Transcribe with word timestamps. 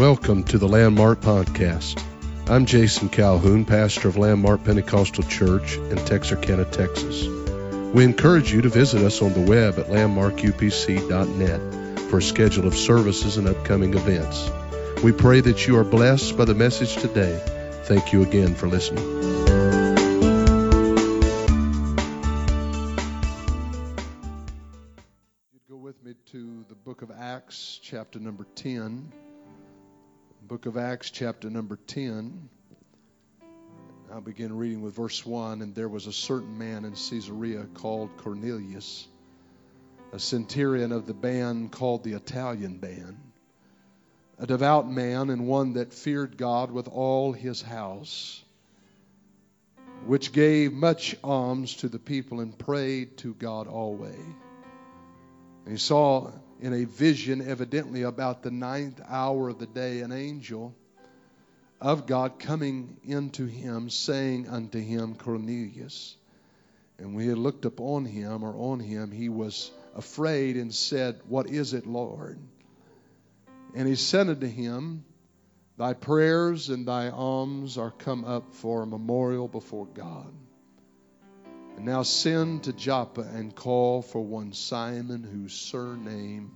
Welcome 0.00 0.44
to 0.44 0.56
the 0.56 0.66
Landmark 0.66 1.20
Podcast. 1.20 2.02
I'm 2.48 2.64
Jason 2.64 3.10
Calhoun, 3.10 3.66
pastor 3.66 4.08
of 4.08 4.16
Landmark 4.16 4.64
Pentecostal 4.64 5.24
Church 5.24 5.76
in 5.76 5.96
Texarkana, 5.96 6.64
Texas. 6.64 7.26
We 7.92 8.04
encourage 8.04 8.50
you 8.50 8.62
to 8.62 8.70
visit 8.70 9.02
us 9.02 9.20
on 9.20 9.34
the 9.34 9.42
web 9.42 9.78
at 9.78 9.88
landmarkupc.net 9.88 12.00
for 12.08 12.16
a 12.16 12.22
schedule 12.22 12.66
of 12.66 12.74
services 12.74 13.36
and 13.36 13.46
upcoming 13.46 13.92
events. 13.92 14.50
We 15.02 15.12
pray 15.12 15.42
that 15.42 15.66
you 15.66 15.76
are 15.76 15.84
blessed 15.84 16.38
by 16.38 16.46
the 16.46 16.54
message 16.54 16.96
today. 16.96 17.38
Thank 17.84 18.14
you 18.14 18.22
again 18.22 18.54
for 18.54 18.68
listening. 18.68 19.04
Go 25.68 25.76
with 25.76 26.02
me 26.02 26.14
to 26.32 26.64
the 26.70 26.74
book 26.74 27.02
of 27.02 27.10
Acts, 27.10 27.78
chapter 27.82 28.18
number 28.18 28.46
10 28.54 29.12
book 30.50 30.66
of 30.66 30.76
Acts, 30.76 31.12
chapter 31.12 31.48
number 31.48 31.78
10. 31.86 32.48
I'll 34.12 34.20
begin 34.20 34.56
reading 34.56 34.82
with 34.82 34.96
verse 34.96 35.24
1. 35.24 35.62
And 35.62 35.76
there 35.76 35.88
was 35.88 36.08
a 36.08 36.12
certain 36.12 36.58
man 36.58 36.84
in 36.84 36.94
Caesarea 36.94 37.68
called 37.74 38.16
Cornelius, 38.16 39.06
a 40.12 40.18
centurion 40.18 40.90
of 40.90 41.06
the 41.06 41.14
band 41.14 41.70
called 41.70 42.02
the 42.02 42.14
Italian 42.14 42.78
band, 42.78 43.16
a 44.40 44.46
devout 44.48 44.90
man 44.90 45.30
and 45.30 45.46
one 45.46 45.74
that 45.74 45.94
feared 45.94 46.36
God 46.36 46.72
with 46.72 46.88
all 46.88 47.32
his 47.32 47.62
house, 47.62 48.42
which 50.04 50.32
gave 50.32 50.72
much 50.72 51.14
alms 51.22 51.76
to 51.76 51.88
the 51.88 52.00
people 52.00 52.40
and 52.40 52.58
prayed 52.58 53.18
to 53.18 53.34
God 53.34 53.68
always. 53.68 54.34
And 55.64 55.74
he 55.74 55.78
saw 55.78 56.32
in 56.60 56.72
a 56.74 56.84
vision, 56.84 57.40
evidently 57.46 58.02
about 58.02 58.42
the 58.42 58.50
ninth 58.50 59.00
hour 59.08 59.48
of 59.48 59.58
the 59.58 59.66
day, 59.66 60.00
an 60.00 60.12
angel 60.12 60.74
of 61.80 62.06
God 62.06 62.38
coming 62.38 62.98
into 63.04 63.46
him, 63.46 63.88
saying 63.88 64.48
unto 64.48 64.78
him, 64.78 65.14
Cornelius. 65.14 66.16
And 66.98 67.14
when 67.14 67.24
he 67.24 67.30
had 67.30 67.38
looked 67.38 67.64
upon 67.64 68.04
him 68.04 68.44
or 68.44 68.54
on 68.54 68.80
him, 68.80 69.10
he 69.10 69.30
was 69.30 69.70
afraid 69.94 70.56
and 70.56 70.74
said, 70.74 71.20
What 71.26 71.46
is 71.48 71.72
it, 71.72 71.86
Lord? 71.86 72.38
And 73.74 73.88
he 73.88 73.94
said 73.94 74.28
unto 74.28 74.46
him, 74.46 75.04
Thy 75.78 75.94
prayers 75.94 76.68
and 76.68 76.86
thy 76.86 77.08
alms 77.08 77.78
are 77.78 77.90
come 77.90 78.26
up 78.26 78.52
for 78.52 78.82
a 78.82 78.86
memorial 78.86 79.48
before 79.48 79.86
God. 79.86 80.30
And 81.80 81.86
now 81.86 82.02
send 82.02 82.64
to 82.64 82.74
Joppa 82.74 83.22
and 83.22 83.56
call 83.56 84.02
for 84.02 84.20
one 84.20 84.52
Simon, 84.52 85.22
whose 85.22 85.54
surname 85.54 86.54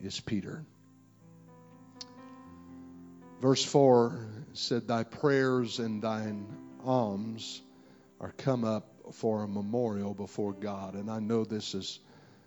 is 0.00 0.20
Peter. 0.20 0.64
Verse 3.40 3.64
4 3.64 4.24
said, 4.52 4.86
Thy 4.86 5.02
prayers 5.02 5.80
and 5.80 6.00
thine 6.00 6.46
alms 6.84 7.60
are 8.20 8.30
come 8.38 8.62
up 8.62 8.86
for 9.10 9.42
a 9.42 9.48
memorial 9.48 10.14
before 10.14 10.52
God. 10.52 10.94
And 10.94 11.10
I 11.10 11.18
know 11.18 11.44
this 11.44 11.74
is 11.74 11.98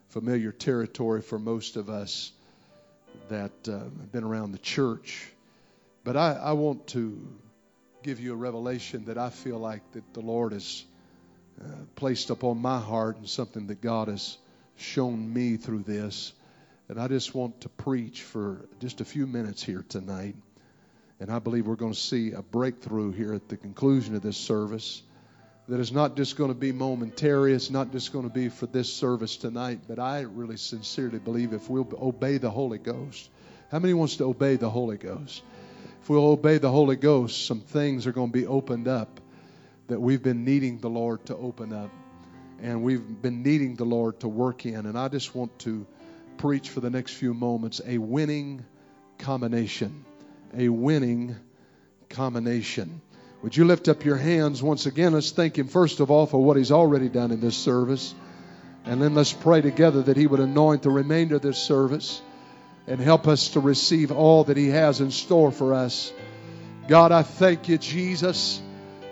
familiar 0.08 0.54
territory 0.54 1.22
for 1.22 1.38
most 1.38 1.76
of 1.76 1.90
us 1.90 2.32
that 3.28 3.68
uh, 3.68 3.72
have 3.72 4.12
been 4.14 4.24
around 4.24 4.54
the 4.54 4.60
church. 4.60 5.34
But 6.06 6.16
I, 6.16 6.32
I 6.32 6.54
want 6.54 6.88
to 6.88 7.28
give 8.04 8.22
you 8.22 8.32
a 8.32 8.38
revelation 8.38 9.04
that 9.08 9.18
I 9.18 9.32
feel 9.32 9.60
like 9.60 9.82
that 9.92 10.14
the 10.14 10.22
Lord 10.22 10.54
has 10.54 10.86
uh, 11.62 11.66
placed 11.96 12.30
upon 12.30 12.62
my 12.62 12.80
heart 12.80 13.18
and 13.18 13.28
something 13.28 13.68
that 13.68 13.82
God 13.82 14.08
has 14.08 14.38
shown 14.78 15.34
me 15.34 15.58
through 15.58 15.84
this. 15.84 16.34
And 16.88 17.00
I 17.00 17.08
just 17.08 17.36
want 17.36 17.62
to 17.62 17.70
preach 17.70 18.24
for 18.24 18.66
just 18.80 19.02
a 19.02 19.06
few 19.06 19.28
minutes 19.28 19.62
here 19.62 19.84
tonight. 19.88 20.36
And 21.20 21.30
I 21.30 21.40
believe 21.40 21.68
we're 21.68 21.76
going 21.76 21.94
to 21.94 22.00
see 22.00 22.32
a 22.32 22.42
breakthrough 22.42 23.12
here 23.12 23.34
at 23.34 23.50
the 23.50 23.58
conclusion 23.58 24.16
of 24.16 24.22
this 24.22 24.38
service 24.38 25.04
that 25.68 25.80
is 25.80 25.92
not 25.92 26.16
just 26.16 26.36
going 26.36 26.50
to 26.50 26.58
be 26.58 26.72
momentary, 26.72 27.54
it's 27.54 27.70
not 27.70 27.92
just 27.92 28.12
going 28.12 28.28
to 28.28 28.34
be 28.34 28.50
for 28.50 28.66
this 28.66 28.92
service 28.92 29.36
tonight, 29.38 29.82
but 29.88 30.00
I 30.00 30.22
really 30.22 30.58
sincerely 30.58 31.20
believe 31.20 31.54
if 31.54 31.70
we'll 31.70 31.88
obey 32.02 32.38
the 32.38 32.50
Holy 32.50 32.80
Ghost. 32.80 33.30
How 33.70 33.78
many 33.78 33.94
wants 33.94 34.16
to 34.18 34.24
obey 34.24 34.56
the 34.56 34.70
Holy 34.70 34.98
Ghost? 34.98 35.44
If 36.02 36.10
we'll 36.10 36.26
obey 36.26 36.58
the 36.58 36.72
Holy 36.72 36.96
Ghost, 36.96 37.46
some 37.46 37.60
things 37.60 38.08
are 38.08 38.14
going 38.14 38.32
to 38.32 38.34
be 38.34 38.48
opened 38.48 38.88
up 38.88 39.20
that 39.90 40.00
we've 40.00 40.24
been 40.24 40.46
needing 40.46 40.80
the 40.80 40.90
Lord 40.90 41.26
to 41.26 41.36
open 41.36 41.74
up. 41.74 41.90
And 42.62 42.84
we've 42.84 43.22
been 43.22 43.44
needing 43.44 43.76
the 43.76 43.86
Lord 43.86 44.20
to 44.22 44.28
work 44.28 44.66
in. 44.66 44.86
And 44.86 44.98
I 44.98 45.08
just 45.08 45.36
want 45.36 45.58
to 45.60 45.86
preach 46.38 46.70
for 46.70 46.80
the 46.80 46.90
next 46.90 47.14
few 47.14 47.34
moments 47.34 47.82
a 47.86 47.98
winning 47.98 48.66
combination. 49.18 50.06
A 50.58 50.70
winning 50.70 51.36
combination. 52.10 53.02
Would 53.42 53.56
you 53.56 53.66
lift 53.66 53.88
up 53.88 54.04
your 54.04 54.18
hands 54.18 54.62
once 54.62 54.86
again? 54.86 55.14
Let's 55.14 55.32
thank 55.32 55.58
Him, 55.58 55.68
first 55.68 56.02
of 56.02 56.12
all, 56.12 56.26
for 56.26 56.44
what 56.44 56.58
He's 56.58 56.72
already 56.72 57.08
done 57.08 57.32
in 57.32 57.40
this 57.40 57.56
service. 57.56 58.14
And 58.86 59.02
then 59.02 59.16
let's 59.16 59.34
pray 59.34 59.62
together 59.62 60.02
that 60.04 60.18
He 60.18 60.28
would 60.28 60.40
anoint 60.40 60.84
the 60.84 60.90
remainder 60.90 61.36
of 61.36 61.42
this 61.42 61.58
service 61.58 62.22
and 62.88 63.00
help 63.00 63.28
us 63.28 63.50
to 63.50 63.60
receive 63.60 64.12
all 64.12 64.46
that 64.46 64.58
He 64.58 64.70
has 64.70 65.00
in 65.00 65.12
store 65.12 65.52
for 65.52 65.74
us. 65.74 66.12
God, 66.88 67.12
I 67.12 67.22
thank 67.22 67.70
you, 67.70 67.78
Jesus, 67.78 68.62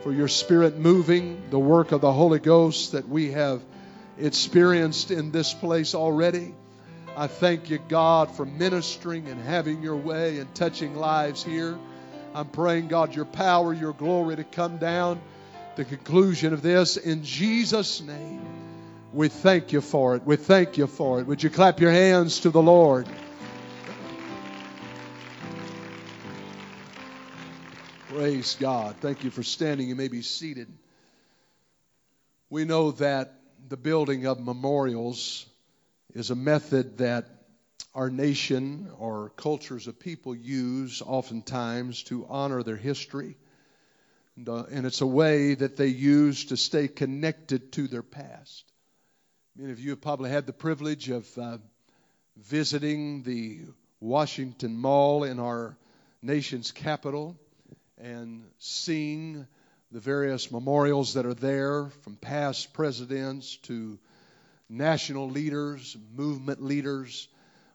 for 0.07 0.13
your 0.13 0.29
Spirit 0.29 0.77
moving, 0.77 1.49
the 1.49 1.59
work 1.59 1.91
of 1.91 1.99
the 1.99 2.13
Holy 2.13 2.39
Ghost 2.39 2.93
that 2.93 3.09
we 3.09 3.31
have 3.31 3.61
experienced 4.17 5.11
in 5.11 5.31
this 5.31 5.53
place 5.53 5.93
already. 5.93 6.55
I 7.17 7.27
thank 7.27 7.69
you, 7.69 7.77
God, 7.89 8.33
for 8.33 8.45
ministering 8.45 9.27
and 9.27 9.41
having 9.41 9.83
your 9.83 9.97
way 9.97 10.39
and 10.39 10.55
touching 10.55 10.95
lives 10.95 11.43
here. 11.43 11.77
I'm 12.33 12.47
praying, 12.47 12.87
God, 12.87 13.13
your 13.15 13.25
power, 13.25 13.73
your 13.73 13.91
glory 13.91 14.37
to 14.37 14.45
come 14.45 14.77
down. 14.77 15.19
The 15.75 15.83
conclusion 15.83 16.53
of 16.53 16.61
this 16.61 16.95
in 16.95 17.25
Jesus' 17.25 17.99
name. 17.99 18.45
We 19.11 19.27
thank 19.27 19.73
you 19.73 19.81
for 19.81 20.15
it. 20.15 20.23
We 20.23 20.37
thank 20.37 20.77
you 20.77 20.87
for 20.87 21.19
it. 21.19 21.27
Would 21.27 21.43
you 21.43 21.49
clap 21.49 21.81
your 21.81 21.91
hands 21.91 22.39
to 22.41 22.49
the 22.49 22.61
Lord? 22.61 23.09
Praise 28.17 28.57
God. 28.59 28.95
Thank 28.99 29.23
you 29.23 29.29
for 29.29 29.43
standing. 29.43 29.89
You 29.89 29.95
may 29.95 30.07
be 30.07 30.23
seated. 30.23 30.67
We 32.49 32.65
know 32.65 32.89
that 32.93 33.31
the 33.69 33.77
building 33.77 34.25
of 34.25 34.39
memorials 34.39 35.45
is 36.15 36.31
a 36.31 36.35
method 36.35 36.97
that 36.97 37.27
our 37.93 38.09
nation 38.09 38.89
or 38.97 39.29
cultures 39.35 39.85
of 39.85 39.99
people 39.99 40.33
use 40.33 41.03
oftentimes 41.05 42.01
to 42.05 42.25
honor 42.27 42.63
their 42.63 42.75
history. 42.75 43.37
And, 44.35 44.49
uh, 44.49 44.63
it's 44.67 45.01
a 45.01 45.05
way 45.05 45.53
that 45.53 45.77
they 45.77 45.85
use 45.85 46.45
to 46.45 46.57
stay 46.57 46.87
connected 46.87 47.71
to 47.73 47.87
their 47.87 48.01
past. 48.01 48.63
Many 49.55 49.73
of 49.73 49.79
you 49.79 49.91
have 49.91 50.01
probably 50.01 50.31
had 50.31 50.47
the 50.47 50.53
privilege 50.53 51.09
of 51.09 51.37
uh, 51.37 51.59
visiting 52.35 53.21
the 53.21 53.59
Washington 53.99 54.75
Mall 54.75 55.23
in 55.23 55.39
our 55.39 55.77
nation's 56.23 56.71
capital 56.71 57.37
and 57.97 58.43
seeing 58.59 59.47
the 59.91 59.99
various 59.99 60.51
memorials 60.51 61.13
that 61.13 61.25
are 61.25 61.33
there 61.33 61.89
from 62.03 62.15
past 62.15 62.73
presidents 62.73 63.57
to 63.57 63.97
national 64.69 65.29
leaders, 65.29 65.97
movement 66.15 66.61
leaders 66.61 67.27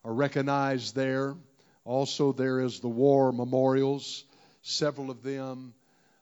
are 0.04 0.12
recognized 0.12 0.94
there. 0.94 1.34
Also, 1.84 2.32
there 2.32 2.60
is 2.60 2.80
the 2.80 2.88
war 2.88 3.32
memorials. 3.32 4.24
Several 4.62 5.10
of 5.10 5.22
them 5.22 5.74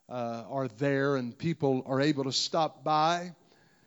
uh, 0.09 0.45
are 0.49 0.69
there, 0.69 1.17
and 1.17 1.37
people 1.37 1.83
are 1.87 2.01
able 2.01 2.25
to 2.25 2.33
stop 2.33 2.83
by 2.83 3.33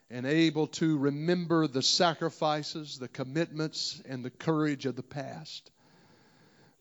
and 0.10 0.26
able 0.28 0.68
to 0.68 0.98
remember 0.98 1.66
the 1.68 1.82
sacrifices, 1.82 3.00
the 3.00 3.08
commitments, 3.08 4.02
and 4.08 4.24
the 4.24 4.30
courage 4.30 4.86
of 4.86 4.96
the 4.96 5.04
past. 5.04 5.72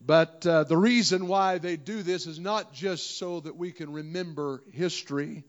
But 0.04 0.46
uh, 0.46 0.64
the 0.64 0.76
reason 0.76 1.28
why 1.28 1.58
they 1.58 1.76
do 1.76 2.02
this 2.02 2.26
is 2.26 2.38
not 2.38 2.72
just 2.72 3.18
so 3.18 3.40
that 3.40 3.56
we 3.56 3.72
can 3.72 3.92
remember 3.92 4.62
history 4.72 5.44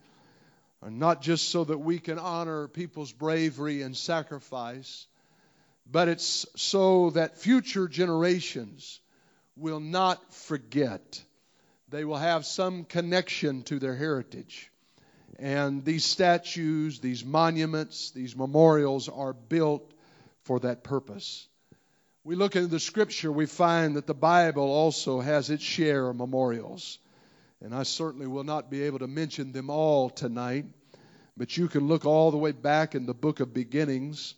not 0.90 1.22
just 1.22 1.50
so 1.50 1.64
that 1.64 1.78
we 1.78 2.00
can 2.00 2.20
honor 2.20 2.68
people's 2.68 3.12
bravery 3.12 3.82
and 3.82 3.96
sacrifice, 3.96 5.08
but 5.90 6.08
it's 6.08 6.46
so 6.56 7.12
that 7.12 7.38
future 7.38 7.88
generations 7.88 9.00
will 9.56 9.80
not 9.80 10.34
forget. 10.34 11.24
They 11.90 12.06
will 12.06 12.18
have 12.18 12.46
some 12.46 12.86
connection 12.86 13.64
to 13.64 13.80
their 13.80 13.96
heritage. 13.96 14.72
And 15.40 15.84
these 15.84 16.06
statues, 16.06 17.00
these 17.00 17.26
monuments, 17.26 18.12
these 18.12 18.36
memorials 18.36 19.10
are 19.10 19.34
built 19.34 19.92
for 20.44 20.60
that 20.62 20.84
purpose. 20.84 21.48
We 22.26 22.36
look 22.36 22.56
into 22.56 22.70
the 22.70 22.80
scripture, 22.80 23.34
we 23.34 23.46
find 23.48 23.98
that 23.98 24.08
the 24.08 24.14
Bible 24.14 24.64
also 24.64 25.20
has 25.20 25.50
its 25.50 25.64
share 25.64 26.08
of 26.08 26.16
memorials. 26.16 26.98
And 27.60 27.76
I 27.76 27.84
certainly 27.84 28.28
will 28.28 28.46
not 28.46 28.72
be 28.72 28.84
able 28.84 29.00
to 29.00 29.08
mention 29.08 29.52
them 29.52 29.70
all 29.70 30.10
tonight, 30.10 30.66
but 31.36 31.58
you 31.58 31.68
can 31.68 31.90
look 31.90 32.06
all 32.06 32.32
the 32.32 32.38
way 32.38 32.54
back 32.54 32.96
in 32.96 33.06
the 33.06 33.14
book 33.14 33.42
of 33.42 33.54
beginnings, 33.54 34.36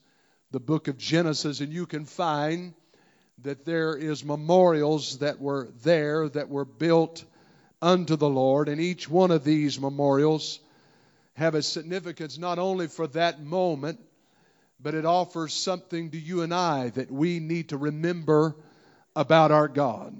the 0.49 0.59
book 0.59 0.87
of 0.87 0.97
Genesis, 0.97 1.59
and 1.59 1.71
you 1.71 1.85
can 1.85 2.05
find 2.05 2.73
that 3.43 3.65
there 3.65 3.95
is 3.95 4.25
memorials 4.25 5.19
that 5.19 5.39
were 5.39 5.69
there 5.83 6.27
that 6.29 6.49
were 6.49 6.65
built 6.65 7.23
unto 7.83 8.15
the 8.15 8.29
Lord, 8.29 8.67
and 8.67 8.81
each 8.81 9.07
one 9.07 9.29
of 9.29 9.43
these 9.43 9.79
memorials 9.79 10.59
have 11.35 11.53
a 11.53 11.61
significance 11.61 12.39
not 12.39 12.57
only 12.57 12.87
for 12.87 13.05
that 13.07 13.43
moment, 13.43 13.99
but 14.79 14.95
it 14.95 15.05
offers 15.05 15.53
something 15.53 16.11
to 16.11 16.17
you 16.17 16.41
and 16.41 16.53
I 16.53 16.89
that 16.89 17.11
we 17.11 17.39
need 17.39 17.69
to 17.69 17.77
remember 17.77 18.55
about 19.15 19.51
our 19.51 19.67
God. 19.67 20.15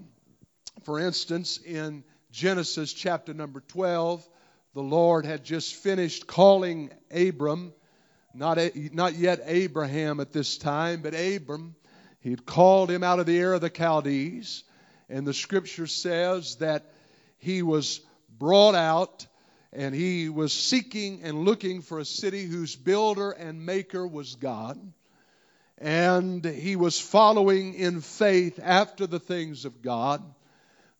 For 0.83 0.99
instance, 0.99 1.57
in 1.57 2.03
Genesis 2.31 2.93
chapter 2.93 3.33
number 3.33 3.61
12, 3.61 4.27
the 4.73 4.81
Lord 4.81 5.25
had 5.25 5.43
just 5.43 5.75
finished 5.75 6.27
calling 6.27 6.91
Abram, 7.09 7.73
not, 8.33 8.57
not 8.93 9.15
yet 9.15 9.41
Abraham 9.45 10.19
at 10.19 10.31
this 10.31 10.57
time, 10.57 11.01
but 11.01 11.13
Abram. 11.13 11.75
He 12.19 12.29
had 12.29 12.45
called 12.45 12.91
him 12.91 13.03
out 13.03 13.19
of 13.19 13.25
the 13.25 13.41
Ur 13.41 13.53
of 13.53 13.61
the 13.61 13.69
Chaldees, 13.69 14.63
and 15.09 15.25
the 15.25 15.33
scripture 15.33 15.87
says 15.87 16.57
that 16.57 16.91
he 17.37 17.61
was 17.61 18.01
brought 18.37 18.75
out 18.75 19.27
and 19.75 19.94
he 19.94 20.30
was 20.30 20.54
seeking 20.54 21.22
and 21.24 21.44
looking 21.44 21.81
for 21.81 22.00
a 22.00 22.06
city 22.06 22.45
whose 22.45 22.75
builder 22.75 23.31
and 23.31 23.66
maker 23.66 24.07
was 24.07 24.36
God. 24.36 24.80
And 25.77 26.45
he 26.45 26.77
was 26.77 27.00
following 27.00 27.74
in 27.74 28.00
faith 28.00 28.57
after 28.63 29.06
the 29.06 29.19
things 29.19 29.66
of 29.66 29.81
God. 29.81 30.24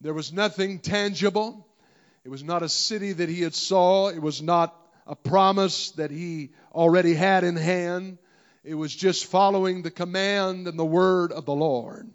There 0.02 0.14
was 0.14 0.34
nothing 0.34 0.80
tangible. 0.80 1.66
It 2.26 2.30
was 2.30 2.44
not 2.44 2.64
a 2.64 2.70
city 2.70 3.14
that 3.14 3.30
he 3.30 3.42
had 3.42 3.56
saw. 3.56 4.10
It 4.10 4.22
was 4.22 4.42
not 4.42 4.76
a 5.08 5.16
promise 5.16 5.92
that 5.92 6.12
he 6.12 6.50
already 6.74 7.14
had 7.14 7.46
in 7.46 7.56
hand. 7.56 8.18
It 8.66 8.76
was 8.76 8.94
just 8.94 9.28
following 9.28 9.84
the 9.84 9.92
command 9.92 10.68
and 10.68 10.78
the 10.78 10.86
word 10.86 11.32
of 11.32 11.46
the 11.46 11.56
Lord. 11.56 12.10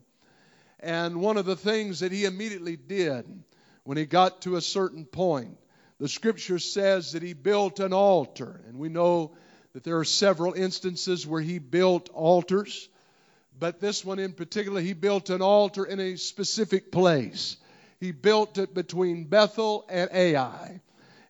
And 0.79 1.23
one 1.23 1.39
of 1.39 1.47
the 1.47 1.57
things 1.57 2.01
that 2.01 2.12
he 2.12 2.27
immediately 2.27 2.77
did 2.77 3.25
when 3.85 3.97
he 3.97 4.05
got 4.05 4.43
to 4.43 4.57
a 4.57 4.61
certain 4.61 5.07
point 5.07 5.57
the 6.00 6.08
scripture 6.08 6.58
says 6.58 7.12
that 7.12 7.23
he 7.23 7.35
built 7.35 7.79
an 7.79 7.93
altar, 7.93 8.62
and 8.67 8.79
we 8.79 8.88
know 8.88 9.32
that 9.75 9.85
there 9.85 9.99
are 9.99 10.05
several 10.05 10.55
instances 10.55 11.26
where 11.26 11.43
he 11.43 11.58
built 11.58 12.08
altars, 12.08 12.88
but 13.58 13.81
this 13.81 14.02
one 14.02 14.19
in 14.19 14.32
particular, 14.32 14.81
he 14.81 14.94
built 14.94 15.29
an 15.29 15.43
altar 15.43 15.85
in 15.85 16.00
a 16.00 16.17
specific 16.17 16.91
place. 16.91 17.58
He 18.00 18.12
built 18.12 18.56
it 18.56 18.73
between 18.73 19.25
Bethel 19.25 19.85
and 19.91 20.08
Ai. 20.11 20.81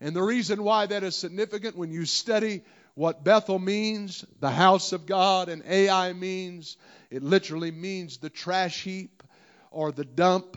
And 0.00 0.14
the 0.14 0.22
reason 0.22 0.62
why 0.62 0.86
that 0.86 1.02
is 1.02 1.16
significant 1.16 1.76
when 1.76 1.90
you 1.90 2.06
study 2.06 2.62
what 2.94 3.24
Bethel 3.24 3.58
means, 3.58 4.24
the 4.38 4.50
house 4.50 4.92
of 4.92 5.04
God, 5.04 5.48
and 5.48 5.64
Ai 5.66 6.12
means, 6.12 6.76
it 7.10 7.24
literally 7.24 7.72
means 7.72 8.18
the 8.18 8.30
trash 8.30 8.84
heap 8.84 9.24
or 9.72 9.90
the 9.90 10.04
dump 10.04 10.56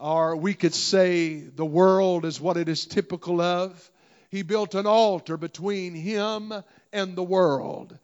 or 0.00 0.36
we 0.36 0.54
could 0.54 0.74
say 0.74 1.36
the 1.38 1.64
world 1.64 2.24
is 2.24 2.40
what 2.40 2.56
it 2.56 2.68
is 2.68 2.86
typical 2.86 3.40
of. 3.40 3.90
He 4.30 4.42
built 4.42 4.74
an 4.74 4.86
altar 4.86 5.36
between 5.36 5.94
him 5.94 6.52
and 6.92 7.16
the 7.16 7.22
world, 7.22 7.96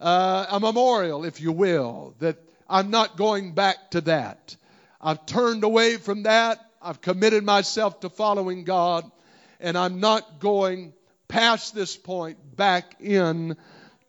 uh, 0.00 0.46
a 0.50 0.60
memorial, 0.60 1.24
if 1.24 1.40
you 1.40 1.52
will, 1.52 2.14
that 2.18 2.36
I'm 2.68 2.90
not 2.90 3.16
going 3.16 3.52
back 3.52 3.92
to 3.92 4.00
that. 4.02 4.56
I've 5.00 5.24
turned 5.26 5.64
away 5.64 5.96
from 5.96 6.24
that. 6.24 6.64
I've 6.82 7.00
committed 7.00 7.44
myself 7.44 8.00
to 8.00 8.10
following 8.10 8.64
God, 8.64 9.10
and 9.60 9.76
I'm 9.76 10.00
not 10.00 10.40
going 10.40 10.92
past 11.28 11.74
this 11.74 11.96
point 11.96 12.56
back 12.56 12.96
in 13.00 13.56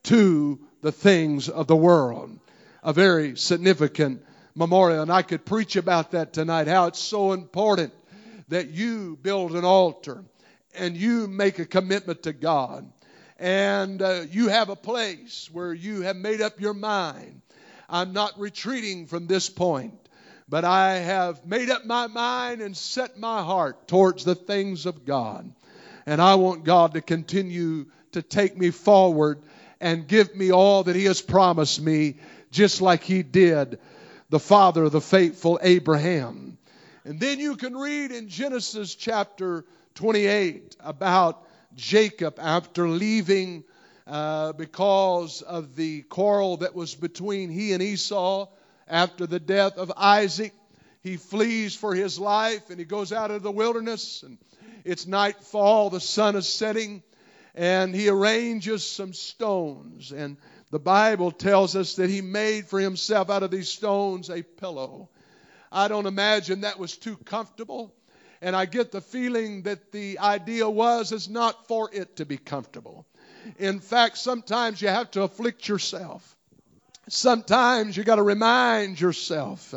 to 0.04 0.60
the 0.82 0.92
things 0.92 1.50
of 1.50 1.68
the 1.68 1.76
world. 1.76 2.40
A 2.84 2.94
very 2.94 3.36
significant 3.36 4.24
memorial. 4.60 5.02
And 5.02 5.12
I 5.12 5.24
could 5.24 5.46
preach 5.46 5.78
about 5.78 6.12
that 6.12 6.34
tonight, 6.34 6.68
how 6.68 6.88
it's 6.88 7.00
so 7.00 7.32
important 7.32 7.94
that 8.50 8.70
you 8.70 9.18
build 9.22 9.56
an 9.56 9.64
altar 9.64 10.24
and 10.76 10.96
you 10.96 11.28
make 11.28 11.58
a 11.58 11.66
commitment 11.66 12.24
to 12.24 12.34
God. 12.34 12.92
And 13.40 14.02
uh, 14.02 14.26
you 14.30 14.50
have 14.50 14.70
a 14.70 14.76
place 14.76 15.50
where 15.52 15.74
you 15.74 16.02
have 16.02 16.18
made 16.18 16.42
up 16.42 16.60
your 16.60 16.74
mind. 16.74 17.42
I'm 17.88 18.12
not 18.12 18.38
retreating 18.38 19.08
from 19.08 19.28
this 19.28 19.50
point, 19.50 19.94
but 20.50 20.66
I 20.66 20.98
have 20.98 21.46
made 21.46 21.70
up 21.70 21.86
my 21.86 22.08
mind 22.08 22.62
and 22.62 22.76
set 22.76 23.18
my 23.18 23.42
heart 23.42 23.88
towards 23.88 24.26
the 24.26 24.36
things 24.36 24.86
of 24.86 25.06
God. 25.06 25.50
And 26.06 26.22
I 26.22 26.36
want 26.36 26.66
God 26.66 26.96
to 26.96 27.02
continue 27.02 27.86
to 28.12 28.22
take 28.22 28.58
me 28.58 28.72
forward 28.72 29.42
and 29.80 30.06
give 30.06 30.36
me 30.36 30.52
all 30.52 30.84
that 30.84 30.98
He 30.98 31.06
has 31.06 31.22
promised 31.22 31.82
me, 31.82 32.18
just 32.52 32.82
like 32.82 33.04
He 33.04 33.24
did 33.24 33.80
the 34.30 34.40
father 34.40 34.86
of 34.86 34.92
the 34.92 35.02
faithful 35.02 35.60
Abraham. 35.62 36.58
And 37.04 37.20
then 37.20 37.40
you 37.40 37.56
can 37.56 37.76
read 37.76 38.12
in 38.12 38.30
Genesis 38.30 38.94
chapter 38.94 39.66
28 39.96 40.76
about 40.80 41.44
Jacob 41.76 42.40
after 42.40 42.88
leaving 42.88 43.64
uh, 44.06 44.54
because 44.54 45.42
of 45.42 45.76
the 45.76 46.04
quarrel 46.04 46.58
that 46.58 46.76
was 46.76 46.96
between 46.96 47.50
he 47.50 47.74
and 47.74 47.82
Esau 47.82 48.48
after 48.88 49.26
the 49.26 49.40
death 49.40 49.78
of 49.78 49.92
Isaac. 49.96 50.54
He 51.02 51.18
flees 51.18 51.76
for 51.76 51.96
his 51.96 52.20
life 52.20 52.70
and 52.70 52.78
he 52.78 52.86
goes 52.86 53.12
out 53.12 53.32
into 53.32 53.44
the 53.44 53.52
wilderness 53.52 54.24
and 54.24 54.38
it's 54.86 55.08
nightfall, 55.08 55.90
the 55.90 56.00
sun 56.00 56.36
is 56.36 56.48
setting, 56.48 57.04
and 57.54 57.94
he 57.94 58.10
arranges 58.10 58.86
some 58.86 59.14
stones 59.14 60.12
and 60.12 60.38
the 60.72 60.80
Bible 60.80 61.32
tells 61.32 61.76
us 61.76 61.96
that 61.96 62.10
he 62.10 62.22
made 62.22 62.68
for 62.68 62.80
himself 62.80 63.30
out 63.30 63.44
of 63.44 63.52
these 63.52 63.70
stones 63.70 64.30
a 64.30 64.44
pillow. 64.44 65.10
I 65.72 65.88
don't 65.88 66.06
imagine 66.06 66.62
that 66.62 66.80
was 66.80 66.98
too 66.98 67.18
comfortable. 67.18 67.94
And 68.42 68.56
I 68.56 68.66
get 68.66 68.92
the 68.92 69.02
feeling 69.02 69.64
that 69.64 69.92
the 69.92 70.20
idea 70.20 70.70
was 70.70 71.12
is 71.12 71.28
not 71.28 71.68
for 71.68 71.90
it 71.92 72.18
to 72.18 72.26
be 72.26 72.38
comfortable. 72.38 73.06
In 73.58 73.80
fact, 73.80 74.18
sometimes 74.18 74.82
you 74.82 74.88
have 74.88 75.12
to 75.12 75.24
afflict 75.24 75.68
yourself. 75.68 76.36
Sometimes 77.10 77.98
you 77.98 78.04
got 78.04 78.16
to 78.16 78.24
remind 78.24 79.02
yourself, 79.02 79.74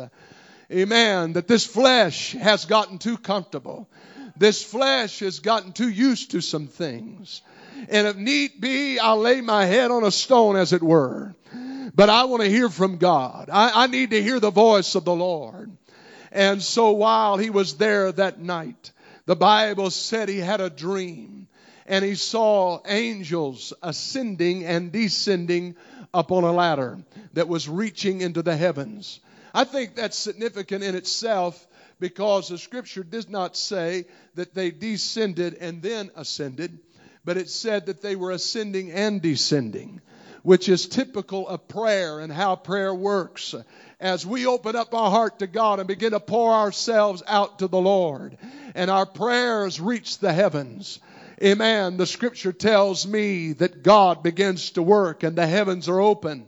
amen, 0.71 1.33
that 1.33 1.47
this 1.47 1.65
flesh 1.65 2.33
has 2.33 2.65
gotten 2.65 2.99
too 2.99 3.17
comfortable. 3.17 3.89
This 4.37 4.63
flesh 4.63 5.19
has 5.19 5.39
gotten 5.39 5.73
too 5.73 5.89
used 5.89 6.31
to 6.31 6.41
some 6.41 6.67
things. 6.67 7.41
And 7.89 8.07
if 8.07 8.15
need 8.15 8.59
be, 8.59 8.99
I'll 8.99 9.19
lay 9.19 9.41
my 9.41 9.65
head 9.65 9.91
on 9.91 10.03
a 10.03 10.11
stone, 10.11 10.55
as 10.55 10.73
it 10.73 10.83
were. 10.83 11.35
But 11.95 12.09
I 12.09 12.25
want 12.25 12.43
to 12.43 12.49
hear 12.49 12.69
from 12.69 12.97
God. 12.97 13.49
I, 13.51 13.83
I 13.83 13.87
need 13.87 14.11
to 14.11 14.21
hear 14.21 14.39
the 14.39 14.51
voice 14.51 14.95
of 14.95 15.05
the 15.05 15.15
Lord. 15.15 15.71
And 16.31 16.61
so 16.61 16.91
while 16.91 17.37
he 17.37 17.51
was 17.51 17.77
there 17.77 18.11
that 18.11 18.39
night, 18.39 18.91
the 19.25 19.35
Bible 19.35 19.91
said 19.91 20.27
he 20.27 20.39
had 20.39 20.61
a 20.61 20.69
dream 20.69 21.47
and 21.85 22.03
he 22.03 22.15
saw 22.15 22.79
angels 22.85 23.73
ascending 23.83 24.65
and 24.65 24.91
descending 24.91 25.75
upon 26.13 26.43
a 26.43 26.51
ladder 26.51 26.99
that 27.33 27.47
was 27.47 27.69
reaching 27.69 28.21
into 28.21 28.41
the 28.41 28.55
heavens. 28.55 29.19
I 29.53 29.63
think 29.63 29.95
that's 29.95 30.17
significant 30.17 30.83
in 30.83 30.95
itself 30.95 31.67
because 31.99 32.49
the 32.49 32.57
scripture 32.57 33.03
does 33.03 33.29
not 33.29 33.55
say 33.55 34.05
that 34.35 34.55
they 34.55 34.71
descended 34.71 35.55
and 35.55 35.81
then 35.81 36.09
ascended 36.15 36.79
but 37.25 37.37
it 37.37 37.49
said 37.49 37.85
that 37.87 38.01
they 38.01 38.15
were 38.15 38.31
ascending 38.31 38.91
and 38.91 39.21
descending, 39.21 40.01
which 40.41 40.67
is 40.67 40.87
typical 40.87 41.47
of 41.47 41.67
prayer 41.67 42.19
and 42.19 42.31
how 42.31 42.55
prayer 42.55 42.93
works. 42.93 43.55
As 43.99 44.25
we 44.25 44.45
open 44.45 44.75
up 44.75 44.93
our 44.93 45.09
heart 45.09 45.39
to 45.39 45.47
God 45.47 45.79
and 45.79 45.87
begin 45.87 46.11
to 46.11 46.19
pour 46.19 46.51
ourselves 46.53 47.23
out 47.27 47.59
to 47.59 47.67
the 47.67 47.79
Lord, 47.79 48.37
and 48.75 48.91
our 48.91 49.05
prayers 49.05 49.79
reach 49.79 50.19
the 50.19 50.33
heavens. 50.33 50.99
Amen. 51.41 51.97
The 51.97 52.05
scripture 52.05 52.53
tells 52.53 53.07
me 53.07 53.53
that 53.53 53.83
God 53.83 54.23
begins 54.23 54.71
to 54.71 54.83
work 54.83 55.23
and 55.23 55.35
the 55.35 55.47
heavens 55.47 55.89
are 55.89 55.99
open 55.99 56.45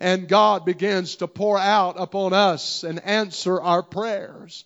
and 0.00 0.28
God 0.28 0.64
begins 0.64 1.16
to 1.16 1.26
pour 1.26 1.58
out 1.58 1.96
upon 1.98 2.32
us 2.32 2.84
and 2.84 3.02
answer 3.04 3.60
our 3.60 3.82
prayers. 3.82 4.64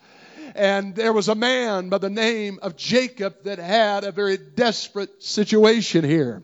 And 0.54 0.94
there 0.94 1.12
was 1.12 1.28
a 1.28 1.34
man 1.34 1.88
by 1.88 1.98
the 1.98 2.10
name 2.10 2.58
of 2.62 2.76
Jacob 2.76 3.44
that 3.44 3.58
had 3.58 4.04
a 4.04 4.12
very 4.12 4.36
desperate 4.36 5.22
situation 5.22 6.04
here. 6.04 6.42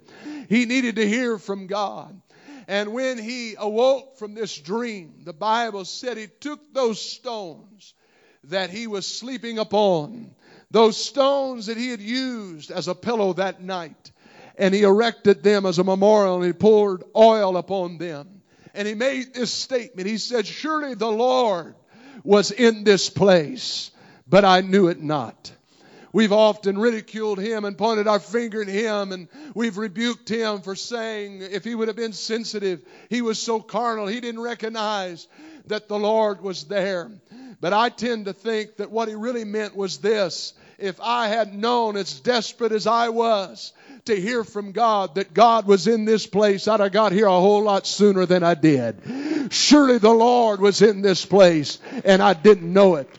He 0.48 0.64
needed 0.64 0.96
to 0.96 1.06
hear 1.06 1.38
from 1.38 1.66
God. 1.66 2.20
And 2.66 2.92
when 2.92 3.18
he 3.18 3.54
awoke 3.58 4.18
from 4.18 4.34
this 4.34 4.56
dream, 4.56 5.22
the 5.24 5.32
Bible 5.32 5.84
said 5.84 6.16
he 6.16 6.26
took 6.26 6.72
those 6.72 7.00
stones 7.00 7.94
that 8.44 8.70
he 8.70 8.86
was 8.86 9.06
sleeping 9.06 9.58
upon, 9.58 10.34
those 10.70 11.02
stones 11.02 11.66
that 11.66 11.76
he 11.76 11.90
had 11.90 12.00
used 12.00 12.70
as 12.70 12.88
a 12.88 12.94
pillow 12.94 13.34
that 13.34 13.62
night, 13.62 14.12
and 14.56 14.74
he 14.74 14.82
erected 14.82 15.42
them 15.42 15.66
as 15.66 15.78
a 15.78 15.84
memorial 15.84 16.36
and 16.36 16.44
he 16.44 16.52
poured 16.52 17.04
oil 17.16 17.56
upon 17.56 17.98
them. 17.98 18.42
And 18.74 18.86
he 18.86 18.94
made 18.94 19.34
this 19.34 19.52
statement. 19.52 20.08
He 20.08 20.18
said, 20.18 20.46
Surely 20.46 20.94
the 20.94 21.10
Lord 21.10 21.74
was 22.22 22.50
in 22.50 22.84
this 22.84 23.08
place 23.08 23.90
but 24.28 24.44
I 24.44 24.60
knew 24.60 24.88
it 24.88 25.02
not. 25.02 25.52
We've 26.12 26.32
often 26.32 26.78
ridiculed 26.78 27.38
him 27.38 27.64
and 27.64 27.76
pointed 27.76 28.08
our 28.08 28.18
finger 28.18 28.62
at 28.62 28.68
him, 28.68 29.12
and 29.12 29.28
we've 29.54 29.76
rebuked 29.76 30.28
him 30.28 30.62
for 30.62 30.74
saying 30.74 31.42
if 31.42 31.64
he 31.64 31.74
would 31.74 31.88
have 31.88 31.96
been 31.96 32.14
sensitive, 32.14 32.82
he 33.10 33.22
was 33.22 33.38
so 33.38 33.60
carnal, 33.60 34.06
he 34.06 34.20
didn't 34.20 34.40
recognize 34.40 35.28
that 35.66 35.88
the 35.88 35.98
Lord 35.98 36.40
was 36.40 36.64
there. 36.64 37.10
But 37.60 37.72
I 37.72 37.90
tend 37.90 38.24
to 38.24 38.32
think 38.32 38.76
that 38.76 38.90
what 38.90 39.08
he 39.08 39.14
really 39.14 39.44
meant 39.44 39.76
was 39.76 39.98
this 39.98 40.54
if 40.78 41.00
I 41.00 41.26
had 41.26 41.52
known 41.52 41.96
as 41.96 42.20
desperate 42.20 42.72
as 42.72 42.86
I 42.86 43.08
was 43.08 43.72
to 44.04 44.18
hear 44.18 44.44
from 44.44 44.72
God 44.72 45.16
that 45.16 45.34
God 45.34 45.66
was 45.66 45.88
in 45.88 46.04
this 46.04 46.26
place, 46.26 46.68
I'd 46.68 46.80
have 46.80 46.92
got 46.92 47.12
here 47.12 47.26
a 47.26 47.30
whole 47.30 47.64
lot 47.64 47.86
sooner 47.86 48.26
than 48.26 48.44
I 48.44 48.54
did. 48.54 49.50
Surely 49.50 49.98
the 49.98 50.12
Lord 50.12 50.60
was 50.60 50.80
in 50.80 51.02
this 51.02 51.26
place 51.26 51.78
and 52.04 52.22
I 52.22 52.32
didn't 52.32 52.72
know 52.72 52.94
it. 52.94 53.10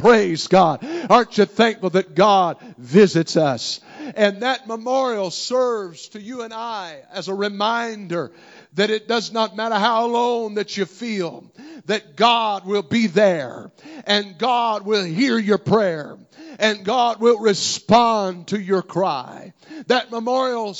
Praise 0.00 0.46
God. 0.46 0.84
Aren't 1.10 1.36
you 1.36 1.44
thankful 1.44 1.90
that 1.90 2.14
God 2.14 2.56
visits 2.78 3.36
us? 3.36 3.80
And 4.16 4.42
that 4.42 4.66
memorial 4.66 5.30
serves 5.30 6.08
to 6.10 6.20
you 6.20 6.42
and 6.42 6.54
I 6.54 7.02
as 7.12 7.28
a 7.28 7.34
reminder 7.34 8.32
that 8.74 8.88
it 8.88 9.08
does 9.08 9.30
not 9.30 9.56
matter 9.56 9.74
how 9.74 10.06
alone 10.06 10.54
that 10.54 10.76
you 10.76 10.86
feel, 10.86 11.52
that 11.84 12.16
God 12.16 12.64
will 12.64 12.82
be 12.82 13.08
there 13.08 13.72
and 14.06 14.38
God 14.38 14.86
will 14.86 15.04
hear 15.04 15.38
your 15.38 15.58
prayer 15.58 16.16
and 16.58 16.84
God 16.84 17.20
will 17.20 17.38
respond 17.38 18.48
to 18.48 18.60
your 18.60 18.82
cry. 18.82 19.52
That 19.88 20.10
memorial 20.10 20.74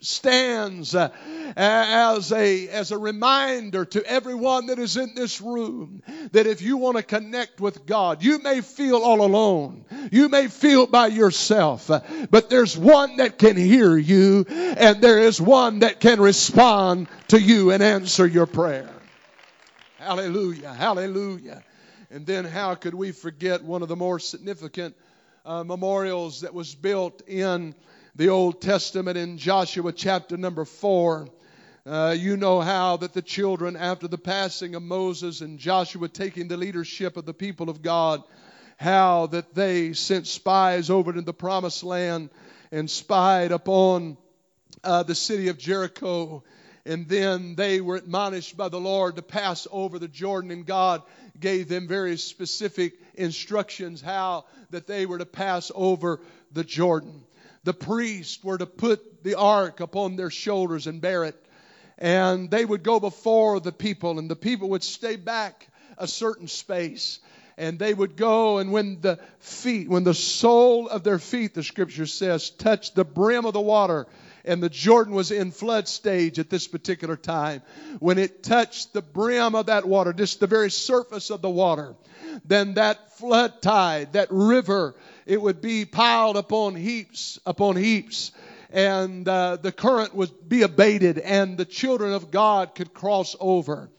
stands 0.00 0.94
uh, 0.94 1.10
as 1.56 2.32
a 2.32 2.68
as 2.68 2.92
a 2.92 2.98
reminder 2.98 3.84
to 3.84 4.04
everyone 4.04 4.66
that 4.66 4.78
is 4.78 4.96
in 4.96 5.14
this 5.14 5.40
room 5.40 6.02
that 6.32 6.46
if 6.46 6.62
you 6.62 6.76
want 6.76 6.96
to 6.96 7.02
connect 7.02 7.60
with 7.60 7.86
God, 7.86 8.22
you 8.22 8.38
may 8.40 8.60
feel 8.60 8.96
all 8.96 9.22
alone. 9.22 9.84
You 10.12 10.28
may 10.28 10.48
feel 10.48 10.86
by 10.86 11.08
yourself, 11.08 11.90
uh, 11.90 12.00
but 12.30 12.50
there's 12.50 12.76
one 12.76 13.16
that 13.16 13.38
can 13.38 13.56
hear 13.56 13.96
you 13.96 14.44
and 14.48 15.00
there 15.00 15.20
is 15.20 15.40
one 15.40 15.80
that 15.80 16.00
can 16.00 16.20
respond 16.20 17.08
to 17.28 17.40
you 17.40 17.70
and 17.72 17.82
answer 17.82 18.26
your 18.26 18.46
prayer. 18.46 18.90
Hallelujah. 19.98 20.72
Hallelujah. 20.72 21.64
And 22.10 22.26
then 22.26 22.44
how 22.44 22.74
could 22.76 22.94
we 22.94 23.12
forget 23.12 23.64
one 23.64 23.82
of 23.82 23.88
the 23.88 23.96
more 23.96 24.20
significant 24.20 24.94
uh, 25.44 25.64
memorials 25.64 26.42
that 26.42 26.54
was 26.54 26.74
built 26.74 27.22
in 27.26 27.74
the 28.16 28.30
Old 28.30 28.62
Testament 28.62 29.18
in 29.18 29.36
Joshua 29.36 29.92
chapter 29.92 30.38
number 30.38 30.64
4. 30.64 31.28
Uh, 31.84 32.16
you 32.18 32.38
know 32.38 32.62
how 32.62 32.96
that 32.96 33.12
the 33.12 33.20
children, 33.20 33.76
after 33.76 34.08
the 34.08 34.16
passing 34.16 34.74
of 34.74 34.82
Moses 34.82 35.42
and 35.42 35.58
Joshua 35.58 36.08
taking 36.08 36.48
the 36.48 36.56
leadership 36.56 37.18
of 37.18 37.26
the 37.26 37.34
people 37.34 37.68
of 37.68 37.82
God, 37.82 38.22
how 38.78 39.26
that 39.26 39.54
they 39.54 39.92
sent 39.92 40.26
spies 40.26 40.88
over 40.88 41.12
to 41.12 41.20
the 41.20 41.34
promised 41.34 41.84
land 41.84 42.30
and 42.72 42.90
spied 42.90 43.52
upon 43.52 44.16
uh, 44.82 45.02
the 45.02 45.14
city 45.14 45.48
of 45.48 45.58
Jericho. 45.58 46.42
And 46.86 47.06
then 47.08 47.54
they 47.54 47.82
were 47.82 47.96
admonished 47.96 48.56
by 48.56 48.70
the 48.70 48.80
Lord 48.80 49.16
to 49.16 49.22
pass 49.22 49.66
over 49.70 49.98
the 49.98 50.08
Jordan, 50.08 50.50
and 50.52 50.64
God 50.64 51.02
gave 51.38 51.68
them 51.68 51.86
very 51.86 52.16
specific 52.16 52.94
instructions 53.14 54.00
how 54.00 54.46
that 54.70 54.86
they 54.86 55.04
were 55.04 55.18
to 55.18 55.26
pass 55.26 55.70
over 55.74 56.18
the 56.52 56.64
Jordan 56.64 57.25
the 57.66 57.74
priests 57.74 58.42
were 58.44 58.56
to 58.56 58.64
put 58.64 59.24
the 59.24 59.34
ark 59.34 59.80
upon 59.80 60.14
their 60.14 60.30
shoulders 60.30 60.86
and 60.86 61.00
bear 61.00 61.24
it. 61.24 61.34
And 61.98 62.48
they 62.48 62.64
would 62.64 62.84
go 62.84 63.00
before 63.00 63.58
the 63.58 63.72
people, 63.72 64.20
and 64.20 64.30
the 64.30 64.36
people 64.36 64.70
would 64.70 64.84
stay 64.84 65.16
back 65.16 65.66
a 65.98 66.06
certain 66.06 66.46
space. 66.46 67.18
And 67.58 67.76
they 67.76 67.92
would 67.92 68.16
go, 68.16 68.58
and 68.58 68.70
when 68.70 69.00
the 69.00 69.18
feet, 69.40 69.88
when 69.88 70.04
the 70.04 70.14
sole 70.14 70.88
of 70.88 71.02
their 71.02 71.18
feet, 71.18 71.54
the 71.54 71.64
scripture 71.64 72.06
says, 72.06 72.50
touched 72.50 72.94
the 72.94 73.04
brim 73.04 73.44
of 73.46 73.52
the 73.52 73.60
water, 73.60 74.06
and 74.46 74.62
the 74.62 74.70
Jordan 74.70 75.14
was 75.14 75.30
in 75.30 75.50
flood 75.50 75.88
stage 75.88 76.38
at 76.38 76.48
this 76.48 76.68
particular 76.68 77.16
time. 77.16 77.62
When 77.98 78.18
it 78.18 78.42
touched 78.42 78.92
the 78.92 79.02
brim 79.02 79.54
of 79.54 79.66
that 79.66 79.86
water, 79.86 80.12
just 80.12 80.40
the 80.40 80.46
very 80.46 80.70
surface 80.70 81.30
of 81.30 81.42
the 81.42 81.50
water, 81.50 81.96
then 82.44 82.74
that 82.74 83.18
flood 83.18 83.60
tide, 83.60 84.12
that 84.12 84.28
river, 84.30 84.94
it 85.26 85.40
would 85.40 85.60
be 85.60 85.84
piled 85.84 86.36
upon 86.36 86.74
heaps 86.76 87.38
upon 87.44 87.76
heaps 87.76 88.32
and 88.70 89.26
uh, 89.28 89.56
the 89.56 89.72
current 89.72 90.14
would 90.14 90.48
be 90.48 90.62
abated 90.62 91.18
and 91.18 91.56
the 91.56 91.64
children 91.64 92.12
of 92.12 92.30
God 92.30 92.74
could 92.74 92.92
cross 92.92 93.36
over. 93.40 93.90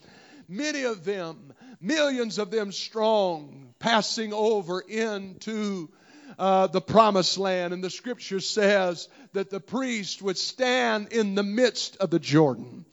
Many 0.48 0.84
of 0.84 1.04
them, 1.04 1.54
millions 1.82 2.38
of 2.38 2.52
them 2.52 2.72
strong, 2.72 3.74
passing 3.80 4.34
over 4.34 4.80
into 4.82 5.90
uh, 6.38 6.68
the 6.68 6.82
promised 6.82 7.38
land. 7.38 7.74
And 7.74 7.84
the 7.84 7.90
scripture 7.90 8.40
says 8.40 9.10
that 9.34 9.50
the 9.50 9.60
priest 9.60 10.22
would 10.22 10.38
stand 10.38 11.12
in 11.12 11.36
the 11.36 11.44
midst 11.44 11.98
of 11.98 12.10
the 12.10 12.20
Jordan. 12.20 12.86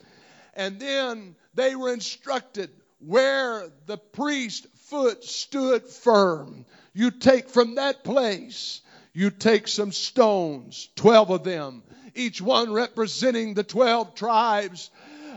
And 0.55 0.81
then 0.81 1.35
they 1.55 1.75
were 1.75 1.93
instructed 1.93 2.71
where 3.01 3.69
the 3.87 3.99
priest 3.99 4.67
foot 4.87 5.25
stood 5.25 5.85
firm. 5.87 6.65
You 6.93 7.11
take 7.11 7.49
from 7.49 7.75
that 7.75 8.05
place, 8.05 8.81
you 9.13 9.31
take 9.31 9.69
some 9.69 9.93
stones, 9.93 10.89
12 10.97 11.31
of 11.31 11.45
them, 11.45 11.83
each 12.15 12.41
one 12.41 12.73
representing 12.73 13.55
the 13.55 13.65
12 13.65 14.15
tribes 14.15 14.91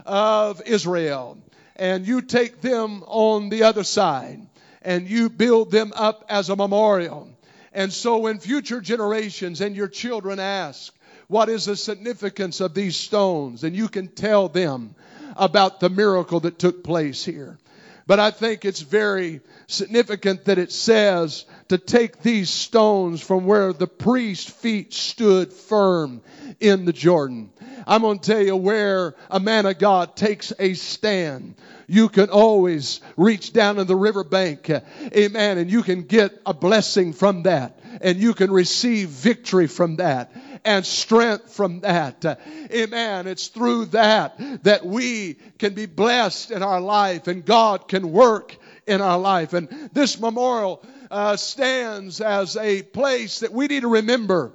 of 0.06 0.62
Israel. 0.66 1.38
And 1.76 2.06
you 2.06 2.22
take 2.22 2.60
them 2.60 3.04
on 3.06 3.50
the 3.50 3.64
other 3.64 3.84
side 3.84 4.46
and 4.82 5.08
you 5.08 5.28
build 5.28 5.70
them 5.70 5.92
up 5.94 6.24
as 6.28 6.48
a 6.48 6.56
memorial. 6.56 7.28
And 7.72 7.92
so 7.92 8.18
when 8.18 8.38
future 8.38 8.80
generations 8.80 9.60
and 9.60 9.76
your 9.76 9.88
children 9.88 10.38
ask, 10.38 10.94
what 11.28 11.48
is 11.48 11.66
the 11.66 11.76
significance 11.76 12.60
of 12.60 12.74
these 12.74 12.96
stones? 12.96 13.64
And 13.64 13.76
you 13.76 13.88
can 13.88 14.08
tell 14.08 14.48
them 14.48 14.94
about 15.36 15.80
the 15.80 15.90
miracle 15.90 16.40
that 16.40 16.58
took 16.58 16.82
place 16.82 17.24
here. 17.24 17.58
But 18.06 18.18
I 18.18 18.30
think 18.30 18.64
it's 18.64 18.80
very 18.80 19.42
significant 19.66 20.46
that 20.46 20.56
it 20.56 20.72
says 20.72 21.44
to 21.68 21.76
take 21.76 22.22
these 22.22 22.48
stones 22.48 23.20
from 23.20 23.44
where 23.44 23.74
the 23.74 23.86
priest's 23.86 24.50
feet 24.50 24.94
stood 24.94 25.52
firm 25.52 26.22
in 26.58 26.86
the 26.86 26.94
Jordan. 26.94 27.50
I'm 27.86 28.00
going 28.00 28.18
to 28.18 28.32
tell 28.32 28.42
you 28.42 28.56
where 28.56 29.14
a 29.30 29.38
man 29.38 29.66
of 29.66 29.78
God 29.78 30.16
takes 30.16 30.54
a 30.58 30.72
stand. 30.72 31.56
You 31.88 32.10
can 32.10 32.28
always 32.28 33.00
reach 33.16 33.52
down 33.54 33.78
in 33.78 33.86
the 33.86 33.96
riverbank, 33.96 34.70
amen, 34.70 35.58
and 35.58 35.70
you 35.70 35.82
can 35.82 36.02
get 36.02 36.38
a 36.44 36.52
blessing 36.52 37.14
from 37.14 37.44
that, 37.44 37.80
and 38.02 38.18
you 38.18 38.34
can 38.34 38.50
receive 38.50 39.08
victory 39.08 39.66
from 39.66 39.96
that 39.96 40.30
and 40.64 40.84
strength 40.84 41.52
from 41.54 41.80
that. 41.80 42.40
Amen. 42.70 43.26
It's 43.26 43.48
through 43.48 43.86
that 43.86 44.38
that 44.64 44.84
we 44.84 45.36
can 45.58 45.72
be 45.72 45.86
blessed 45.86 46.50
in 46.50 46.62
our 46.62 46.80
life 46.80 47.26
and 47.26 47.44
God 47.44 47.88
can 47.88 48.12
work 48.12 48.56
in 48.86 49.00
our 49.00 49.18
life. 49.18 49.54
And 49.54 49.90
this 49.92 50.20
memorial 50.20 50.84
uh, 51.10 51.36
stands 51.36 52.20
as 52.20 52.56
a 52.56 52.82
place 52.82 53.40
that 53.40 53.52
we 53.52 53.66
need 53.66 53.80
to 53.80 53.88
remember 53.88 54.52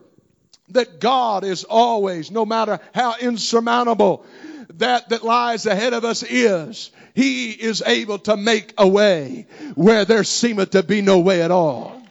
that 0.70 1.00
God 1.00 1.44
is 1.44 1.64
always, 1.64 2.32
no 2.32 2.46
matter 2.46 2.80
how 2.94 3.16
insurmountable 3.20 4.26
that 4.76 5.10
that 5.10 5.24
lies 5.24 5.66
ahead 5.66 5.94
of 5.94 6.04
us 6.06 6.24
is, 6.24 6.92
He 7.16 7.52
is 7.52 7.84
able 7.86 8.20
to 8.20 8.36
make 8.36 8.74
a 8.78 8.88
way 8.88 9.48
where 9.76 10.06
there 10.06 10.24
seemeth 10.24 10.72
to 10.72 10.84
be 10.84 11.02
no 11.02 11.20
way 11.20 11.42
at 11.42 11.52
all. 11.52 12.02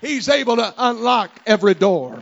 He's 0.00 0.28
able 0.28 0.56
to 0.56 0.74
unlock 0.76 1.30
every 1.46 1.74
door. 1.74 2.18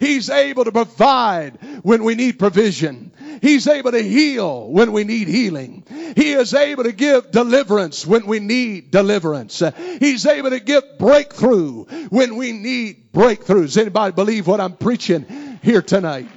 He's 0.00 0.30
able 0.30 0.64
to 0.64 0.72
provide 0.72 1.58
when 1.82 2.04
we 2.04 2.14
need 2.14 2.38
provision. 2.38 3.10
He's 3.42 3.66
able 3.66 3.92
to 3.92 4.02
heal 4.02 4.68
when 4.68 4.92
we 4.92 5.04
need 5.04 5.28
healing. 5.28 5.84
He 6.16 6.32
is 6.32 6.54
able 6.54 6.84
to 6.84 6.92
give 6.92 7.30
deliverance 7.30 8.06
when 8.06 8.26
we 8.26 8.40
need 8.40 8.90
deliverance. 8.90 9.62
He's 9.98 10.26
able 10.26 10.50
to 10.50 10.60
give 10.60 10.98
breakthrough 10.98 11.84
when 12.08 12.36
we 12.36 12.52
need 12.52 13.12
breakthroughs. 13.12 13.76
Anybody 13.76 14.12
believe 14.12 14.46
what 14.46 14.60
I'm 14.60 14.76
preaching 14.76 15.58
here 15.62 15.82
tonight? 15.82 16.28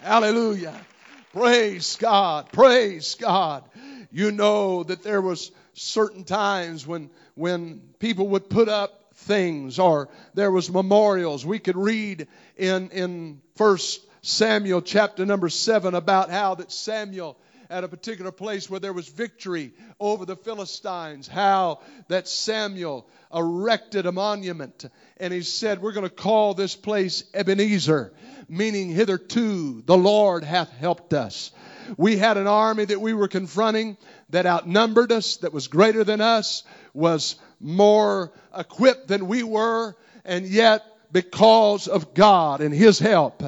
Hallelujah. 0.00 0.74
Praise 1.32 1.96
God. 1.96 2.50
Praise 2.52 3.14
God. 3.16 3.64
You 4.10 4.30
know 4.30 4.82
that 4.82 5.02
there 5.02 5.20
was 5.20 5.50
certain 5.74 6.24
times 6.24 6.86
when 6.86 7.10
when 7.34 7.80
people 7.98 8.28
would 8.28 8.48
put 8.48 8.68
up 8.68 9.14
things 9.14 9.78
or 9.78 10.08
there 10.34 10.50
was 10.50 10.70
memorials. 10.70 11.44
We 11.44 11.58
could 11.58 11.76
read 11.76 12.28
in, 12.56 12.90
in 12.90 13.40
first 13.56 14.00
Samuel 14.22 14.82
chapter 14.82 15.24
number 15.24 15.48
seven 15.48 15.94
about 15.94 16.30
how 16.30 16.56
that 16.56 16.72
Samuel 16.72 17.38
at 17.68 17.84
a 17.84 17.88
particular 17.88 18.30
place 18.30 18.70
where 18.70 18.80
there 18.80 18.92
was 18.92 19.08
victory 19.08 19.72
over 19.98 20.24
the 20.24 20.36
Philistines, 20.36 21.26
how 21.26 21.80
that 22.08 22.28
Samuel 22.28 23.08
erected 23.34 24.06
a 24.06 24.12
monument 24.12 24.84
and 25.18 25.32
he 25.32 25.42
said, 25.42 25.80
We're 25.80 25.92
going 25.92 26.08
to 26.08 26.14
call 26.14 26.54
this 26.54 26.76
place 26.76 27.24
Ebenezer, 27.34 28.12
meaning 28.48 28.90
hitherto 28.90 29.82
the 29.82 29.96
Lord 29.96 30.44
hath 30.44 30.70
helped 30.70 31.12
us. 31.12 31.50
We 31.96 32.16
had 32.16 32.36
an 32.36 32.46
army 32.46 32.84
that 32.84 33.00
we 33.00 33.14
were 33.14 33.28
confronting 33.28 33.96
that 34.30 34.46
outnumbered 34.46 35.12
us, 35.12 35.38
that 35.38 35.52
was 35.52 35.68
greater 35.68 36.04
than 36.04 36.20
us, 36.20 36.62
was 36.94 37.36
more 37.60 38.32
equipped 38.56 39.08
than 39.08 39.28
we 39.28 39.42
were, 39.42 39.96
and 40.24 40.46
yet 40.46 40.84
because 41.12 41.88
of 41.88 42.14
God 42.14 42.60
and 42.60 42.74
His 42.74 42.98
help 42.98 43.42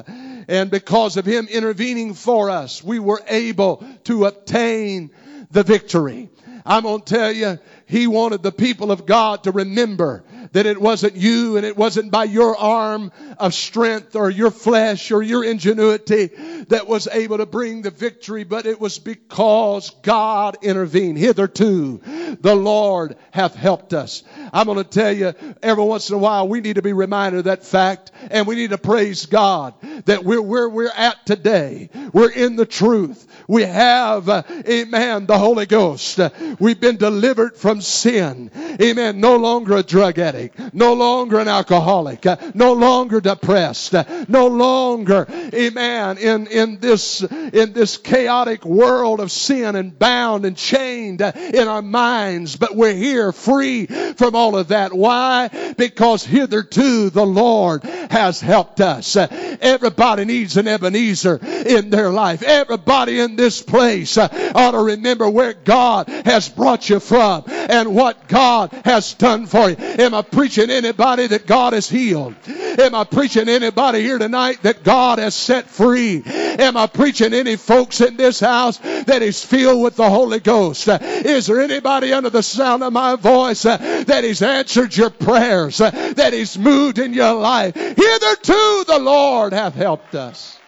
and 0.47 0.71
because 0.71 1.17
of 1.17 1.25
Him 1.25 1.47
intervening 1.47 2.13
for 2.13 2.49
us, 2.49 2.83
we 2.83 2.99
were 2.99 3.21
able 3.27 3.85
to 4.05 4.25
obtain 4.25 5.11
the 5.51 5.63
victory. 5.63 6.29
I'm 6.65 6.83
going 6.83 7.01
to 7.01 7.15
tell 7.15 7.31
you, 7.31 7.59
He 7.89 8.05
wanted 8.05 8.43
the 8.43 8.51
people 8.51 8.91
of 8.91 9.07
God 9.07 9.45
to 9.45 9.51
remember 9.51 10.23
that 10.51 10.67
it 10.67 10.79
wasn't 10.79 11.15
you 11.15 11.57
and 11.57 11.65
it 11.65 11.75
wasn't 11.75 12.11
by 12.11 12.25
your 12.25 12.55
arm 12.55 13.11
of 13.39 13.55
strength 13.55 14.15
or 14.15 14.29
your 14.29 14.51
flesh 14.51 15.09
or 15.09 15.23
your 15.23 15.43
ingenuity 15.43 16.27
that 16.69 16.87
was 16.87 17.07
able 17.07 17.37
to 17.37 17.47
bring 17.47 17.81
the 17.81 17.89
victory, 17.89 18.43
but 18.43 18.67
it 18.67 18.79
was 18.79 18.99
because 18.99 19.89
God 20.03 20.57
intervened. 20.61 21.17
Hitherto, 21.17 21.99
the 22.39 22.55
Lord 22.55 23.15
hath 23.31 23.55
helped 23.55 23.93
us. 23.95 24.23
I'm 24.53 24.67
going 24.67 24.77
to 24.77 24.83
tell 24.83 25.11
you, 25.11 25.33
every 25.63 25.83
once 25.83 26.09
in 26.09 26.15
a 26.15 26.19
while, 26.19 26.47
we 26.47 26.61
need 26.61 26.75
to 26.75 26.83
be 26.83 26.93
reminded 26.93 27.39
of 27.39 27.43
that 27.45 27.65
fact 27.65 28.11
and 28.29 28.45
we 28.45 28.55
need 28.55 28.69
to 28.69 28.77
praise 28.77 29.25
God 29.25 29.73
that 30.05 30.23
we're 30.23 30.41
where 30.41 30.69
we're 30.69 30.91
at 30.95 31.25
today. 31.25 31.89
We're 32.13 32.31
in 32.31 32.55
the 32.55 32.65
truth. 32.67 33.25
We 33.47 33.63
have, 33.63 34.29
uh, 34.29 34.43
amen, 34.67 35.25
the 35.25 35.39
Holy 35.39 35.65
Ghost. 35.65 36.19
we've 36.59 36.79
been 36.79 36.97
delivered 36.97 37.57
from 37.57 37.78
sin. 37.83 38.51
Amen. 38.81 39.19
No 39.19 39.37
longer 39.37 39.77
a 39.77 39.83
drug 39.83 40.19
addict. 40.19 40.73
No 40.73 40.93
longer 40.93 41.39
an 41.39 41.47
alcoholic. 41.47 42.25
No 42.55 42.73
longer 42.73 43.21
depressed. 43.21 43.93
No 44.27 44.47
longer, 44.47 45.27
amen, 45.53 46.17
in, 46.17 46.47
in 46.47 46.79
this, 46.79 47.21
in 47.21 47.73
this 47.73 47.97
chaotic 47.97 48.65
world 48.65 49.19
of 49.19 49.31
sin 49.31 49.75
and 49.75 49.97
bound 49.97 50.45
and 50.45 50.55
chained 50.55 51.21
in 51.21 51.67
our 51.67 51.81
minds. 51.81 52.55
But 52.55 52.75
we're 52.75 52.93
here 52.93 53.31
free 53.31 53.85
from 53.85 54.35
all 54.35 54.55
of 54.55 54.69
that. 54.69 54.93
Why? 54.93 55.73
Because 55.77 56.23
hitherto 56.23 57.09
the 57.09 57.25
Lord 57.25 57.83
has 57.83 58.39
helped 58.39 58.81
us. 58.81 59.15
Everybody 59.15 60.25
needs 60.25 60.57
an 60.57 60.67
Ebenezer 60.67 61.39
in 61.43 61.89
their 61.89 62.09
life. 62.09 62.43
Everybody 62.43 63.19
in 63.19 63.35
this 63.35 63.61
place 63.61 64.17
ought 64.17 64.71
to 64.71 64.79
remember 64.79 65.29
where 65.29 65.53
God 65.53 66.07
has 66.25 66.49
brought 66.49 66.89
you 66.89 66.99
from 66.99 67.43
and 67.69 67.95
what 67.95 68.27
God 68.27 68.71
has 68.83 69.13
done 69.13 69.45
for 69.45 69.69
you. 69.69 69.75
Am 69.79 70.13
I 70.13 70.21
preaching 70.21 70.69
anybody 70.69 71.27
that 71.27 71.45
God 71.45 71.73
has 71.73 71.89
healed? 71.89 72.35
Am 72.47 72.95
I 72.95 73.03
preaching 73.03 73.47
anybody 73.47 74.01
here 74.01 74.17
tonight 74.17 74.63
that 74.63 74.83
God 74.83 75.19
has 75.19 75.35
set 75.35 75.67
free? 75.67 76.23
Am 76.25 76.75
I 76.75 76.87
preaching 76.87 77.33
any 77.33 77.55
folks 77.55 78.01
in 78.01 78.17
this 78.17 78.39
house 78.39 78.77
that 78.77 79.21
is 79.21 79.43
filled 79.43 79.83
with 79.83 79.95
the 79.95 80.09
Holy 80.09 80.39
Ghost? 80.39 80.87
Is 80.87 81.47
there 81.47 81.61
anybody 81.61 82.11
under 82.13 82.29
the 82.29 82.43
sound 82.43 82.83
of 82.83 82.93
my 82.93 83.15
voice 83.15 83.65
uh, 83.65 83.77
that 84.07 84.23
He's 84.23 84.41
answered 84.41 84.95
your 84.95 85.09
prayers, 85.09 85.79
uh, 85.79 85.91
that 86.15 86.33
He's 86.33 86.57
moved 86.57 86.99
in 86.99 87.13
your 87.13 87.33
life? 87.33 87.75
Hitherto 87.75 88.83
the 88.87 88.99
Lord 88.99 89.53
hath 89.53 89.75
helped 89.75 90.15
us. 90.15 90.58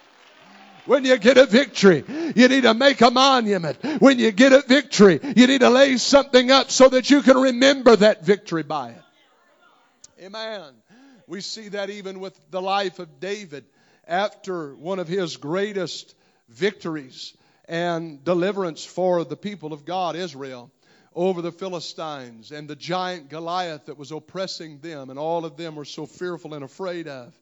When 0.84 1.04
you 1.04 1.16
get 1.18 1.38
a 1.38 1.46
victory, 1.46 2.04
you 2.34 2.48
need 2.48 2.62
to 2.62 2.74
make 2.74 3.00
a 3.00 3.10
monument. 3.10 3.78
When 4.00 4.18
you 4.18 4.32
get 4.32 4.52
a 4.52 4.62
victory, 4.62 5.20
you 5.36 5.46
need 5.46 5.60
to 5.60 5.70
lay 5.70 5.96
something 5.96 6.50
up 6.50 6.70
so 6.70 6.88
that 6.88 7.08
you 7.08 7.22
can 7.22 7.36
remember 7.36 7.94
that 7.96 8.24
victory 8.24 8.64
by 8.64 8.90
it. 8.90 9.02
Amen. 10.24 10.74
We 11.26 11.40
see 11.40 11.68
that 11.68 11.90
even 11.90 12.20
with 12.20 12.38
the 12.50 12.60
life 12.60 12.98
of 12.98 13.20
David 13.20 13.64
after 14.06 14.74
one 14.74 14.98
of 14.98 15.08
his 15.08 15.36
greatest 15.36 16.14
victories 16.48 17.34
and 17.66 18.22
deliverance 18.24 18.84
for 18.84 19.24
the 19.24 19.36
people 19.36 19.72
of 19.72 19.84
God, 19.84 20.16
Israel, 20.16 20.70
over 21.14 21.42
the 21.42 21.52
Philistines 21.52 22.50
and 22.50 22.68
the 22.68 22.76
giant 22.76 23.28
Goliath 23.28 23.86
that 23.86 23.98
was 23.98 24.10
oppressing 24.10 24.78
them, 24.78 25.10
and 25.10 25.18
all 25.18 25.44
of 25.44 25.56
them 25.56 25.76
were 25.76 25.84
so 25.84 26.06
fearful 26.06 26.54
and 26.54 26.64
afraid 26.64 27.06
of. 27.06 27.32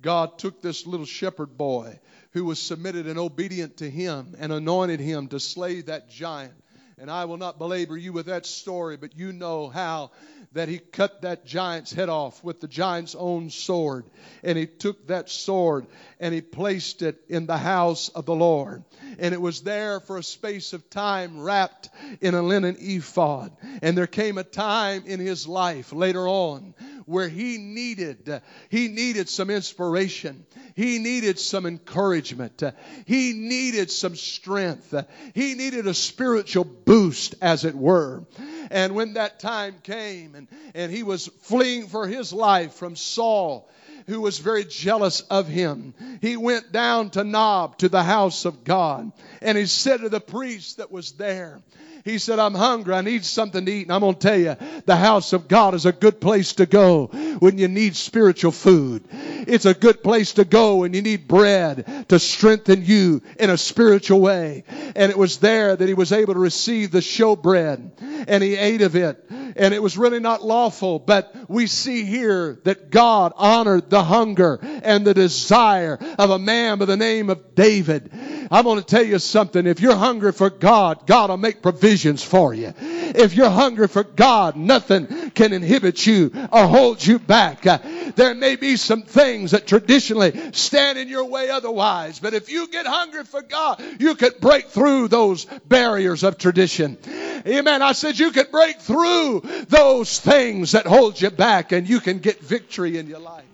God 0.00 0.38
took 0.38 0.60
this 0.60 0.86
little 0.86 1.06
shepherd 1.06 1.56
boy 1.56 1.98
who 2.32 2.44
was 2.44 2.60
submitted 2.60 3.06
and 3.06 3.18
obedient 3.18 3.78
to 3.78 3.88
him 3.88 4.34
and 4.38 4.52
anointed 4.52 5.00
him 5.00 5.28
to 5.28 5.40
slay 5.40 5.82
that 5.82 6.08
giant. 6.10 6.54
And 6.98 7.10
I 7.10 7.24
will 7.24 7.36
not 7.36 7.58
belabor 7.58 7.96
you 7.96 8.12
with 8.12 8.26
that 8.26 8.46
story, 8.46 8.96
but 8.96 9.16
you 9.16 9.32
know 9.32 9.68
how 9.68 10.10
that 10.52 10.68
he 10.68 10.78
cut 10.78 11.22
that 11.22 11.46
giant's 11.46 11.92
head 11.92 12.08
off 12.08 12.44
with 12.44 12.60
the 12.60 12.68
giant's 12.68 13.14
own 13.14 13.50
sword. 13.50 14.04
And 14.42 14.58
he 14.58 14.66
took 14.66 15.06
that 15.06 15.30
sword 15.30 15.86
and 16.20 16.34
he 16.34 16.42
placed 16.42 17.02
it 17.02 17.22
in 17.28 17.46
the 17.46 17.56
house 17.56 18.08
of 18.10 18.26
the 18.26 18.34
Lord. 18.34 18.84
And 19.18 19.32
it 19.34 19.40
was 19.40 19.62
there 19.62 20.00
for 20.00 20.18
a 20.18 20.22
space 20.22 20.74
of 20.74 20.90
time 20.90 21.40
wrapped 21.40 21.88
in 22.20 22.34
a 22.34 22.42
linen 22.42 22.76
ephod. 22.78 23.52
And 23.80 23.96
there 23.96 24.06
came 24.06 24.36
a 24.36 24.44
time 24.44 25.04
in 25.06 25.20
his 25.20 25.48
life 25.48 25.92
later 25.92 26.28
on 26.28 26.74
where 27.06 27.28
he 27.28 27.58
needed 27.58 28.28
uh, 28.28 28.40
he 28.68 28.88
needed 28.88 29.28
some 29.28 29.50
inspiration. 29.50 30.46
He 30.74 30.98
needed 30.98 31.38
some 31.38 31.66
encouragement. 31.66 32.62
Uh, 32.62 32.72
he 33.04 33.32
needed 33.32 33.90
some 33.90 34.16
strength. 34.16 34.92
Uh, 34.94 35.04
he 35.34 35.54
needed 35.54 35.86
a 35.86 35.94
spiritual 35.94 36.64
boost 36.64 37.34
as 37.42 37.64
it 37.64 37.74
were. 37.74 38.24
And 38.70 38.94
when 38.94 39.14
that 39.14 39.40
time 39.40 39.76
came 39.82 40.34
and, 40.34 40.48
and 40.74 40.90
he 40.90 41.02
was 41.02 41.28
fleeing 41.42 41.88
for 41.88 42.06
his 42.06 42.32
life 42.32 42.74
from 42.74 42.96
Saul, 42.96 43.68
who 44.06 44.20
was 44.20 44.38
very 44.38 44.64
jealous 44.64 45.20
of 45.22 45.46
him, 45.46 45.94
he 46.20 46.36
went 46.36 46.72
down 46.72 47.10
to 47.10 47.24
Nob, 47.24 47.78
to 47.78 47.88
the 47.88 48.02
house 48.02 48.44
of 48.44 48.64
God. 48.64 49.12
And 49.40 49.58
he 49.58 49.66
said 49.66 50.00
to 50.00 50.08
the 50.08 50.20
priest 50.20 50.78
that 50.78 50.90
was 50.90 51.12
there, 51.12 51.60
he 52.04 52.18
said, 52.18 52.38
I'm 52.38 52.54
hungry. 52.54 52.94
I 52.94 53.02
need 53.02 53.24
something 53.24 53.64
to 53.64 53.72
eat. 53.72 53.82
And 53.82 53.92
I'm 53.92 54.00
going 54.00 54.14
to 54.14 54.20
tell 54.20 54.38
you, 54.38 54.56
the 54.86 54.96
house 54.96 55.32
of 55.32 55.46
God 55.46 55.74
is 55.74 55.86
a 55.86 55.92
good 55.92 56.20
place 56.20 56.54
to 56.54 56.66
go 56.66 57.06
when 57.38 57.58
you 57.58 57.68
need 57.68 57.94
spiritual 57.94 58.52
food. 58.52 59.04
It's 59.12 59.66
a 59.66 59.74
good 59.74 60.02
place 60.02 60.34
to 60.34 60.44
go 60.44 60.76
when 60.76 60.94
you 60.94 61.02
need 61.02 61.28
bread 61.28 62.06
to 62.08 62.18
strengthen 62.18 62.84
you 62.84 63.22
in 63.38 63.50
a 63.50 63.56
spiritual 63.56 64.20
way. 64.20 64.64
And 64.96 65.10
it 65.10 65.18
was 65.18 65.38
there 65.38 65.76
that 65.76 65.88
he 65.88 65.94
was 65.94 66.12
able 66.12 66.34
to 66.34 66.40
receive 66.40 66.90
the 66.90 66.98
showbread 66.98 68.26
and 68.28 68.42
he 68.42 68.56
ate 68.56 68.82
of 68.82 68.96
it. 68.96 69.24
And 69.30 69.74
it 69.74 69.82
was 69.82 69.98
really 69.98 70.20
not 70.20 70.44
lawful, 70.44 70.98
but 70.98 71.34
we 71.48 71.66
see 71.66 72.04
here 72.04 72.60
that 72.64 72.90
God 72.90 73.32
honored 73.36 73.90
the 73.90 74.02
hunger 74.02 74.58
and 74.62 75.04
the 75.04 75.14
desire 75.14 75.98
of 76.18 76.30
a 76.30 76.38
man 76.38 76.78
by 76.78 76.86
the 76.86 76.96
name 76.96 77.30
of 77.30 77.54
David. 77.54 78.10
I'm 78.52 78.64
going 78.64 78.78
to 78.78 78.84
tell 78.84 79.02
you 79.02 79.18
something. 79.18 79.66
If 79.66 79.80
you're 79.80 79.96
hungry 79.96 80.30
for 80.30 80.50
God, 80.50 81.06
God 81.06 81.30
will 81.30 81.38
make 81.38 81.62
provisions 81.62 82.22
for 82.22 82.52
you. 82.52 82.74
If 82.78 83.34
you're 83.34 83.48
hungry 83.48 83.88
for 83.88 84.04
God, 84.04 84.56
nothing 84.56 85.30
can 85.30 85.54
inhibit 85.54 86.06
you 86.06 86.30
or 86.52 86.66
hold 86.66 87.04
you 87.04 87.18
back. 87.18 87.66
Uh, 87.66 87.78
there 88.14 88.34
may 88.34 88.56
be 88.56 88.76
some 88.76 89.04
things 89.04 89.52
that 89.52 89.66
traditionally 89.66 90.52
stand 90.52 90.98
in 90.98 91.08
your 91.08 91.24
way 91.24 91.48
otherwise, 91.48 92.18
but 92.18 92.34
if 92.34 92.52
you 92.52 92.68
get 92.68 92.86
hungry 92.86 93.24
for 93.24 93.40
God, 93.40 93.82
you 93.98 94.14
could 94.16 94.38
break 94.38 94.66
through 94.66 95.08
those 95.08 95.46
barriers 95.66 96.22
of 96.22 96.36
tradition. 96.36 96.98
Amen. 97.46 97.80
I 97.80 97.92
said 97.92 98.18
you 98.18 98.32
could 98.32 98.50
break 98.50 98.82
through 98.82 99.40
those 99.68 100.20
things 100.20 100.72
that 100.72 100.86
hold 100.86 101.18
you 101.18 101.30
back 101.30 101.72
and 101.72 101.88
you 101.88 102.00
can 102.00 102.18
get 102.18 102.38
victory 102.40 102.98
in 102.98 103.06
your 103.06 103.20
life. 103.20 103.46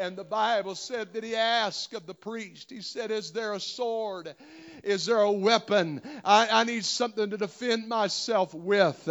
And 0.00 0.16
the 0.16 0.24
Bible 0.24 0.74
said 0.76 1.12
that 1.12 1.22
he 1.22 1.36
asked 1.36 1.92
of 1.92 2.06
the 2.06 2.14
priest, 2.14 2.70
he 2.70 2.80
said, 2.80 3.10
Is 3.10 3.32
there 3.32 3.52
a 3.52 3.60
sword? 3.60 4.34
Is 4.82 5.06
there 5.06 5.20
a 5.20 5.32
weapon? 5.32 6.00
I, 6.24 6.48
I, 6.48 6.64
need 6.64 6.84
something 6.84 7.30
to 7.30 7.36
defend 7.36 7.88
myself 7.88 8.54
with. 8.54 9.08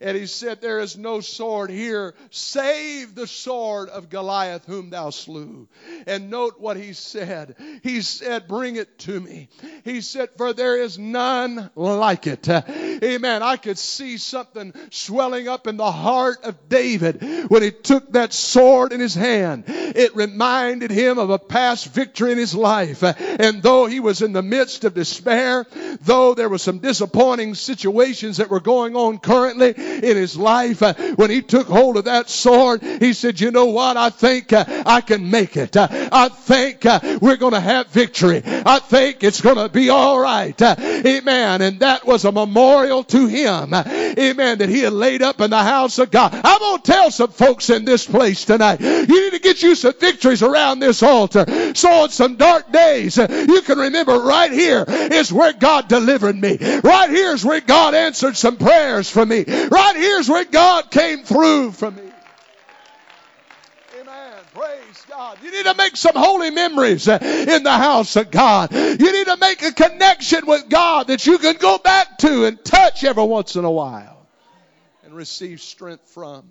And 0.00 0.16
he 0.16 0.26
said, 0.26 0.60
There 0.60 0.80
is 0.80 0.96
no 0.96 1.20
sword 1.20 1.70
here, 1.70 2.14
save 2.30 3.14
the 3.14 3.26
sword 3.26 3.88
of 3.88 4.10
Goliath, 4.10 4.64
whom 4.66 4.90
thou 4.90 5.10
slew. 5.10 5.68
And 6.06 6.30
note 6.30 6.60
what 6.60 6.76
he 6.76 6.92
said. 6.92 7.56
He 7.82 8.02
said, 8.02 8.48
Bring 8.48 8.76
it 8.76 8.98
to 9.00 9.20
me. 9.20 9.48
He 9.84 10.00
said, 10.00 10.30
For 10.36 10.52
there 10.52 10.80
is 10.80 10.98
none 10.98 11.70
like 11.76 12.26
it. 12.26 12.48
Amen. 12.48 13.42
I 13.42 13.56
could 13.56 13.78
see 13.78 14.18
something 14.18 14.72
swelling 14.90 15.48
up 15.48 15.66
in 15.66 15.76
the 15.76 15.92
heart 15.92 16.44
of 16.44 16.68
David 16.68 17.22
when 17.48 17.62
he 17.62 17.70
took 17.70 18.12
that 18.12 18.32
sword 18.32 18.92
in 18.92 19.00
his 19.00 19.14
hand. 19.14 19.64
It 19.68 20.16
reminded 20.16 20.90
him 20.90 21.18
of 21.18 21.30
a 21.30 21.38
past 21.38 21.92
victory 21.92 22.32
in 22.32 22.38
his 22.38 22.54
life. 22.54 23.02
And 23.02 23.62
though 23.62 23.86
he 23.86 24.00
was 24.00 24.22
in 24.22 24.32
the 24.32 24.42
midst 24.42 24.84
of 24.84 24.94
despair, 25.12 25.66
though 26.02 26.34
there 26.34 26.48
were 26.48 26.58
some 26.58 26.78
disappointing 26.78 27.54
situations 27.54 28.38
that 28.38 28.48
were 28.48 28.60
going 28.60 28.96
on 28.96 29.18
currently 29.18 29.70
in 29.76 30.16
his 30.16 30.36
life, 30.36 30.82
uh, 30.82 30.94
when 31.16 31.30
he 31.30 31.42
took 31.42 31.66
hold 31.66 31.98
of 31.98 32.04
that 32.04 32.30
sword, 32.30 32.82
he 32.82 33.12
said, 33.12 33.40
You 33.40 33.50
know 33.50 33.66
what? 33.66 33.96
I 33.96 34.10
think 34.10 34.52
uh, 34.52 34.64
I 34.86 35.02
can 35.02 35.30
make 35.30 35.56
it. 35.56 35.76
Uh, 35.76 35.88
I 35.90 36.28
think 36.28 36.84
we're 37.20 37.36
going 37.36 37.52
to 37.52 37.60
have 37.60 37.88
victory. 37.88 38.42
I 38.44 38.78
think 38.78 39.22
it's 39.22 39.40
going 39.40 39.56
to 39.56 39.68
be 39.68 39.90
all 39.90 40.18
right. 40.18 40.60
Amen. 40.62 41.60
And 41.60 41.80
that 41.80 42.06
was 42.06 42.24
a 42.24 42.32
memorial 42.32 43.04
to 43.04 43.26
him. 43.26 43.74
Amen. 43.74 44.58
That 44.58 44.68
he 44.68 44.80
had 44.80 44.92
laid 44.92 45.22
up 45.22 45.40
in 45.40 45.50
the 45.50 45.62
house 45.62 45.98
of 45.98 46.10
God. 46.10 46.32
I'm 46.34 46.58
going 46.58 46.80
to 46.80 46.92
tell 46.92 47.10
some 47.10 47.30
folks 47.30 47.68
in 47.70 47.84
this 47.84 48.06
place 48.06 48.44
tonight. 48.44 48.80
You 48.80 49.06
need 49.06 49.32
to 49.32 49.40
get 49.40 49.62
you 49.62 49.74
some 49.74 49.94
victories 49.98 50.42
around 50.42 50.80
this 50.80 51.02
altar. 51.02 51.74
So 51.74 51.90
on 51.90 52.10
some 52.10 52.36
dark 52.36 52.72
days, 52.72 53.18
you 53.18 53.62
can 53.62 53.78
remember 53.78 54.18
right 54.18 54.50
here 54.50 54.84
is 54.92 55.32
where 55.32 55.52
God 55.52 55.88
delivered 55.88 56.36
me. 56.36 56.58
Right 56.82 57.10
here 57.10 57.32
is 57.32 57.44
where 57.44 57.60
God 57.60 57.94
answered 57.94 58.36
some 58.36 58.56
prayers 58.56 59.10
for 59.10 59.24
me. 59.24 59.44
Right 59.44 59.96
here 59.96 60.18
is 60.18 60.28
where 60.28 60.44
God 60.44 60.90
came 60.90 61.24
through 61.24 61.72
for 61.72 61.90
me. 61.90 62.02
Amen. 64.00 64.34
Praise 64.54 64.82
Praise 64.92 65.06
God. 65.08 65.38
You 65.42 65.50
need 65.50 65.64
to 65.64 65.74
make 65.74 65.96
some 65.96 66.14
holy 66.14 66.50
memories 66.50 67.08
uh, 67.08 67.18
in 67.22 67.62
the 67.62 67.72
house 67.72 68.16
of 68.16 68.30
God. 68.30 68.72
You 68.72 69.12
need 69.12 69.26
to 69.26 69.38
make 69.38 69.62
a 69.62 69.72
connection 69.72 70.46
with 70.46 70.68
God 70.68 71.06
that 71.06 71.26
you 71.26 71.38
can 71.38 71.56
go 71.56 71.78
back 71.78 72.18
to 72.18 72.44
and 72.44 72.62
touch 72.62 73.02
every 73.02 73.24
once 73.24 73.56
in 73.56 73.64
a 73.64 73.70
while 73.70 74.26
and 75.02 75.14
receive 75.14 75.62
strength 75.62 76.06
from. 76.08 76.44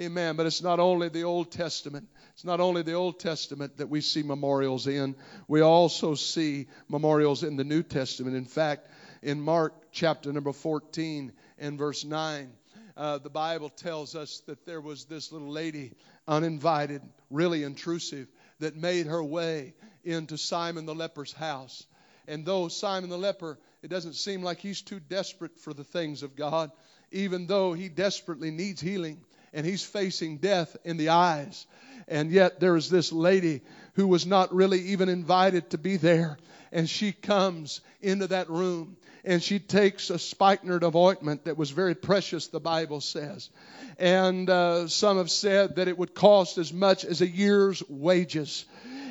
Amen. 0.00 0.36
But 0.36 0.46
it's 0.46 0.62
not 0.62 0.80
only 0.80 1.08
the 1.10 1.24
Old 1.24 1.52
Testament. 1.52 2.08
It's 2.32 2.44
not 2.44 2.60
only 2.60 2.82
the 2.82 2.94
Old 2.94 3.20
Testament 3.20 3.76
that 3.76 3.88
we 3.88 4.00
see 4.00 4.22
memorials 4.22 4.86
in. 4.86 5.14
We 5.48 5.60
also 5.60 6.14
see 6.14 6.68
memorials 6.88 7.42
in 7.42 7.56
the 7.56 7.64
New 7.64 7.82
Testament. 7.82 8.36
In 8.36 8.46
fact, 8.46 8.88
in 9.22 9.40
Mark 9.40 9.74
chapter 9.92 10.32
number 10.32 10.52
14 10.52 11.32
and 11.58 11.78
verse 11.78 12.04
9, 12.04 12.52
uh, 12.96 13.18
the 13.18 13.30
Bible 13.30 13.68
tells 13.68 14.16
us 14.16 14.40
that 14.46 14.64
there 14.64 14.80
was 14.80 15.04
this 15.04 15.30
little 15.30 15.50
lady, 15.50 15.92
uninvited, 16.26 17.02
really 17.30 17.62
intrusive, 17.62 18.28
that 18.60 18.76
made 18.76 19.06
her 19.06 19.22
way 19.22 19.74
into 20.04 20.38
Simon 20.38 20.86
the 20.86 20.94
leper's 20.94 21.32
house. 21.32 21.86
And 22.26 22.46
though 22.46 22.68
Simon 22.68 23.10
the 23.10 23.18
leper, 23.18 23.58
it 23.82 23.88
doesn't 23.88 24.14
seem 24.14 24.42
like 24.42 24.58
he's 24.58 24.80
too 24.80 25.00
desperate 25.00 25.58
for 25.58 25.74
the 25.74 25.84
things 25.84 26.22
of 26.22 26.36
God, 26.36 26.70
even 27.10 27.46
though 27.46 27.74
he 27.74 27.88
desperately 27.88 28.50
needs 28.50 28.80
healing 28.80 29.22
and 29.52 29.66
he's 29.66 29.84
facing 29.84 30.38
death 30.38 30.76
in 30.84 30.96
the 30.96 31.10
eyes. 31.10 31.66
And 32.08 32.30
yet 32.30 32.60
there 32.60 32.76
is 32.76 32.90
this 32.90 33.12
lady 33.12 33.62
who 33.94 34.08
was 34.08 34.26
not 34.26 34.54
really 34.54 34.80
even 34.88 35.08
invited 35.08 35.70
to 35.70 35.78
be 35.78 35.96
there. 35.96 36.38
And 36.72 36.88
she 36.88 37.12
comes 37.12 37.80
into 38.00 38.28
that 38.28 38.48
room 38.48 38.96
and 39.24 39.42
she 39.42 39.58
takes 39.58 40.10
a 40.10 40.18
spikenard 40.18 40.82
of 40.82 40.96
ointment 40.96 41.44
that 41.44 41.56
was 41.56 41.70
very 41.70 41.94
precious, 41.94 42.48
the 42.48 42.60
Bible 42.60 43.00
says. 43.00 43.50
And 43.98 44.50
uh, 44.50 44.88
some 44.88 45.18
have 45.18 45.30
said 45.30 45.76
that 45.76 45.88
it 45.88 45.96
would 45.96 46.14
cost 46.14 46.58
as 46.58 46.72
much 46.72 47.04
as 47.04 47.20
a 47.20 47.26
year's 47.26 47.82
wages. 47.88 48.64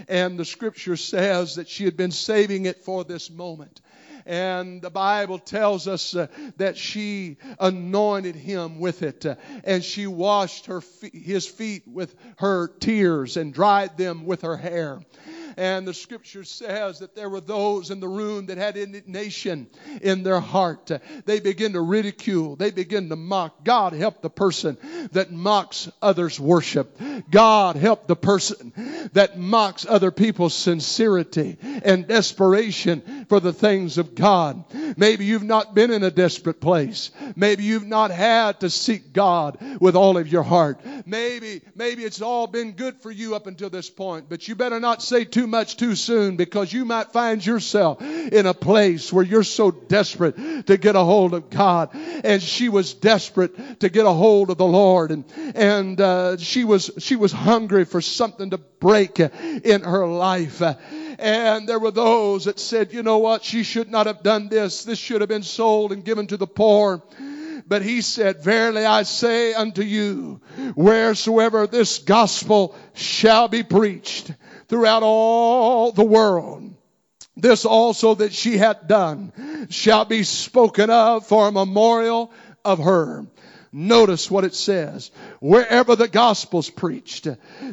And 0.10 0.38
the 0.38 0.46
scripture 0.46 0.98
says 0.98 1.56
that 1.56 1.70
she 1.70 1.86
had 1.86 1.96
been 1.96 2.12
saving 2.12 2.66
it 2.66 2.84
for 2.84 3.04
this 3.04 3.30
moment. 3.30 3.80
And 4.26 4.82
the 4.82 4.90
Bible 4.90 5.40
tells 5.40 5.88
us 5.88 6.16
uh, 6.16 6.28
that 6.58 6.78
she 6.78 7.38
anointed 7.60 8.36
him 8.36 8.80
with 8.80 9.04
it. 9.04 9.26
Uh, 9.26 9.36
and 9.64 9.84
she 9.84 10.08
washed 10.08 10.68
her 10.68 10.82
fe- 10.82 11.12
his 11.14 11.48
feet 11.48 11.84
with 11.88 12.14
her 12.38 12.68
tears 12.68 13.38
and 13.38 13.54
dried 13.54 13.98
them 13.98 14.26
with 14.26 14.42
her 14.42 14.58
hair. 14.58 15.00
And 15.58 15.88
the 15.88 15.94
scripture 15.94 16.44
says 16.44 17.00
that 17.00 17.16
there 17.16 17.30
were 17.30 17.42
those 17.42 17.92
in 17.92 18.00
the 18.00 18.08
room 18.08 18.48
that 18.48 18.58
had 18.58 18.78
indignation 18.78 19.68
in 20.02 20.24
their 20.24 20.40
heart. 20.40 20.92
They 21.26 21.40
begin 21.40 21.74
to 21.74 21.82
ridicule. 21.82 22.56
They 22.56 22.72
begin 22.72 23.10
to 23.10 23.16
mock. 23.16 23.64
God 23.64 23.94
help 23.94 24.22
the 24.22 24.30
person 24.30 24.78
that 25.12 25.32
mocks 25.32 25.90
others' 26.02 26.40
worship. 26.40 27.00
God 27.30 27.76
help 27.76 28.08
the 28.08 28.16
person 28.16 28.74
that 29.14 29.38
mocks 29.38 29.86
other 29.88 30.12
people's 30.12 30.54
sincerity 30.54 31.58
and 31.62 32.08
desperation 32.08 33.26
for 33.30 33.40
the 33.40 33.54
things 33.54 33.98
of 33.98 34.16
God. 34.16 34.64
Maybe 34.98 35.26
you've 35.26 35.44
not 35.44 35.76
been 35.76 35.92
in 35.92 36.04
a 36.04 36.12
desperate 36.12 36.62
place. 36.62 37.12
Maybe 37.36 37.64
you've 37.64 37.88
not 37.88 38.12
had 38.12 38.60
to 38.62 38.70
seek 38.70 39.14
God 39.14 39.58
with 39.80 39.96
all 39.96 40.18
of 40.18 40.28
your 40.28 40.44
heart. 40.44 40.80
Maybe, 41.06 41.62
maybe 41.76 42.04
it's 42.04 42.22
all 42.22 42.48
been 42.48 42.74
good 42.74 43.02
for 43.02 43.12
you 43.12 43.36
up 43.36 43.48
until 43.48 43.70
this 43.70 43.90
point, 43.90 44.30
but 44.30 44.48
you 44.48 44.56
better 44.56 44.80
not 44.80 45.02
say 45.02 45.26
too 45.26 45.41
much 45.48 45.78
too 45.78 45.96
soon 45.96 46.36
because 46.36 46.72
you 46.72 46.86
might 46.86 47.12
find 47.12 47.46
yourself 47.46 48.02
in 48.02 48.46
a 48.46 48.54
place 48.54 49.12
where 49.12 49.24
you're 49.24 49.44
so 49.44 49.72
desperate 49.72 50.68
to 50.68 50.78
get 50.78 50.96
a 50.96 51.04
hold 51.04 51.34
of 51.34 51.50
God. 51.50 51.90
And 52.24 52.42
she 52.42 52.70
was 52.70 52.94
desperate 52.94 53.80
to 53.82 53.90
get 53.90 54.06
a 54.06 54.12
hold 54.12 54.50
of 54.50 54.58
the 54.58 54.66
Lord, 54.66 55.12
and 55.12 55.26
and 55.56 56.00
uh, 56.00 56.38
she 56.38 56.64
was 56.64 56.92
she 57.00 57.16
was 57.16 57.32
hungry 57.32 57.86
for 57.86 58.02
something 58.02 58.52
to 58.52 58.58
break 58.58 59.20
in 59.20 59.82
her 59.82 60.06
life. 60.08 60.62
And 61.20 61.70
there 61.70 61.80
were 61.80 61.92
those 61.92 62.46
that 62.46 62.60
said, 62.60 62.94
you 62.94 63.04
know 63.04 63.20
what, 63.20 63.44
she 63.44 63.64
should 63.64 63.92
not 63.92 64.08
have 64.08 64.24
done 64.24 64.50
this. 64.50 64.84
This 64.84 64.98
should 64.98 65.22
have 65.22 65.30
been 65.30 65.44
sold 65.44 65.92
and 65.92 66.04
given 66.04 66.28
to 66.28 66.38
the 66.38 66.48
poor. 66.48 67.04
But 67.68 67.84
he 67.84 68.02
said, 68.02 68.44
Verily 68.44 68.86
I 68.86 69.04
say 69.04 69.54
unto 69.54 69.84
you, 69.84 70.42
wheresoever 70.76 71.68
this 71.68 72.00
gospel 72.00 72.76
shall 72.94 73.48
be 73.48 73.64
preached 73.64 74.32
throughout 74.72 75.04
all 75.04 75.92
the 75.92 76.02
world, 76.02 76.74
this 77.36 77.66
also 77.66 78.16
that 78.16 78.32
she 78.32 78.58
hath 78.58 78.88
done 78.88 79.68
shall 79.70 80.06
be 80.06 80.24
spoken 80.24 80.90
of 80.90 81.28
for 81.28 81.50
a 81.50 81.52
memorial 81.52 82.32
of 82.64 82.80
her. 82.80 83.28
Notice 83.74 84.32
what 84.32 84.46
it 84.46 84.56
says. 84.56 85.12
Wherever 85.42 85.98
the 85.98 86.08
gospel's 86.08 86.70
preached, 86.70 87.28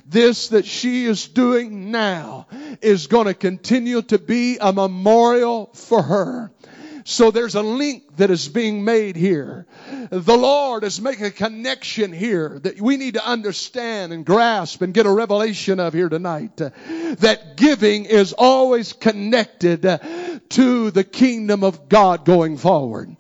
this 0.07 0.49
that 0.49 0.67
she 0.67 1.05
is 1.05 1.29
doing 1.29 1.93
now 1.93 2.49
is 2.83 3.07
going 3.07 3.27
to 3.27 3.35
continue 3.35 4.03
to 4.03 4.19
be 4.19 4.59
a 4.61 4.73
memorial 4.73 5.71
for 5.75 6.03
her. 6.03 6.51
So 7.09 7.31
there's 7.31 7.55
a 7.55 7.63
link 7.63 8.19
that 8.19 8.31
is 8.31 8.51
being 8.51 8.85
made 8.85 9.17
here. 9.17 9.65
The 10.11 10.37
Lord 10.37 10.85
is 10.85 11.01
making 11.01 11.25
a 11.25 11.31
connection 11.31 12.13
here 12.13 12.59
that 12.65 12.79
we 12.79 12.99
need 12.99 13.15
to 13.15 13.27
understand 13.27 14.13
and 14.13 14.27
grasp 14.27 14.83
and 14.83 14.93
get 14.93 15.07
a 15.07 15.11
revelation 15.11 15.81
of 15.81 15.95
here 15.95 16.11
tonight. 16.11 16.61
Uh, 16.61 16.69
that 17.21 17.57
giving 17.57 18.05
is 18.05 18.35
always 18.35 18.93
connected 18.93 19.81
to 20.51 20.91
the 20.91 21.03
kingdom 21.03 21.65
of 21.65 21.89
God 21.89 22.27
going 22.27 22.59
forward. 22.59 23.17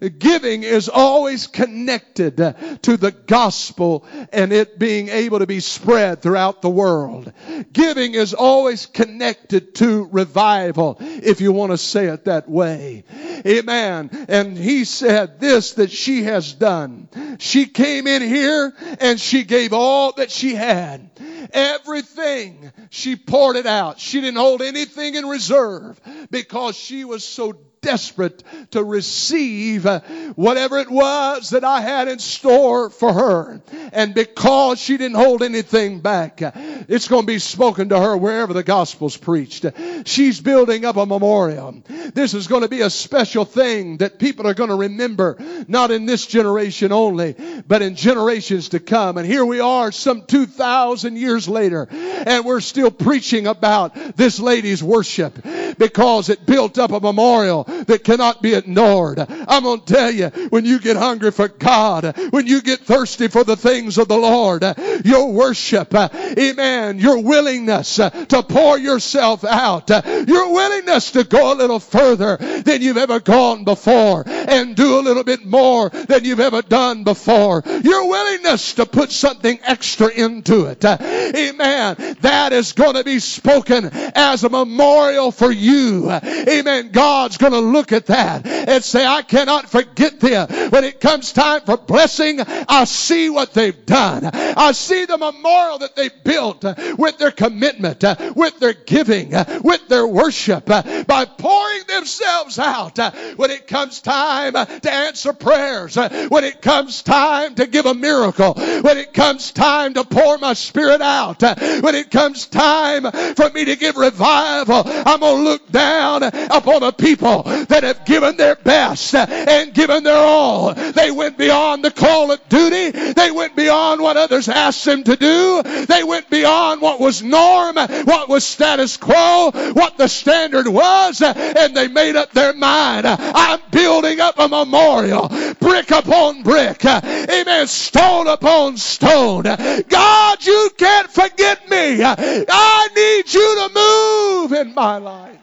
Giving 0.00 0.62
is 0.62 0.88
always 0.88 1.46
connected 1.46 2.36
to 2.82 2.96
the 2.96 3.10
gospel 3.10 4.06
and 4.32 4.52
it 4.52 4.78
being 4.78 5.08
able 5.08 5.40
to 5.40 5.46
be 5.46 5.60
spread 5.60 6.22
throughout 6.22 6.62
the 6.62 6.70
world. 6.70 7.32
Giving 7.72 8.14
is 8.14 8.32
always 8.32 8.86
connected 8.86 9.74
to 9.76 10.08
revival, 10.10 10.96
if 11.00 11.40
you 11.40 11.52
want 11.52 11.72
to 11.72 11.78
say 11.78 12.06
it 12.06 12.24
that 12.24 12.48
way. 12.48 13.04
Amen. 13.46 14.10
And 14.28 14.56
he 14.56 14.84
said 14.84 15.40
this 15.40 15.74
that 15.74 15.90
she 15.90 16.24
has 16.24 16.52
done. 16.52 17.08
She 17.38 17.66
came 17.66 18.06
in 18.06 18.22
here 18.22 18.72
and 19.00 19.20
she 19.20 19.44
gave 19.44 19.72
all 19.72 20.12
that 20.12 20.30
she 20.30 20.54
had. 20.54 21.10
Everything. 21.52 22.72
She 22.90 23.16
poured 23.16 23.56
it 23.56 23.66
out. 23.66 23.98
She 23.98 24.20
didn't 24.20 24.38
hold 24.38 24.62
anything 24.62 25.14
in 25.14 25.26
reserve 25.26 26.00
because 26.30 26.76
she 26.76 27.04
was 27.04 27.24
so 27.24 27.52
desperate 27.82 28.42
to 28.70 28.84
receive 28.84 29.86
uh, 29.86 30.00
whatever 30.34 30.78
it 30.78 30.90
was 30.90 31.50
that 31.50 31.64
I 31.64 31.80
had 31.80 32.08
in 32.08 32.18
store 32.18 32.90
for 32.90 33.12
her. 33.12 33.60
And 33.92 34.14
because 34.14 34.80
she 34.80 34.96
didn't 34.96 35.16
hold 35.16 35.42
anything 35.42 36.00
back, 36.00 36.42
uh, 36.42 36.52
it's 36.90 37.06
going 37.06 37.22
to 37.22 37.26
be 37.26 37.38
spoken 37.38 37.90
to 37.90 38.00
her 38.00 38.16
wherever 38.16 38.52
the 38.52 38.64
gospel's 38.64 39.16
preached. 39.16 39.64
She's 40.04 40.40
building 40.40 40.84
up 40.84 40.96
a 40.96 41.06
memorial. 41.06 41.82
This 42.12 42.34
is 42.34 42.48
going 42.48 42.62
to 42.62 42.68
be 42.68 42.80
a 42.80 42.90
special 42.90 43.44
thing 43.44 43.98
that 43.98 44.18
people 44.18 44.48
are 44.48 44.54
going 44.54 44.70
to 44.70 44.76
remember, 44.76 45.36
not 45.68 45.92
in 45.92 46.04
this 46.04 46.26
generation 46.26 46.90
only, 46.90 47.36
but 47.66 47.80
in 47.80 47.94
generations 47.94 48.70
to 48.70 48.80
come. 48.80 49.18
And 49.18 49.26
here 49.26 49.44
we 49.44 49.60
are 49.60 49.92
some 49.92 50.26
2,000 50.26 51.16
years 51.16 51.48
later, 51.48 51.86
and 51.90 52.44
we're 52.44 52.60
still 52.60 52.90
preaching 52.90 53.46
about 53.46 54.16
this 54.16 54.40
lady's 54.40 54.82
worship 54.82 55.38
because 55.78 56.28
it 56.28 56.44
built 56.44 56.76
up 56.76 56.90
a 56.90 56.98
memorial 56.98 57.62
that 57.64 58.02
cannot 58.02 58.42
be 58.42 58.54
ignored. 58.54 59.20
I'm 59.20 59.62
going 59.62 59.80
to 59.82 59.94
tell 59.94 60.10
you, 60.10 60.28
when 60.50 60.64
you 60.64 60.80
get 60.80 60.96
hungry 60.96 61.30
for 61.30 61.46
God, 61.46 62.16
when 62.30 62.48
you 62.48 62.62
get 62.62 62.80
thirsty 62.80 63.28
for 63.28 63.44
the 63.44 63.56
things 63.56 63.96
of 63.96 64.08
the 64.08 64.16
Lord, 64.16 64.64
your 65.04 65.30
worship, 65.32 65.94
amen, 65.94 66.79
your 67.00 67.22
willingness 67.22 67.98
uh, 67.98 68.10
to 68.10 68.42
pour 68.42 68.78
yourself 68.78 69.44
out, 69.44 69.90
uh, 69.90 70.02
your 70.26 70.52
willingness 70.52 71.12
to 71.12 71.24
go 71.24 71.52
a 71.52 71.56
little 71.56 71.80
further 71.80 72.36
than 72.36 72.82
you've 72.82 72.96
ever 72.96 73.20
gone 73.20 73.64
before 73.64 74.24
and 74.26 74.76
do 74.76 74.98
a 74.98 75.02
little 75.02 75.24
bit 75.24 75.44
more 75.44 75.88
than 75.90 76.24
you've 76.24 76.40
ever 76.40 76.62
done 76.62 77.04
before, 77.04 77.62
your 77.82 78.08
willingness 78.08 78.74
to 78.74 78.86
put 78.86 79.10
something 79.10 79.58
extra 79.62 80.08
into 80.08 80.66
it, 80.66 80.84
uh, 80.84 80.96
amen, 81.00 82.16
that 82.20 82.52
is 82.52 82.72
going 82.72 82.94
to 82.94 83.04
be 83.04 83.18
spoken 83.18 83.90
as 83.92 84.44
a 84.44 84.48
memorial 84.48 85.30
for 85.30 85.50
you. 85.50 86.10
Amen. 86.10 86.90
God's 86.90 87.38
going 87.38 87.52
to 87.52 87.60
look 87.60 87.92
at 87.92 88.06
that 88.06 88.46
and 88.46 88.82
say, 88.82 89.04
I 89.04 89.22
cannot 89.22 89.70
forget 89.70 90.20
them. 90.20 90.48
When 90.70 90.84
it 90.84 91.00
comes 91.00 91.32
time 91.32 91.62
for 91.62 91.76
blessing, 91.76 92.40
I 92.40 92.84
see 92.84 93.30
what 93.30 93.52
they've 93.52 93.86
done. 93.86 94.24
I 94.32 94.72
see 94.72 95.04
the 95.04 95.18
memorial 95.18 95.78
that 95.78 95.96
they 95.96 96.08
built 96.08 96.64
Uh, 96.70 96.94
with 96.98 97.18
their 97.18 97.30
commitment, 97.30 98.04
uh, 98.04 98.16
with 98.34 98.58
their 98.58 98.72
giving, 98.72 99.34
uh, 99.34 99.60
with 99.62 99.88
their 99.88 100.06
worship. 100.06 100.66
By 100.66 101.24
pouring 101.24 101.82
themselves 101.88 102.58
out 102.58 102.98
when 103.36 103.50
it 103.50 103.66
comes 103.66 104.00
time 104.00 104.52
to 104.52 104.92
answer 104.92 105.32
prayers, 105.32 105.96
when 105.96 106.44
it 106.44 106.62
comes 106.62 107.02
time 107.02 107.54
to 107.56 107.66
give 107.66 107.86
a 107.86 107.94
miracle, 107.94 108.54
when 108.54 108.98
it 108.98 109.12
comes 109.12 109.52
time 109.52 109.94
to 109.94 110.04
pour 110.04 110.38
my 110.38 110.54
spirit 110.54 111.00
out, 111.00 111.42
when 111.42 111.94
it 111.94 112.10
comes 112.10 112.46
time 112.46 113.10
for 113.34 113.50
me 113.50 113.64
to 113.66 113.76
give 113.76 113.96
revival, 113.96 114.82
I'm 114.86 115.20
going 115.20 115.36
to 115.36 115.42
look 115.42 115.70
down 115.70 116.22
upon 116.22 116.80
the 116.80 116.92
people 116.92 117.42
that 117.42 117.82
have 117.82 118.04
given 118.04 118.36
their 118.36 118.56
best 118.56 119.14
and 119.14 119.74
given 119.74 120.04
their 120.04 120.16
all. 120.16 120.74
They 120.74 121.10
went 121.10 121.38
beyond 121.38 121.84
the 121.84 121.90
call 121.90 122.30
of 122.30 122.48
duty. 122.48 122.90
They 123.12 123.30
went 123.30 123.56
beyond 123.56 124.00
what 124.00 124.16
others 124.16 124.48
asked 124.48 124.84
them 124.84 125.04
to 125.04 125.16
do. 125.16 125.62
They 125.86 126.04
went 126.04 126.30
beyond 126.60 126.80
what 126.82 127.00
was 127.00 127.22
norm, 127.22 127.76
what 127.76 128.28
was 128.28 128.44
status 128.44 128.96
quo, 128.96 129.50
what 129.72 129.96
the 129.96 130.08
standard 130.08 130.68
was, 130.68 131.22
and 131.22 131.74
they 131.74 131.88
made 131.88 132.16
up 132.16 132.32
their 132.32 132.52
mind. 132.52 133.06
I'm 133.06 133.60
building 133.70 134.20
up 134.20 134.38
a 134.38 134.48
memorial, 134.48 135.28
brick 135.58 135.90
upon 135.90 136.42
brick. 136.42 136.84
Amen. 136.84 137.66
Stone 137.66 138.26
upon 138.28 138.76
stone. 138.76 139.44
God, 139.44 140.46
you 140.46 140.70
can't 140.76 141.10
forget 141.10 141.68
me. 141.70 142.02
I 142.02 142.88
need 142.94 143.32
you 143.32 143.56
to 143.56 144.50
move 144.50 144.60
in 144.60 144.74
my 144.74 144.98
life. 144.98 145.36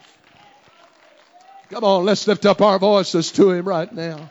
Come 1.70 1.84
on, 1.84 2.06
let's 2.06 2.28
lift 2.28 2.46
up 2.46 2.62
our 2.62 2.80
voices 2.80 3.32
to 3.34 3.52
Him 3.52 3.68
right 3.68 3.92
now. 3.92 4.30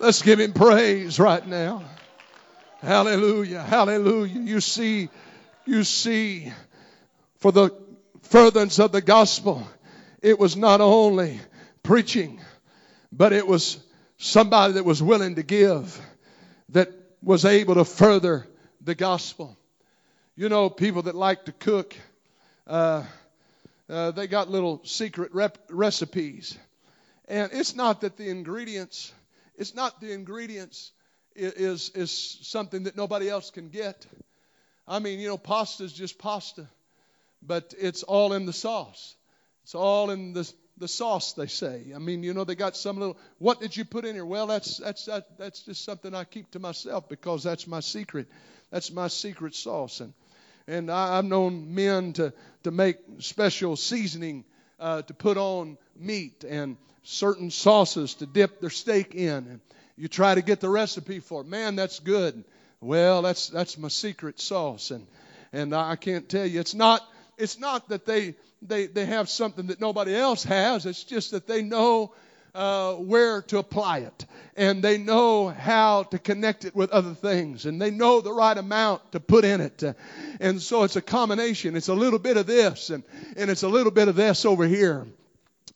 Let's 0.00 0.22
give 0.22 0.40
Him 0.40 0.52
praise 0.52 1.20
right 1.20 1.46
now. 1.46 1.84
Hallelujah, 2.80 3.62
hallelujah. 3.62 4.40
You 4.40 4.60
see, 4.60 5.08
you 5.66 5.84
see, 5.84 6.52
for 7.38 7.52
the 7.52 7.70
furtherance 8.22 8.78
of 8.78 8.92
the 8.92 9.02
gospel, 9.02 9.66
it 10.20 10.38
was 10.38 10.56
not 10.56 10.80
only 10.80 11.40
preaching, 11.82 12.40
but 13.10 13.32
it 13.32 13.46
was 13.46 13.78
somebody 14.16 14.74
that 14.74 14.84
was 14.84 15.02
willing 15.02 15.34
to 15.34 15.42
give, 15.42 16.00
that 16.70 16.88
was 17.22 17.44
able 17.44 17.74
to 17.74 17.84
further 17.84 18.46
the 18.80 18.94
gospel. 18.94 19.56
You 20.36 20.48
know, 20.48 20.70
people 20.70 21.02
that 21.02 21.14
like 21.14 21.44
to 21.44 21.52
cook, 21.52 21.94
uh, 22.66 23.04
uh, 23.88 24.10
they 24.12 24.26
got 24.26 24.50
little 24.50 24.80
secret 24.84 25.34
rep- 25.34 25.58
recipes. 25.68 26.56
And 27.28 27.50
it's 27.52 27.74
not 27.74 28.00
that 28.00 28.16
the 28.16 28.28
ingredients, 28.28 29.12
it's 29.56 29.74
not 29.74 30.00
the 30.00 30.12
ingredients 30.12 30.92
is, 31.34 31.90
is 31.90 32.10
something 32.42 32.84
that 32.84 32.96
nobody 32.96 33.28
else 33.28 33.50
can 33.50 33.68
get. 33.68 34.06
I 34.86 34.98
mean, 34.98 35.20
you 35.20 35.28
know, 35.28 35.38
pasta 35.38 35.84
is 35.84 35.92
just 35.92 36.18
pasta, 36.18 36.68
but 37.42 37.74
it's 37.78 38.02
all 38.02 38.32
in 38.32 38.46
the 38.46 38.52
sauce. 38.52 39.14
It's 39.62 39.74
all 39.74 40.10
in 40.10 40.32
the, 40.32 40.52
the 40.78 40.88
sauce, 40.88 41.34
they 41.34 41.46
say. 41.46 41.92
I 41.94 41.98
mean, 41.98 42.22
you 42.22 42.34
know, 42.34 42.44
they 42.44 42.56
got 42.56 42.76
some 42.76 42.98
little, 42.98 43.16
what 43.38 43.60
did 43.60 43.76
you 43.76 43.84
put 43.84 44.04
in 44.04 44.14
here? 44.14 44.26
Well, 44.26 44.46
that's, 44.46 44.78
that's, 44.78 45.04
that, 45.06 45.38
that's 45.38 45.62
just 45.62 45.84
something 45.84 46.14
I 46.14 46.24
keep 46.24 46.50
to 46.52 46.58
myself 46.58 47.08
because 47.08 47.42
that's 47.44 47.66
my 47.66 47.80
secret. 47.80 48.26
That's 48.70 48.90
my 48.90 49.08
secret 49.08 49.54
sauce. 49.54 50.00
And 50.00 50.12
and 50.66 50.90
I, 50.90 51.16
have 51.16 51.24
known 51.24 51.74
men 51.74 52.12
to, 52.14 52.32
to 52.62 52.70
make 52.70 52.98
special 53.18 53.76
seasoning 53.76 54.44
uh, 54.78 55.02
to 55.02 55.14
put 55.14 55.36
on 55.36 55.76
meat 55.96 56.44
and 56.44 56.76
certain 57.02 57.50
sauces 57.50 58.14
to 58.14 58.26
dip 58.26 58.60
their 58.60 58.70
steak 58.70 59.14
in. 59.14 59.30
And 59.30 59.60
you 59.96 60.08
try 60.08 60.34
to 60.34 60.42
get 60.42 60.60
the 60.60 60.68
recipe 60.68 61.20
for 61.20 61.40
it. 61.40 61.46
Man, 61.46 61.76
that's 61.76 61.98
good. 61.98 62.44
Well, 62.82 63.22
that's 63.22 63.48
that's 63.48 63.78
my 63.78 63.86
secret 63.86 64.40
sauce, 64.40 64.90
and 64.90 65.06
and 65.52 65.72
I 65.72 65.94
can't 65.94 66.28
tell 66.28 66.44
you. 66.44 66.58
It's 66.58 66.74
not 66.74 67.00
it's 67.38 67.60
not 67.60 67.88
that 67.90 68.06
they 68.06 68.34
they 68.60 68.86
they 68.88 69.06
have 69.06 69.30
something 69.30 69.68
that 69.68 69.80
nobody 69.80 70.16
else 70.16 70.42
has. 70.42 70.84
It's 70.84 71.04
just 71.04 71.30
that 71.30 71.46
they 71.46 71.62
know 71.62 72.12
uh, 72.56 72.94
where 72.94 73.42
to 73.42 73.58
apply 73.58 73.98
it, 73.98 74.26
and 74.56 74.82
they 74.82 74.98
know 74.98 75.48
how 75.48 76.02
to 76.02 76.18
connect 76.18 76.64
it 76.64 76.74
with 76.74 76.90
other 76.90 77.14
things, 77.14 77.66
and 77.66 77.80
they 77.80 77.92
know 77.92 78.20
the 78.20 78.32
right 78.32 78.58
amount 78.58 79.12
to 79.12 79.20
put 79.20 79.44
in 79.44 79.60
it. 79.60 79.84
Uh, 79.84 79.92
and 80.40 80.60
so 80.60 80.82
it's 80.82 80.96
a 80.96 81.02
combination. 81.02 81.76
It's 81.76 81.86
a 81.88 81.94
little 81.94 82.18
bit 82.18 82.36
of 82.36 82.46
this, 82.46 82.90
and, 82.90 83.04
and 83.36 83.48
it's 83.48 83.62
a 83.62 83.68
little 83.68 83.92
bit 83.92 84.08
of 84.08 84.16
this 84.16 84.44
over 84.44 84.66
here. 84.66 85.06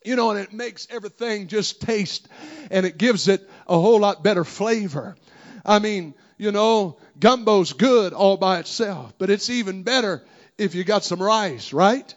You 0.04 0.16
know, 0.16 0.30
and 0.30 0.40
it 0.40 0.52
makes 0.52 0.88
everything 0.90 1.46
just 1.46 1.80
taste, 1.80 2.26
and 2.72 2.84
it 2.84 2.98
gives 2.98 3.28
it 3.28 3.48
a 3.68 3.78
whole 3.78 4.00
lot 4.00 4.24
better 4.24 4.42
flavor. 4.42 5.16
I 5.64 5.78
mean, 5.78 6.14
you 6.38 6.52
know, 6.52 6.98
gumbo's 7.18 7.72
good 7.72 8.12
all 8.12 8.36
by 8.36 8.58
itself, 8.58 9.14
but 9.18 9.30
it's 9.30 9.50
even 9.50 9.82
better 9.82 10.24
if 10.58 10.74
you 10.74 10.84
got 10.84 11.04
some 11.04 11.22
rice, 11.22 11.72
right? 11.72 12.14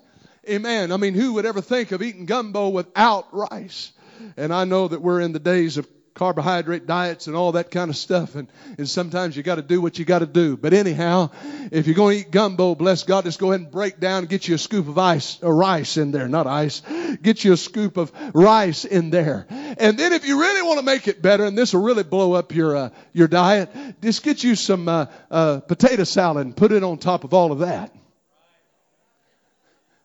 Amen. 0.50 0.92
I 0.92 0.98
mean, 0.98 1.14
who 1.14 1.34
would 1.34 1.46
ever 1.46 1.62
think 1.62 1.92
of 1.92 2.02
eating 2.02 2.26
gumbo 2.26 2.70
without 2.70 3.28
rice? 3.34 3.92
And 4.36 4.54
I 4.54 4.66
know 4.66 4.88
that 4.88 5.02
we're 5.02 5.22
in 5.22 5.32
the 5.32 5.40
days 5.40 5.78
of 5.78 5.88
carbohydrate 6.20 6.86
diets 6.86 7.28
and 7.28 7.36
all 7.38 7.54
that 7.54 7.72
kind 7.72 7.90
of 7.90 7.96
stuff. 7.96 8.36
And, 8.36 8.50
and 8.78 8.90
sometimes 8.90 9.38
you 9.38 9.42
got 9.42 9.56
to 9.56 9.62
do 9.62 9.80
what 9.80 9.98
you 9.98 10.04
got 10.04 10.20
to 10.20 10.26
do. 10.26 10.58
But 10.58 10.74
anyhow, 10.74 11.30
if 11.72 11.88
you're 11.88 11.96
going 11.96 12.18
to 12.18 12.28
eat 12.28 12.32
gumbo, 12.32 12.76
bless 12.76 13.04
God, 13.04 13.24
just 13.24 13.40
go 13.40 13.52
ahead 13.52 13.62
and 13.62 13.72
break 13.72 14.02
down 14.02 14.20
and 14.20 14.30
get 14.30 14.46
you 14.46 14.56
a 14.56 14.58
scoop 14.58 14.90
of 14.90 14.98
ice, 14.98 15.42
or 15.42 15.56
rice 15.56 15.96
in 15.96 16.12
there, 16.12 16.28
not 16.28 16.46
ice. 16.46 16.82
Get 17.22 17.46
you 17.46 17.54
a 17.54 17.58
scoop 17.58 17.96
of 17.96 18.12
rice 18.34 18.84
in 18.84 19.12
there. 19.12 19.48
And 19.50 19.98
then 19.98 20.12
if 20.12 20.28
you 20.28 20.42
really 20.42 20.62
want 20.62 20.80
to 20.80 20.86
make 20.86 21.08
it 21.08 21.22
better, 21.22 21.46
and 21.46 21.58
this 21.58 21.74
will 21.74 21.84
really 21.84 22.04
blow 22.04 22.34
up 22.34 22.54
your, 22.54 22.76
uh, 22.76 22.90
your 23.14 23.30
diet, 23.30 23.70
just 24.02 24.22
get 24.22 24.44
you 24.44 24.56
some 24.56 24.90
uh, 24.90 25.06
uh, 25.32 25.62
potato 25.62 26.04
salad 26.04 26.46
and 26.46 26.54
put 26.56 26.74
it 26.74 26.84
on 26.84 26.98
top 26.98 27.24
of 27.24 27.34
all 27.34 27.54
of 27.54 27.60
that. 27.60 27.96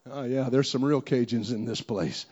Oh, 0.09 0.23
yeah, 0.23 0.49
there's 0.49 0.71
some 0.71 0.85
real 0.85 1.03
Cajuns 1.03 1.51
in 1.51 1.65
this 1.65 1.81
place. 1.81 2.27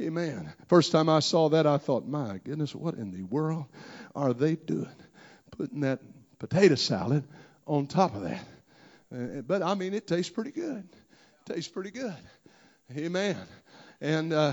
Amen. 0.00 0.52
First 0.68 0.92
time 0.92 1.08
I 1.08 1.18
saw 1.18 1.48
that, 1.48 1.66
I 1.66 1.78
thought, 1.78 2.06
my 2.06 2.38
goodness, 2.44 2.72
what 2.72 2.94
in 2.94 3.10
the 3.10 3.24
world 3.24 3.64
are 4.14 4.32
they 4.32 4.54
doing? 4.54 4.86
Putting 5.50 5.80
that 5.80 5.98
potato 6.38 6.76
salad 6.76 7.24
on 7.66 7.88
top 7.88 8.14
of 8.14 8.22
that. 8.22 8.44
Uh, 9.12 9.40
but 9.42 9.60
I 9.62 9.74
mean, 9.74 9.94
it 9.94 10.06
tastes 10.06 10.30
pretty 10.30 10.52
good. 10.52 10.88
Tastes 11.46 11.68
pretty 11.68 11.90
good. 11.90 12.14
Amen. 12.96 13.36
And, 14.00 14.32
uh, 14.32 14.52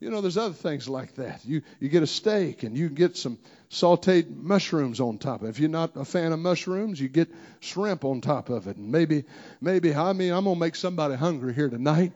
you 0.00 0.10
know, 0.10 0.20
there's 0.20 0.36
other 0.36 0.54
things 0.54 0.88
like 0.88 1.16
that. 1.16 1.44
You, 1.44 1.62
you 1.80 1.88
get 1.88 2.04
a 2.04 2.06
steak 2.06 2.62
and 2.62 2.76
you 2.76 2.88
get 2.88 3.16
some 3.16 3.36
sauteed 3.68 4.30
mushrooms 4.30 5.00
on 5.00 5.18
top 5.18 5.42
of 5.42 5.48
it. 5.48 5.50
If 5.50 5.58
you're 5.58 5.68
not 5.68 5.96
a 5.96 6.04
fan 6.04 6.32
of 6.32 6.38
mushrooms, 6.38 7.00
you 7.00 7.08
get 7.08 7.28
shrimp 7.58 8.04
on 8.04 8.20
top 8.20 8.48
of 8.48 8.68
it. 8.68 8.76
And 8.76 8.92
maybe, 8.92 9.24
maybe, 9.60 9.92
I 9.94 10.12
mean, 10.12 10.32
I'm 10.32 10.44
going 10.44 10.54
to 10.54 10.60
make 10.60 10.76
somebody 10.76 11.16
hungry 11.16 11.52
here 11.52 11.68
tonight. 11.68 12.12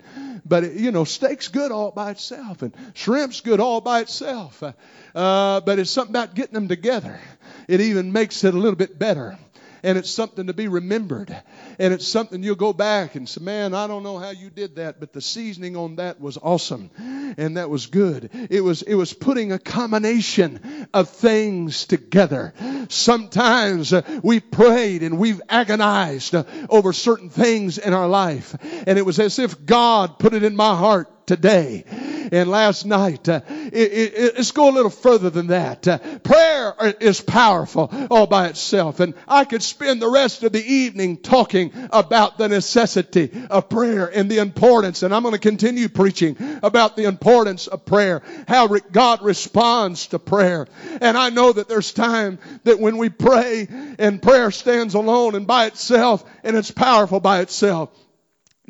But, 0.46 0.62
it, 0.64 0.72
you 0.74 0.92
know, 0.92 1.02
steak's 1.02 1.48
good 1.48 1.72
all 1.72 1.90
by 1.90 2.12
itself 2.12 2.62
and 2.62 2.72
shrimp's 2.94 3.40
good 3.40 3.58
all 3.58 3.80
by 3.80 4.00
itself. 4.00 4.62
Uh, 4.62 5.60
but 5.60 5.78
it's 5.80 5.90
something 5.90 6.14
about 6.14 6.36
getting 6.36 6.54
them 6.54 6.68
together. 6.68 7.18
It 7.66 7.80
even 7.80 8.12
makes 8.12 8.44
it 8.44 8.54
a 8.54 8.58
little 8.58 8.76
bit 8.76 8.96
better 8.96 9.36
and 9.82 9.98
it's 9.98 10.10
something 10.10 10.46
to 10.46 10.54
be 10.54 10.68
remembered. 10.68 11.36
And 11.78 11.92
it's 11.92 12.06
something 12.06 12.42
you'll 12.42 12.54
go 12.54 12.72
back 12.72 13.14
and 13.14 13.28
say, 13.28 13.42
man, 13.42 13.74
I 13.74 13.86
don't 13.86 14.02
know 14.02 14.18
how 14.18 14.30
you 14.30 14.50
did 14.50 14.76
that, 14.76 15.00
but 15.00 15.12
the 15.12 15.20
seasoning 15.20 15.76
on 15.76 15.96
that 15.96 16.20
was 16.20 16.38
awesome. 16.40 16.90
And 17.36 17.56
that 17.56 17.68
was 17.68 17.86
good. 17.86 18.30
It 18.50 18.60
was, 18.62 18.82
it 18.82 18.94
was 18.94 19.12
putting 19.12 19.52
a 19.52 19.58
combination 19.58 20.88
of 20.94 21.08
things 21.08 21.86
together. 21.86 22.54
Sometimes 22.88 23.92
uh, 23.92 24.02
we've 24.22 24.50
prayed 24.50 25.02
and 25.02 25.18
we've 25.18 25.40
agonized 25.48 26.34
uh, 26.34 26.44
over 26.68 26.92
certain 26.92 27.30
things 27.30 27.78
in 27.78 27.92
our 27.92 28.08
life. 28.08 28.54
And 28.86 28.98
it 28.98 29.06
was 29.06 29.18
as 29.18 29.38
if 29.38 29.64
God 29.64 30.18
put 30.18 30.34
it 30.34 30.42
in 30.42 30.54
my 30.54 30.76
heart 30.76 31.26
today 31.26 31.84
and 32.32 32.50
last 32.50 32.86
night. 32.86 33.28
Uh, 33.28 33.42
it, 33.48 33.92
it, 33.92 34.34
let's 34.36 34.50
go 34.50 34.70
a 34.70 34.72
little 34.72 34.90
further 34.90 35.30
than 35.30 35.48
that. 35.48 35.86
Uh, 35.86 35.98
prayer 36.20 36.74
is 37.00 37.20
powerful 37.20 37.92
all 38.10 38.26
by 38.26 38.48
itself. 38.48 39.00
And 39.00 39.14
I 39.28 39.44
could 39.44 39.62
spend 39.62 40.00
the 40.00 40.10
rest 40.10 40.42
of 40.42 40.52
the 40.52 40.64
evening 40.64 41.18
talking 41.18 41.72
about 41.92 42.38
the 42.38 42.48
necessity 42.48 43.30
of 43.50 43.68
prayer 43.68 44.06
and 44.06 44.30
the 44.30 44.38
importance. 44.38 45.02
And 45.02 45.14
I'm 45.14 45.22
going 45.22 45.34
to 45.34 45.38
continue 45.38 45.88
preaching 45.88 46.36
about 46.62 46.96
the 46.96 47.04
importance 47.04 47.66
of 47.66 47.84
prayer, 47.84 48.22
how 48.48 48.66
re- 48.66 48.80
God 48.90 49.22
responds 49.22 50.08
to 50.08 50.18
prayer. 50.18 50.66
And 51.00 51.16
I 51.16 51.28
know 51.28 51.52
that 51.52 51.68
there's 51.68 51.92
time 51.92 52.38
that 52.64 52.80
when 52.80 52.96
we 52.96 53.10
pray 53.10 53.68
and 53.98 54.22
prayer 54.22 54.50
stands 54.50 54.94
alone 54.94 55.34
and 55.34 55.46
by 55.46 55.66
itself 55.66 56.24
and 56.42 56.56
it's 56.56 56.70
powerful 56.70 57.20
by 57.20 57.40
itself, 57.40 57.90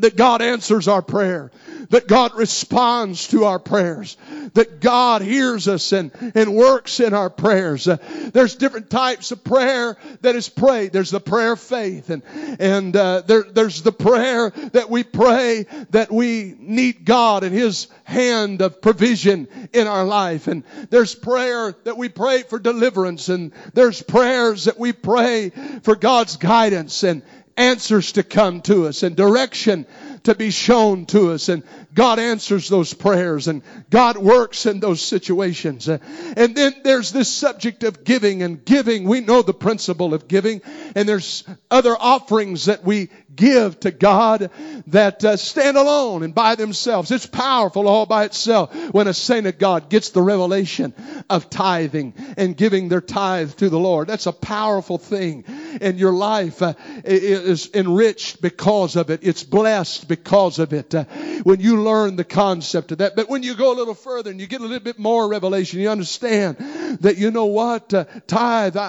that 0.02 0.16
God 0.16 0.42
answers 0.42 0.88
our 0.88 1.00
prayer, 1.00 1.52
that 1.90 2.08
God 2.08 2.34
responds 2.34 3.28
to 3.28 3.44
our 3.44 3.60
prayers, 3.60 4.16
that 4.54 4.80
God 4.80 5.22
hears 5.22 5.68
us 5.68 5.92
and, 5.92 6.10
and 6.34 6.56
works 6.56 6.98
in 6.98 7.14
our 7.14 7.30
prayers. 7.30 7.86
Uh, 7.86 7.98
there's 8.32 8.56
different 8.56 8.90
types 8.90 9.30
of 9.30 9.44
prayer 9.44 9.96
that 10.22 10.34
is 10.34 10.48
prayed. 10.48 10.92
There's 10.92 11.12
the 11.12 11.20
prayer 11.20 11.52
of 11.52 11.60
faith, 11.60 12.10
and 12.10 12.22
and 12.58 12.96
uh, 12.96 13.22
there, 13.22 13.44
there's 13.44 13.82
the 13.82 13.92
prayer 13.92 14.50
that 14.72 14.90
we 14.90 15.04
pray 15.04 15.66
that 15.90 16.10
we 16.10 16.56
need 16.58 17.04
God 17.04 17.44
and 17.44 17.54
His 17.54 17.86
hand 18.02 18.60
of 18.60 18.82
provision 18.82 19.46
in 19.72 19.86
our 19.86 20.04
life, 20.04 20.48
and 20.48 20.64
there's 20.90 21.14
prayer 21.14 21.76
that 21.84 21.96
we 21.96 22.08
pray 22.08 22.42
for 22.42 22.58
deliverance, 22.58 23.28
and 23.28 23.52
there's 23.72 24.02
prayers 24.02 24.64
that 24.64 24.80
we 24.80 24.92
pray 24.92 25.50
for 25.84 25.94
God's 25.94 26.38
guidance 26.38 27.04
and 27.04 27.22
answers 27.56 28.12
to 28.12 28.22
come 28.22 28.60
to 28.62 28.86
us 28.86 29.02
and 29.02 29.16
direction 29.16 29.86
to 30.24 30.34
be 30.34 30.50
shown 30.50 31.06
to 31.06 31.32
us. 31.32 31.48
And 31.48 31.62
God 31.94 32.18
answers 32.18 32.68
those 32.68 32.94
prayers 32.94 33.48
and 33.48 33.62
God 33.90 34.16
works 34.16 34.66
in 34.66 34.80
those 34.80 35.00
situations. 35.00 35.88
And 35.88 36.54
then 36.54 36.74
there's 36.84 37.12
this 37.12 37.28
subject 37.28 37.84
of 37.84 38.04
giving 38.04 38.42
and 38.42 38.64
giving. 38.64 39.04
We 39.04 39.20
know 39.20 39.42
the 39.42 39.54
principle 39.54 40.14
of 40.14 40.28
giving 40.28 40.62
and 40.94 41.08
there's 41.08 41.44
other 41.70 41.96
offerings 41.98 42.66
that 42.66 42.84
we 42.84 43.10
give 43.34 43.80
to 43.80 43.90
God 43.90 44.50
that 44.88 45.24
uh, 45.24 45.36
stand 45.36 45.76
alone 45.76 46.22
and 46.22 46.34
by 46.34 46.54
themselves. 46.54 47.10
It's 47.10 47.26
powerful 47.26 47.88
all 47.88 48.06
by 48.06 48.24
itself 48.24 48.74
when 48.92 49.08
a 49.08 49.14
saint 49.14 49.46
of 49.46 49.58
God 49.58 49.88
gets 49.88 50.10
the 50.10 50.22
revelation 50.22 50.94
of 51.30 51.48
tithing 51.48 52.14
and 52.36 52.56
giving 52.56 52.88
their 52.88 53.00
tithe 53.00 53.52
to 53.54 53.70
the 53.70 53.78
Lord. 53.78 54.08
That's 54.08 54.26
a 54.26 54.32
powerful 54.32 54.98
thing 54.98 55.44
and 55.80 55.98
your 55.98 56.12
life 56.12 56.62
uh, 56.62 56.74
is 57.04 57.70
enriched 57.74 58.42
because 58.42 58.96
of 58.96 59.10
it. 59.10 59.20
It's 59.22 59.44
blessed 59.44 60.08
because 60.12 60.58
of 60.58 60.74
it. 60.74 60.94
Uh, 60.94 61.04
when 61.42 61.58
you 61.58 61.82
learn 61.82 62.16
the 62.16 62.24
concept 62.24 62.92
of 62.92 62.98
that. 62.98 63.16
But 63.16 63.30
when 63.30 63.42
you 63.42 63.54
go 63.54 63.72
a 63.72 63.76
little 63.76 63.94
further 63.94 64.30
and 64.30 64.38
you 64.38 64.46
get 64.46 64.60
a 64.60 64.64
little 64.64 64.78
bit 64.78 64.98
more 64.98 65.26
revelation, 65.26 65.80
you 65.80 65.88
understand 65.88 66.58
that 67.00 67.16
you 67.16 67.30
know 67.30 67.46
what? 67.46 67.94
Uh, 67.94 68.04
tithe, 68.26 68.76
I, 68.76 68.82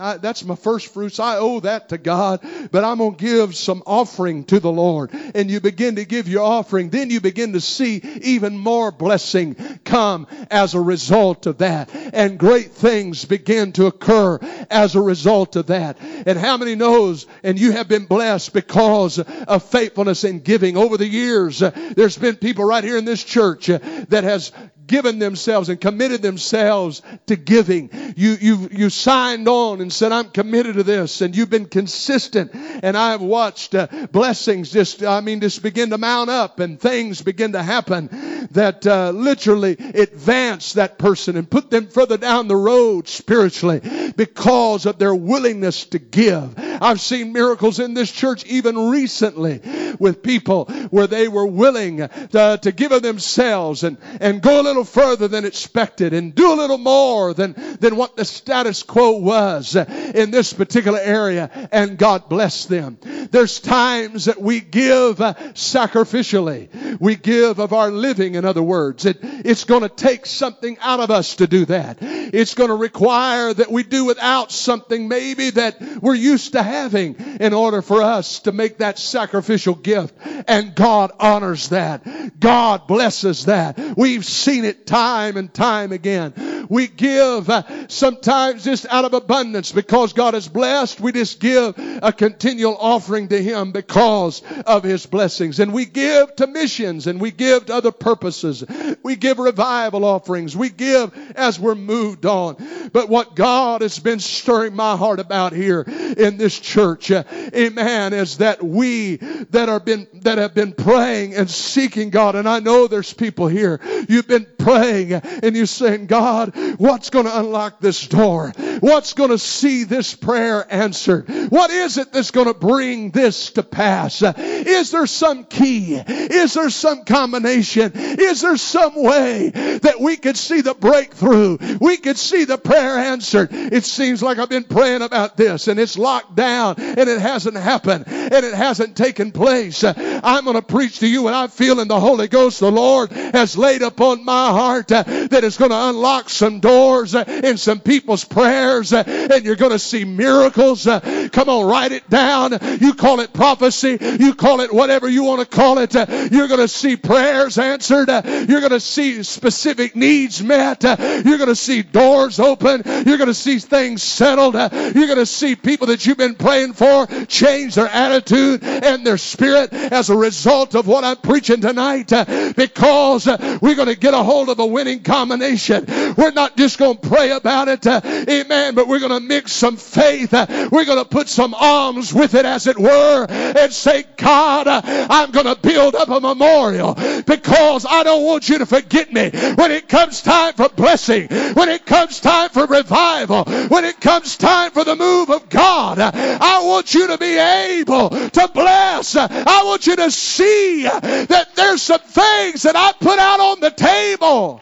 I, 0.00 0.12
I, 0.12 0.16
that's 0.16 0.44
my 0.44 0.54
first 0.54 0.94
fruits. 0.94 1.20
I 1.20 1.36
owe 1.36 1.60
that 1.60 1.90
to 1.90 1.98
God, 1.98 2.40
but 2.70 2.84
I'm 2.84 2.98
going 2.98 3.16
to 3.16 3.22
give 3.22 3.54
some 3.54 3.82
offering 3.84 4.44
to 4.44 4.60
the 4.60 4.72
Lord. 4.72 5.10
And 5.12 5.50
you 5.50 5.60
begin 5.60 5.96
to 5.96 6.06
give 6.06 6.26
your 6.26 6.42
offering. 6.42 6.88
Then 6.88 7.10
you 7.10 7.20
begin 7.20 7.52
to 7.52 7.60
see 7.60 8.00
even 8.22 8.56
more 8.56 8.90
blessing 8.92 9.54
come 9.84 10.26
as 10.50 10.74
a 10.74 10.80
result 10.80 11.44
of 11.44 11.58
that. 11.58 11.90
And 12.14 12.38
great 12.38 12.72
things 12.72 13.26
begin 13.26 13.72
to 13.72 13.86
occur 13.86 14.38
as 14.70 14.94
a 14.94 15.02
result 15.02 15.56
of 15.56 15.66
that. 15.66 15.98
And 16.00 16.38
how 16.38 16.56
many 16.56 16.76
knows, 16.76 17.26
and 17.42 17.60
you 17.60 17.72
have 17.72 17.88
been 17.88 18.06
blessed 18.06 18.54
because 18.54 19.18
of 19.18 19.62
faithfulness 19.64 20.24
in 20.24 20.40
giving 20.40 20.61
over 20.62 20.96
the 20.96 21.06
years. 21.06 21.58
There's 21.58 22.16
been 22.16 22.36
people 22.36 22.64
right 22.64 22.84
here 22.84 22.96
in 22.96 23.04
this 23.04 23.22
church 23.24 23.66
that 23.66 24.24
has 24.24 24.52
given 24.86 25.18
themselves 25.18 25.68
and 25.68 25.80
committed 25.80 26.22
themselves 26.22 27.02
to 27.26 27.36
giving. 27.36 27.90
You, 28.16 28.36
you, 28.40 28.68
you 28.70 28.90
signed 28.90 29.48
on 29.48 29.80
and 29.80 29.92
said, 29.92 30.12
I'm 30.12 30.30
committed 30.30 30.74
to 30.76 30.82
this. 30.82 31.20
And 31.20 31.36
you've 31.36 31.50
been 31.50 31.66
consistent. 31.66 32.52
And 32.54 32.96
I've 32.96 33.22
watched 33.22 33.74
uh, 33.74 33.86
blessings 34.10 34.70
just, 34.70 35.02
I 35.02 35.20
mean, 35.20 35.40
just 35.40 35.62
begin 35.62 35.90
to 35.90 35.98
mount 35.98 36.30
up 36.30 36.60
and 36.60 36.80
things 36.80 37.22
begin 37.22 37.52
to 37.52 37.62
happen 37.62 38.08
that 38.52 38.86
uh, 38.86 39.10
literally 39.10 39.72
advance 39.72 40.74
that 40.74 40.98
person 40.98 41.36
and 41.36 41.50
put 41.50 41.70
them 41.70 41.88
further 41.88 42.18
down 42.18 42.48
the 42.48 42.56
road 42.56 43.08
spiritually 43.08 43.80
because 44.16 44.86
of 44.86 44.98
their 44.98 45.14
willingness 45.14 45.86
to 45.86 45.98
give. 45.98 46.54
I've 46.58 47.00
seen 47.00 47.32
miracles 47.32 47.78
in 47.78 47.94
this 47.94 48.10
church 48.10 48.44
even 48.44 48.90
recently 48.90 49.60
with 50.02 50.22
people 50.22 50.66
where 50.90 51.06
they 51.06 51.28
were 51.28 51.46
willing 51.46 51.98
to, 51.98 52.58
to 52.60 52.72
give 52.72 52.92
of 52.92 53.02
themselves 53.02 53.84
and, 53.84 53.96
and 54.20 54.42
go 54.42 54.60
a 54.60 54.64
little 54.64 54.84
further 54.84 55.28
than 55.28 55.44
expected 55.44 56.12
and 56.12 56.34
do 56.34 56.52
a 56.52 56.56
little 56.56 56.78
more 56.78 57.32
than, 57.32 57.54
than 57.80 57.96
what 57.96 58.16
the 58.16 58.24
status 58.24 58.82
quo 58.82 59.12
was 59.12 59.76
in 59.76 60.30
this 60.30 60.52
particular 60.52 60.98
area 60.98 61.68
and 61.72 61.96
God 61.96 62.28
bless 62.28 62.66
them. 62.66 62.98
There's 63.30 63.60
times 63.60 64.26
that 64.26 64.40
we 64.40 64.60
give 64.60 65.20
uh, 65.20 65.34
sacrificially. 65.54 67.00
We 67.00 67.16
give 67.16 67.60
of 67.60 67.72
our 67.72 67.90
living 67.90 68.34
in 68.34 68.44
other 68.44 68.62
words. 68.62 69.06
It, 69.06 69.18
it's 69.22 69.64
going 69.64 69.82
to 69.82 69.88
take 69.88 70.26
something 70.26 70.76
out 70.80 71.00
of 71.00 71.10
us 71.10 71.36
to 71.36 71.46
do 71.46 71.64
that. 71.66 71.98
It's 72.00 72.54
going 72.54 72.70
to 72.70 72.74
require 72.74 73.54
that 73.54 73.70
we 73.70 73.84
do 73.84 74.04
without 74.04 74.50
something 74.50 75.06
maybe 75.06 75.50
that 75.50 75.80
we're 76.02 76.14
used 76.14 76.52
to 76.52 76.62
having 76.62 77.14
in 77.40 77.54
order 77.54 77.82
for 77.82 78.02
us 78.02 78.40
to 78.40 78.52
make 78.52 78.78
that 78.78 78.98
sacrificial 78.98 79.74
gift. 79.74 79.91
And 79.94 80.74
God 80.74 81.12
honors 81.18 81.68
that. 81.70 82.40
God 82.40 82.86
blesses 82.86 83.46
that. 83.46 83.78
We've 83.96 84.24
seen 84.24 84.64
it 84.64 84.86
time 84.86 85.36
and 85.36 85.52
time 85.52 85.92
again. 85.92 86.66
We 86.68 86.86
give 86.86 87.50
uh, 87.50 87.88
sometimes 87.88 88.64
just 88.64 88.86
out 88.86 89.04
of 89.04 89.14
abundance 89.14 89.72
because 89.72 90.12
God 90.12 90.34
is 90.34 90.48
blessed. 90.48 91.00
We 91.00 91.12
just 91.12 91.40
give 91.40 91.74
a 91.76 92.12
continual 92.12 92.76
offering 92.78 93.28
to 93.28 93.42
Him 93.42 93.72
because 93.72 94.42
of 94.66 94.82
His 94.82 95.06
blessings. 95.06 95.60
And 95.60 95.72
we 95.72 95.84
give 95.84 96.34
to 96.36 96.46
missions 96.46 97.06
and 97.06 97.20
we 97.20 97.30
give 97.30 97.66
to 97.66 97.74
other 97.74 97.92
purposes. 97.92 98.64
We 99.02 99.16
give 99.16 99.38
revival 99.38 100.04
offerings. 100.04 100.56
We 100.56 100.70
give 100.70 101.12
as 101.36 101.58
we're 101.58 101.74
moved 101.74 102.26
on. 102.26 102.56
But 102.92 103.08
what 103.08 103.34
God 103.34 103.82
has 103.82 103.98
been 103.98 104.20
stirring 104.20 104.74
my 104.74 104.96
heart 104.96 105.20
about 105.20 105.52
here 105.52 105.82
in 105.82 106.36
this 106.36 106.58
church, 106.58 107.10
uh, 107.10 107.24
amen, 107.54 108.12
is 108.12 108.38
that 108.38 108.62
we 108.62 109.16
that 109.50 109.68
are 109.68 109.71
been 109.80 110.06
that 110.22 110.38
have 110.38 110.54
been 110.54 110.72
praying 110.72 111.34
and 111.34 111.50
seeking 111.50 112.10
God, 112.10 112.34
and 112.34 112.48
I 112.48 112.60
know 112.60 112.86
there's 112.86 113.12
people 113.12 113.48
here, 113.48 113.80
you've 114.08 114.28
been 114.28 114.46
praying 114.58 115.12
and 115.12 115.56
you're 115.56 115.66
saying, 115.66 116.06
God, 116.06 116.54
what's 116.78 117.10
going 117.10 117.26
to 117.26 117.38
unlock 117.38 117.80
this 117.80 118.06
door? 118.06 118.52
What's 118.80 119.12
going 119.12 119.30
to 119.30 119.38
see 119.38 119.84
this 119.84 120.14
prayer 120.14 120.66
answered? 120.68 121.28
What 121.50 121.70
is 121.70 121.98
it 121.98 122.12
that's 122.12 122.30
going 122.30 122.46
to 122.46 122.54
bring 122.54 123.10
this 123.10 123.52
to 123.52 123.62
pass? 123.62 124.22
Is 124.22 124.90
there 124.90 125.06
some 125.06 125.44
key? 125.44 125.94
Is 125.94 126.54
there 126.54 126.70
some 126.70 127.04
combination? 127.04 127.92
Is 127.94 128.40
there 128.40 128.56
some 128.56 128.94
way 129.02 129.50
that 129.50 130.00
we 130.00 130.16
could 130.16 130.36
see 130.36 130.60
the 130.60 130.74
breakthrough? 130.74 131.58
We 131.80 131.96
could 131.96 132.18
see 132.18 132.44
the 132.44 132.58
prayer 132.58 132.98
answered. 132.98 133.50
It 133.52 133.84
seems 133.84 134.22
like 134.22 134.38
I've 134.38 134.48
been 134.48 134.64
praying 134.64 135.02
about 135.02 135.36
this 135.36 135.68
and 135.68 135.78
it's 135.78 135.98
locked 135.98 136.34
down 136.34 136.76
and 136.78 137.08
it 137.08 137.20
hasn't 137.20 137.56
happened 137.56 138.04
and 138.06 138.44
it 138.44 138.54
hasn't 138.54 138.96
taken 138.96 139.32
place 139.32 139.61
grace 139.70 139.84
I'm 140.22 140.44
going 140.44 140.56
to 140.56 140.62
preach 140.62 141.00
to 141.00 141.06
you 141.06 141.26
and 141.26 141.36
I 141.36 141.46
feel 141.46 141.80
in 141.80 141.88
the 141.88 141.98
Holy 141.98 142.28
Ghost 142.28 142.60
the 142.60 142.70
Lord 142.70 143.10
has 143.12 143.56
laid 143.56 143.82
upon 143.82 144.24
my 144.24 144.50
heart 144.50 144.90
uh, 144.92 145.02
that 145.02 145.44
is 145.44 145.56
going 145.56 145.70
to 145.70 145.88
unlock 145.88 146.30
some 146.30 146.60
doors 146.60 147.14
uh, 147.14 147.24
in 147.26 147.56
some 147.56 147.80
people's 147.80 148.24
prayers 148.24 148.92
uh, 148.92 149.04
and 149.06 149.44
you're 149.44 149.56
going 149.56 149.72
to 149.72 149.78
see 149.78 150.04
miracles. 150.04 150.84
Come 150.84 151.48
on, 151.48 151.66
write 151.66 151.92
it 151.92 152.08
down. 152.08 152.52
You 152.80 152.94
call 152.94 153.20
it 153.20 153.32
prophecy. 153.32 153.98
You 154.00 154.34
call 154.34 154.60
it 154.60 154.72
whatever 154.72 155.08
you 155.08 155.24
want 155.24 155.40
to 155.40 155.46
call 155.46 155.78
it. 155.78 155.94
You're 155.94 156.48
going 156.48 156.60
to 156.60 156.68
see 156.68 156.96
prayers 156.96 157.58
answered. 157.58 158.08
You're 158.08 158.60
going 158.60 158.70
to 158.70 158.80
see 158.80 159.22
specific 159.22 159.96
needs 159.96 160.42
met. 160.42 160.82
You're 160.82 161.38
going 161.38 161.46
to 161.46 161.56
see 161.56 161.82
doors 161.82 162.38
open. 162.38 162.82
You're 162.84 163.18
going 163.18 163.26
to 163.28 163.34
see 163.34 163.58
things 163.58 164.02
settled. 164.02 164.54
You're 164.54 165.06
going 165.06 165.16
to 165.16 165.26
see 165.26 165.56
people 165.56 165.88
that 165.88 166.06
you've 166.06 166.18
been 166.18 166.34
praying 166.34 166.74
for 166.74 167.06
change 167.26 167.74
their 167.74 167.88
attitude 167.88 168.62
and 168.62 169.06
their 169.06 169.18
spirit 169.18 169.72
as 169.72 170.10
a 170.10 170.11
result 170.16 170.74
of 170.74 170.86
what 170.86 171.04
I'm 171.04 171.16
preaching 171.16 171.60
tonight 171.60 172.12
uh, 172.12 172.52
because 172.56 173.26
uh, 173.26 173.58
we're 173.60 173.74
going 173.74 173.88
to 173.88 173.96
get 173.96 174.14
a 174.14 174.22
hold 174.22 174.48
of 174.48 174.58
a 174.58 174.66
winning 174.66 175.02
combination. 175.02 175.86
We're 176.16 176.32
not 176.32 176.56
just 176.56 176.78
going 176.78 176.98
to 176.98 177.08
pray 177.08 177.30
about 177.30 177.68
it, 177.68 177.86
uh, 177.86 178.00
amen, 178.04 178.74
but 178.74 178.88
we're 178.88 179.00
going 179.00 179.12
to 179.12 179.20
mix 179.20 179.52
some 179.52 179.76
faith. 179.76 180.32
We're 180.32 180.84
going 180.84 180.98
to 180.98 181.04
put 181.04 181.28
some 181.28 181.54
alms 181.54 182.12
with 182.12 182.34
it, 182.34 182.44
as 182.44 182.66
it 182.66 182.78
were, 182.78 183.26
and 183.28 183.72
say, 183.72 184.04
God, 184.16 184.66
I'm 184.68 185.30
going 185.30 185.46
to 185.46 185.56
build 185.56 185.94
up 185.94 186.08
a 186.08 186.20
memorial 186.20 186.94
because 186.94 187.86
I 187.86 188.02
don't 188.02 188.24
want 188.24 188.48
you 188.48 188.58
to 188.58 188.66
forget 188.66 189.12
me 189.12 189.30
when 189.54 189.70
it 189.70 189.88
comes 189.88 190.22
time 190.22 190.54
for 190.54 190.68
blessing, 190.68 191.28
when 191.54 191.68
it 191.68 191.86
comes 191.86 192.20
time 192.20 192.50
for 192.50 192.66
revival, 192.66 193.44
when 193.44 193.84
it 193.84 194.00
comes 194.00 194.36
time 194.36 194.70
for 194.70 194.84
the 194.84 194.96
move 194.96 195.30
of 195.30 195.48
God. 195.48 195.98
I 196.00 196.64
want 196.64 196.94
you 196.94 197.08
to 197.08 197.18
be 197.18 197.38
able 197.38 198.10
to 198.10 198.50
bless. 198.52 199.16
I 199.16 199.62
want 199.64 199.86
you 199.86 199.96
to 199.96 200.01
see 200.10 200.84
that 200.84 201.48
there's 201.54 201.82
some 201.82 202.00
things 202.00 202.62
that 202.62 202.76
I 202.76 202.92
put 202.92 203.18
out 203.18 203.40
on 203.40 203.60
the 203.60 203.70
table. 203.70 204.60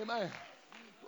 Amen. 0.00 0.30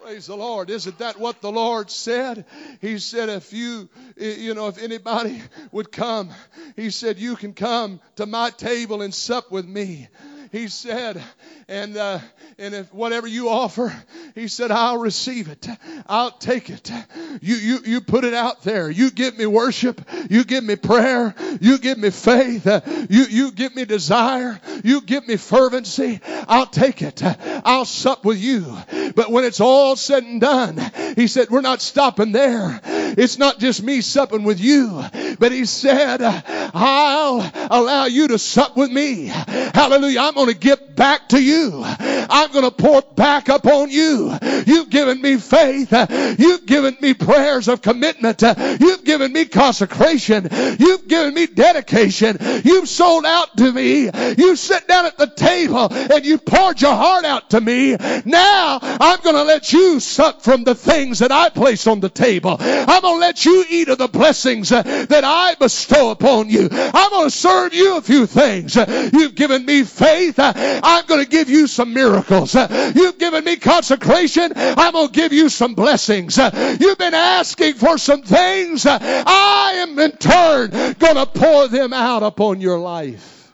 Praise 0.02 0.26
the 0.26 0.36
Lord. 0.36 0.68
Isn't 0.68 0.98
that 0.98 1.18
what 1.18 1.40
the 1.40 1.52
Lord 1.52 1.90
said? 1.90 2.44
He 2.80 2.98
said, 2.98 3.28
if 3.28 3.52
you, 3.52 3.88
you 4.16 4.54
know, 4.54 4.66
if 4.66 4.82
anybody 4.82 5.40
would 5.70 5.92
come, 5.92 6.30
He 6.74 6.90
said, 6.90 7.18
you 7.18 7.36
can 7.36 7.52
come 7.52 8.00
to 8.16 8.26
my 8.26 8.50
table 8.50 9.02
and 9.02 9.14
sup 9.14 9.52
with 9.52 9.66
me 9.66 10.08
he 10.52 10.68
said, 10.68 11.20
and 11.66 11.96
uh, 11.96 12.18
and 12.58 12.74
if 12.74 12.92
whatever 12.92 13.26
you 13.26 13.48
offer, 13.48 13.92
he 14.34 14.48
said, 14.48 14.70
I'll 14.70 14.98
receive 14.98 15.48
it. 15.48 15.66
I'll 16.06 16.30
take 16.30 16.68
it. 16.68 16.92
You 17.40 17.56
you 17.56 17.78
you 17.86 18.00
put 18.02 18.24
it 18.24 18.34
out 18.34 18.62
there. 18.62 18.90
You 18.90 19.10
give 19.10 19.38
me 19.38 19.46
worship. 19.46 20.00
You 20.28 20.44
give 20.44 20.62
me 20.62 20.76
prayer. 20.76 21.34
You 21.60 21.78
give 21.78 21.96
me 21.96 22.10
faith. 22.10 22.66
You 23.08 23.24
you 23.24 23.52
give 23.52 23.74
me 23.74 23.86
desire. 23.86 24.60
You 24.84 25.00
give 25.00 25.26
me 25.26 25.36
fervency. 25.36 26.20
I'll 26.46 26.66
take 26.66 27.00
it. 27.00 27.22
I'll 27.64 27.86
sup 27.86 28.24
with 28.24 28.38
you. 28.38 28.76
But 29.16 29.30
when 29.30 29.44
it's 29.44 29.60
all 29.60 29.96
said 29.96 30.22
and 30.22 30.40
done, 30.40 30.78
he 31.16 31.28
said, 31.28 31.48
we're 31.48 31.62
not 31.62 31.80
stopping 31.80 32.32
there. 32.32 32.80
It's 32.84 33.38
not 33.38 33.58
just 33.58 33.82
me 33.82 34.00
supping 34.00 34.44
with 34.44 34.60
you, 34.60 35.02
but 35.42 35.50
he 35.50 35.64
said, 35.64 36.22
I'll 36.22 37.50
allow 37.68 38.04
you 38.04 38.28
to 38.28 38.38
sup 38.38 38.76
with 38.76 38.92
me. 38.92 39.26
Hallelujah. 39.26 40.20
I'm 40.20 40.34
going 40.34 40.46
to 40.46 40.54
give 40.54 40.94
back 40.94 41.30
to 41.30 41.42
you. 41.42 41.82
I'm 41.84 42.52
going 42.52 42.62
to 42.62 42.70
pour 42.70 43.02
back 43.02 43.48
upon 43.48 43.90
you. 43.90 44.38
You've 44.64 44.88
given 44.88 45.20
me 45.20 45.38
faith. 45.38 45.92
You've 46.38 46.64
given 46.64 46.96
me 47.00 47.14
prayers 47.14 47.66
of 47.66 47.82
commitment. 47.82 48.40
You've 48.40 49.02
given 49.02 49.32
me 49.32 49.46
consecration. 49.46 50.46
You've 50.78 51.08
given 51.08 51.34
me 51.34 51.48
dedication. 51.48 52.38
You've 52.62 52.88
sold 52.88 53.26
out 53.26 53.56
to 53.56 53.72
me. 53.72 54.10
You 54.38 54.54
sit 54.54 54.86
down 54.86 55.06
at 55.06 55.18
the 55.18 55.26
table 55.26 55.92
and 55.92 56.24
you 56.24 56.38
poured 56.38 56.80
your 56.80 56.94
heart 56.94 57.24
out 57.24 57.50
to 57.50 57.60
me. 57.60 57.96
Now 58.24 58.78
I'm 58.80 59.20
going 59.22 59.34
to 59.34 59.42
let 59.42 59.72
you 59.72 59.98
suck 59.98 60.42
from 60.42 60.62
the 60.62 60.76
things 60.76 61.18
that 61.18 61.32
I 61.32 61.48
place 61.48 61.88
on 61.88 61.98
the 61.98 62.10
table. 62.10 62.58
I'm 62.60 63.02
going 63.02 63.16
to 63.16 63.20
let 63.20 63.44
you 63.44 63.64
eat 63.68 63.88
of 63.88 63.98
the 63.98 64.06
blessings 64.06 64.68
that 64.68 65.24
I 65.24 65.31
bestow 65.58 66.10
upon 66.10 66.48
you. 66.50 66.68
I'm 66.70 67.10
going 67.10 67.30
to 67.30 67.30
serve 67.30 67.74
you 67.74 67.96
a 67.96 68.02
few 68.02 68.26
things. 68.26 68.76
You've 68.76 69.34
given 69.34 69.64
me 69.64 69.84
faith. 69.84 70.36
I'm 70.38 71.06
going 71.06 71.22
to 71.22 71.30
give 71.30 71.48
you 71.48 71.66
some 71.66 71.94
miracles. 71.94 72.54
You've 72.54 73.18
given 73.18 73.44
me 73.44 73.56
consecration. 73.56 74.52
I'm 74.56 74.92
going 74.92 75.08
to 75.08 75.12
give 75.12 75.32
you 75.32 75.48
some 75.48 75.74
blessings. 75.74 76.36
You've 76.36 76.98
been 76.98 77.14
asking 77.14 77.74
for 77.74 77.98
some 77.98 78.22
things. 78.22 78.86
I 78.86 79.74
am 79.78 79.98
in 79.98 80.12
turn 80.12 80.70
going 80.70 81.16
to 81.16 81.26
pour 81.26 81.68
them 81.68 81.92
out 81.92 82.22
upon 82.22 82.60
your 82.60 82.78
life. 82.78 83.52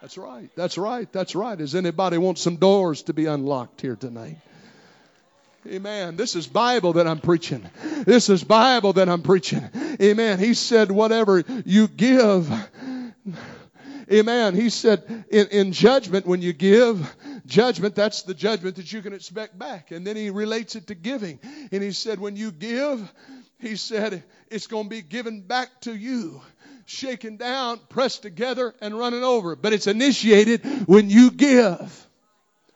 That's 0.00 0.18
right. 0.18 0.50
That's 0.56 0.76
right. 0.78 1.12
That's 1.12 1.34
right. 1.36 1.56
Does 1.56 1.74
anybody 1.76 2.18
want 2.18 2.38
some 2.38 2.56
doors 2.56 3.02
to 3.04 3.12
be 3.12 3.26
unlocked 3.26 3.80
here 3.80 3.94
tonight? 3.94 4.36
Amen. 5.66 6.16
This 6.16 6.34
is 6.34 6.48
Bible 6.48 6.94
that 6.94 7.06
I'm 7.06 7.20
preaching. 7.20 7.68
This 8.04 8.28
is 8.28 8.42
Bible 8.42 8.94
that 8.94 9.08
I'm 9.08 9.22
preaching. 9.22 9.62
Amen. 10.02 10.40
He 10.40 10.54
said, 10.54 10.90
whatever 10.90 11.44
you 11.64 11.86
give. 11.86 12.50
Amen. 14.10 14.54
He 14.56 14.70
said, 14.70 15.24
in, 15.30 15.46
in 15.48 15.72
judgment, 15.72 16.26
when 16.26 16.42
you 16.42 16.52
give, 16.52 17.14
judgment, 17.46 17.94
that's 17.94 18.22
the 18.22 18.34
judgment 18.34 18.76
that 18.76 18.92
you 18.92 19.02
can 19.02 19.12
expect 19.12 19.56
back. 19.56 19.92
And 19.92 20.04
then 20.04 20.16
he 20.16 20.30
relates 20.30 20.74
it 20.74 20.88
to 20.88 20.96
giving. 20.96 21.38
And 21.70 21.80
he 21.80 21.92
said, 21.92 22.18
when 22.18 22.34
you 22.34 22.50
give, 22.50 23.12
he 23.60 23.76
said, 23.76 24.24
it's 24.50 24.66
going 24.66 24.84
to 24.84 24.90
be 24.90 25.02
given 25.02 25.42
back 25.42 25.68
to 25.82 25.94
you 25.94 26.42
shaken 26.86 27.36
down, 27.36 27.78
pressed 27.88 28.22
together, 28.22 28.74
and 28.80 28.98
running 28.98 29.22
over. 29.22 29.54
But 29.54 29.72
it's 29.72 29.86
initiated 29.86 30.64
when 30.88 31.08
you 31.08 31.30
give 31.30 32.08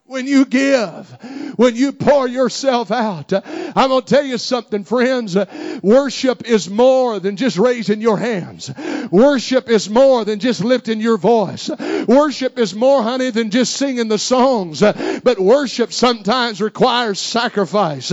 when 0.07 0.27
you 0.27 0.45
give, 0.45 1.11
when 1.57 1.75
you 1.75 1.93
pour 1.93 2.29
yourself 2.29 2.91
out. 2.91 3.33
I'm 3.33 3.89
going 3.89 4.03
to 4.03 4.15
tell 4.15 4.25
you 4.25 4.39
something, 4.39 4.85
friends. 4.85 5.37
Worship 5.83 6.49
is 6.49 6.71
more 6.71 7.19
than 7.19 7.37
just 7.37 7.59
raising 7.59 8.01
your 8.01 8.17
hands. 8.17 8.73
Worship 9.11 9.69
is 9.69 9.91
more 9.91 10.25
than 10.25 10.39
just 10.39 10.65
lifting 10.65 11.01
your 11.01 11.19
voice. 11.19 11.71
Worship 12.07 12.59
is 12.59 12.75
more, 12.75 13.03
honey, 13.03 13.31
than 13.31 13.51
just 13.51 13.75
singing 13.75 14.09
the 14.09 14.19
songs. 14.19 14.81
But 14.81 15.39
worship 15.41 15.93
sometimes 15.93 16.61
requires 16.61 17.19
sacrifice. 17.19 18.13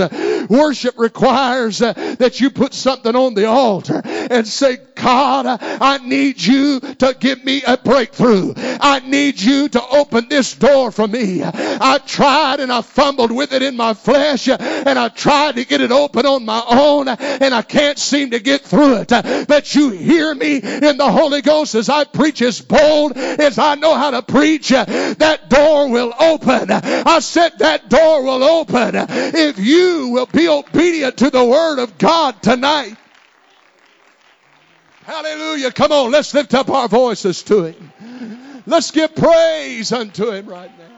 Worship 0.49 0.97
requires 0.97 1.81
uh, 1.81 1.93
that 2.19 2.39
you 2.39 2.49
put 2.49 2.73
something 2.73 3.15
on 3.15 3.33
the 3.33 3.45
altar 3.45 4.01
and 4.03 4.47
say, 4.47 4.77
God, 4.95 5.45
uh, 5.45 5.57
I 5.59 5.97
need 5.97 6.41
you 6.41 6.79
to 6.79 7.15
give 7.19 7.43
me 7.43 7.63
a 7.65 7.77
breakthrough. 7.77 8.53
I 8.55 8.99
need 8.99 9.39
you 9.39 9.69
to 9.69 9.81
open 9.81 10.29
this 10.29 10.53
door 10.55 10.91
for 10.91 11.07
me. 11.07 11.41
I 11.43 11.99
tried 12.05 12.59
and 12.59 12.71
I 12.71 12.81
fumbled 12.81 13.31
with 13.31 13.53
it 13.53 13.61
in 13.61 13.75
my 13.75 13.93
flesh 13.93 14.47
uh, 14.47 14.57
and 14.59 14.97
I 14.97 15.09
tried 15.09 15.55
to 15.55 15.65
get 15.65 15.81
it 15.81 15.91
open 15.91 16.25
on 16.25 16.45
my 16.45 16.63
own 16.67 17.07
and 17.07 17.53
I 17.53 17.61
can't 17.61 17.97
seem 17.97 18.31
to 18.31 18.39
get 18.39 18.61
through 18.61 19.01
it. 19.01 19.47
But 19.47 19.75
you 19.75 19.89
hear 19.89 20.33
me 20.33 20.57
in 20.57 20.97
the 20.97 21.11
Holy 21.11 21.41
Ghost 21.41 21.75
as 21.75 21.89
I 21.89 22.03
preach 22.05 22.41
as 22.41 22.61
bold 22.61 23.17
as 23.17 23.57
I 23.57 23.75
know 23.75 23.95
how 23.95 24.11
to 24.11 24.21
preach. 24.21 24.69
That 24.69 25.49
door 25.49 25.89
will 25.89 26.13
open. 26.19 26.71
I 26.71 27.19
said 27.19 27.59
that 27.59 27.89
door 27.89 28.23
will 28.23 28.43
open 28.43 28.95
if 28.95 29.59
you 29.59 30.09
will 30.09 30.27
be 30.33 30.49
obedient 30.49 31.17
to 31.17 31.29
the 31.29 31.45
Word 31.45 31.79
of 31.79 31.97
God 31.97 32.41
tonight. 32.41 32.97
Hallelujah. 35.03 35.71
Come 35.71 35.91
on, 35.91 36.11
let's 36.11 36.33
lift 36.33 36.53
up 36.53 36.69
our 36.69 36.87
voices 36.87 37.43
to 37.43 37.65
Him. 37.65 38.63
Let's 38.65 38.91
give 38.91 39.15
praise 39.15 39.91
unto 39.91 40.31
Him 40.31 40.47
right 40.47 40.71
now. 40.77 40.89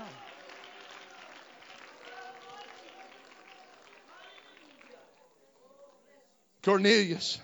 Cornelius, 6.64 7.40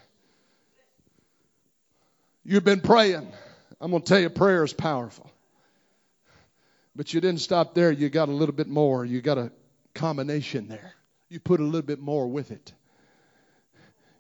you've 2.44 2.64
been 2.64 2.82
praying. 2.82 3.32
I'm 3.80 3.92
going 3.92 4.02
to 4.02 4.08
tell 4.08 4.20
you, 4.20 4.30
prayer 4.30 4.64
is 4.64 4.74
powerful. 4.74 5.30
But 6.96 7.14
you 7.14 7.22
didn't 7.22 7.42
stop 7.42 7.76
there. 7.76 7.92
You 7.92 8.10
got 8.10 8.30
a 8.30 8.32
little 8.32 8.56
bit 8.56 8.68
more. 8.68 9.06
You 9.06 9.22
got 9.22 9.38
a 9.38 9.52
combination 9.94 10.68
there. 10.68 10.94
You 11.32 11.39
put 11.39 11.61
a 11.61 11.63
little 11.63 11.82
bit 11.82 12.01
more 12.01 12.27
with 12.27 12.51
it. 12.51 12.73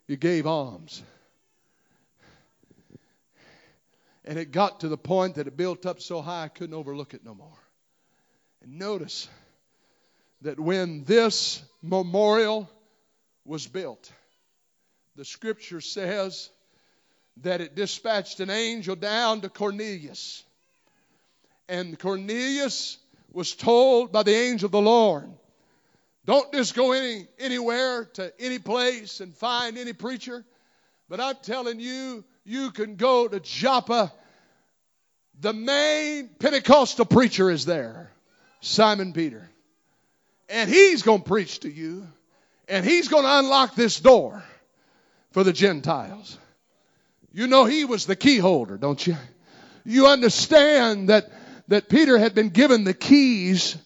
You 0.07 0.15
gave 0.15 0.47
alms. 0.47 1.03
And 4.23 4.39
it 4.39 4.53
got 4.53 4.79
to 4.79 4.87
the 4.87 4.97
point 4.97 5.35
that 5.35 5.45
it 5.45 5.57
built 5.57 5.85
up 5.85 6.01
so 6.01 6.21
high 6.21 6.45
I 6.45 6.47
couldn't 6.47 6.73
overlook 6.73 7.13
it 7.13 7.25
no 7.25 7.35
more. 7.35 7.57
And 8.63 8.79
notice 8.79 9.27
that 10.43 10.57
when 10.57 11.03
this 11.03 11.61
memorial 11.81 12.69
was 13.43 13.67
built, 13.67 14.09
the 15.17 15.25
scripture 15.25 15.81
says 15.81 16.49
that 17.41 17.59
it 17.59 17.75
dispatched 17.75 18.39
an 18.39 18.49
angel 18.49 18.95
down 18.95 19.41
to 19.41 19.49
Cornelius. 19.49 20.45
And 21.67 21.99
Cornelius 21.99 22.97
was 23.33 23.53
told 23.53 24.13
by 24.13 24.23
the 24.23 24.33
angel 24.33 24.67
of 24.67 24.71
the 24.71 24.81
Lord, 24.81 25.29
don't 26.25 26.51
just 26.53 26.75
go 26.75 26.91
any, 26.91 27.27
anywhere 27.39 28.05
to 28.05 28.31
any 28.39 28.59
place 28.59 29.21
and 29.21 29.35
find 29.35 29.77
any 29.77 29.93
preacher. 29.93 30.45
But 31.09 31.19
I'm 31.19 31.35
telling 31.41 31.79
you, 31.79 32.23
you 32.45 32.71
can 32.71 32.95
go 32.95 33.27
to 33.27 33.39
Joppa. 33.39 34.13
The 35.39 35.53
main 35.53 36.29
Pentecostal 36.39 37.05
preacher 37.05 37.49
is 37.49 37.65
there, 37.65 38.11
Simon 38.59 39.13
Peter. 39.13 39.49
And 40.47 40.69
he's 40.69 41.01
going 41.01 41.21
to 41.21 41.27
preach 41.27 41.61
to 41.61 41.71
you. 41.71 42.07
And 42.67 42.85
he's 42.85 43.07
going 43.07 43.23
to 43.23 43.39
unlock 43.39 43.75
this 43.75 43.99
door 43.99 44.43
for 45.31 45.43
the 45.43 45.53
Gentiles. 45.53 46.37
You 47.33 47.47
know 47.47 47.65
he 47.65 47.85
was 47.85 48.05
the 48.05 48.15
key 48.15 48.37
holder, 48.37 48.77
don't 48.77 49.05
you? 49.05 49.15
You 49.83 50.07
understand 50.07 51.09
that, 51.09 51.31
that 51.69 51.89
Peter 51.89 52.17
had 52.17 52.35
been 52.35 52.49
given 52.49 52.83
the 52.83 52.93
keys 52.93 53.77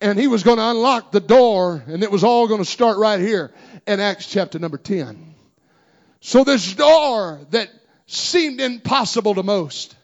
and 0.00 0.18
he 0.18 0.26
was 0.26 0.42
going 0.42 0.58
to 0.58 0.70
unlock 0.70 1.12
the 1.12 1.20
door 1.20 1.82
and 1.86 2.02
it 2.02 2.10
was 2.10 2.24
all 2.24 2.46
going 2.48 2.62
to 2.62 2.68
start 2.68 2.98
right 2.98 3.20
here 3.20 3.52
in 3.86 4.00
Acts 4.00 4.26
chapter 4.26 4.58
number 4.58 4.78
10. 4.78 5.34
So 6.20 6.44
this 6.44 6.74
door 6.74 7.40
that 7.50 7.70
seemed 8.06 8.60
impossible 8.60 9.34
to 9.34 9.42
most, 9.42 9.94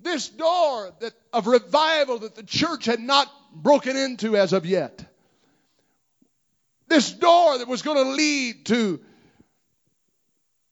this 0.00 0.28
door 0.28 0.92
that 1.00 1.12
of 1.32 1.46
revival 1.46 2.18
that 2.20 2.34
the 2.34 2.42
church 2.42 2.84
had 2.84 3.00
not 3.00 3.30
broken 3.54 3.96
into 3.96 4.36
as 4.36 4.52
of 4.52 4.66
yet, 4.66 5.04
this 6.88 7.10
door 7.12 7.58
that 7.58 7.68
was 7.68 7.82
going 7.82 8.04
to 8.04 8.10
lead 8.10 8.66
to 8.66 9.00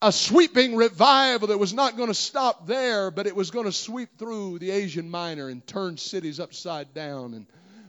a 0.03 0.11
sweeping 0.11 0.75
revival 0.75 1.49
that 1.49 1.59
was 1.59 1.73
not 1.73 1.97
going 1.97 2.09
to 2.09 2.15
stop 2.15 2.67
there, 2.67 3.13
but 3.13 3.29
it 3.29 3.37
was 3.37 3.53
going 3.53 3.67
to 3.67 3.73
sweep 3.73 4.19
through 4.19 4.59
the 4.59 4.73
Asian 4.73 5.09
Minor 5.09 5.49
and 5.49 5.65
turn 5.65 5.97
cities 5.97 6.41
upside 6.41 6.93
down. 6.93 7.35
And 7.35 7.47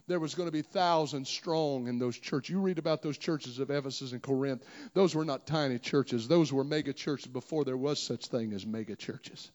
there 0.07 0.19
was 0.19 0.35
going 0.35 0.47
to 0.47 0.51
be 0.51 0.61
thousands 0.61 1.29
strong 1.29 1.87
in 1.87 1.97
those 1.97 2.17
churches. 2.17 2.49
You 2.49 2.59
read 2.59 2.77
about 2.77 3.01
those 3.01 3.17
churches 3.17 3.59
of 3.59 3.69
Ephesus 3.69 4.11
and 4.11 4.21
Corinth. 4.21 4.63
Those 4.93 5.15
were 5.15 5.25
not 5.25 5.47
tiny 5.47 5.79
churches. 5.79 6.27
Those 6.27 6.51
were 6.51 6.63
mega 6.63 6.93
churches 6.93 7.27
before 7.27 7.63
there 7.63 7.77
was 7.77 7.99
such 7.99 8.27
thing 8.27 8.53
as 8.53 8.65
mega 8.65 8.95
churches. 8.95 9.51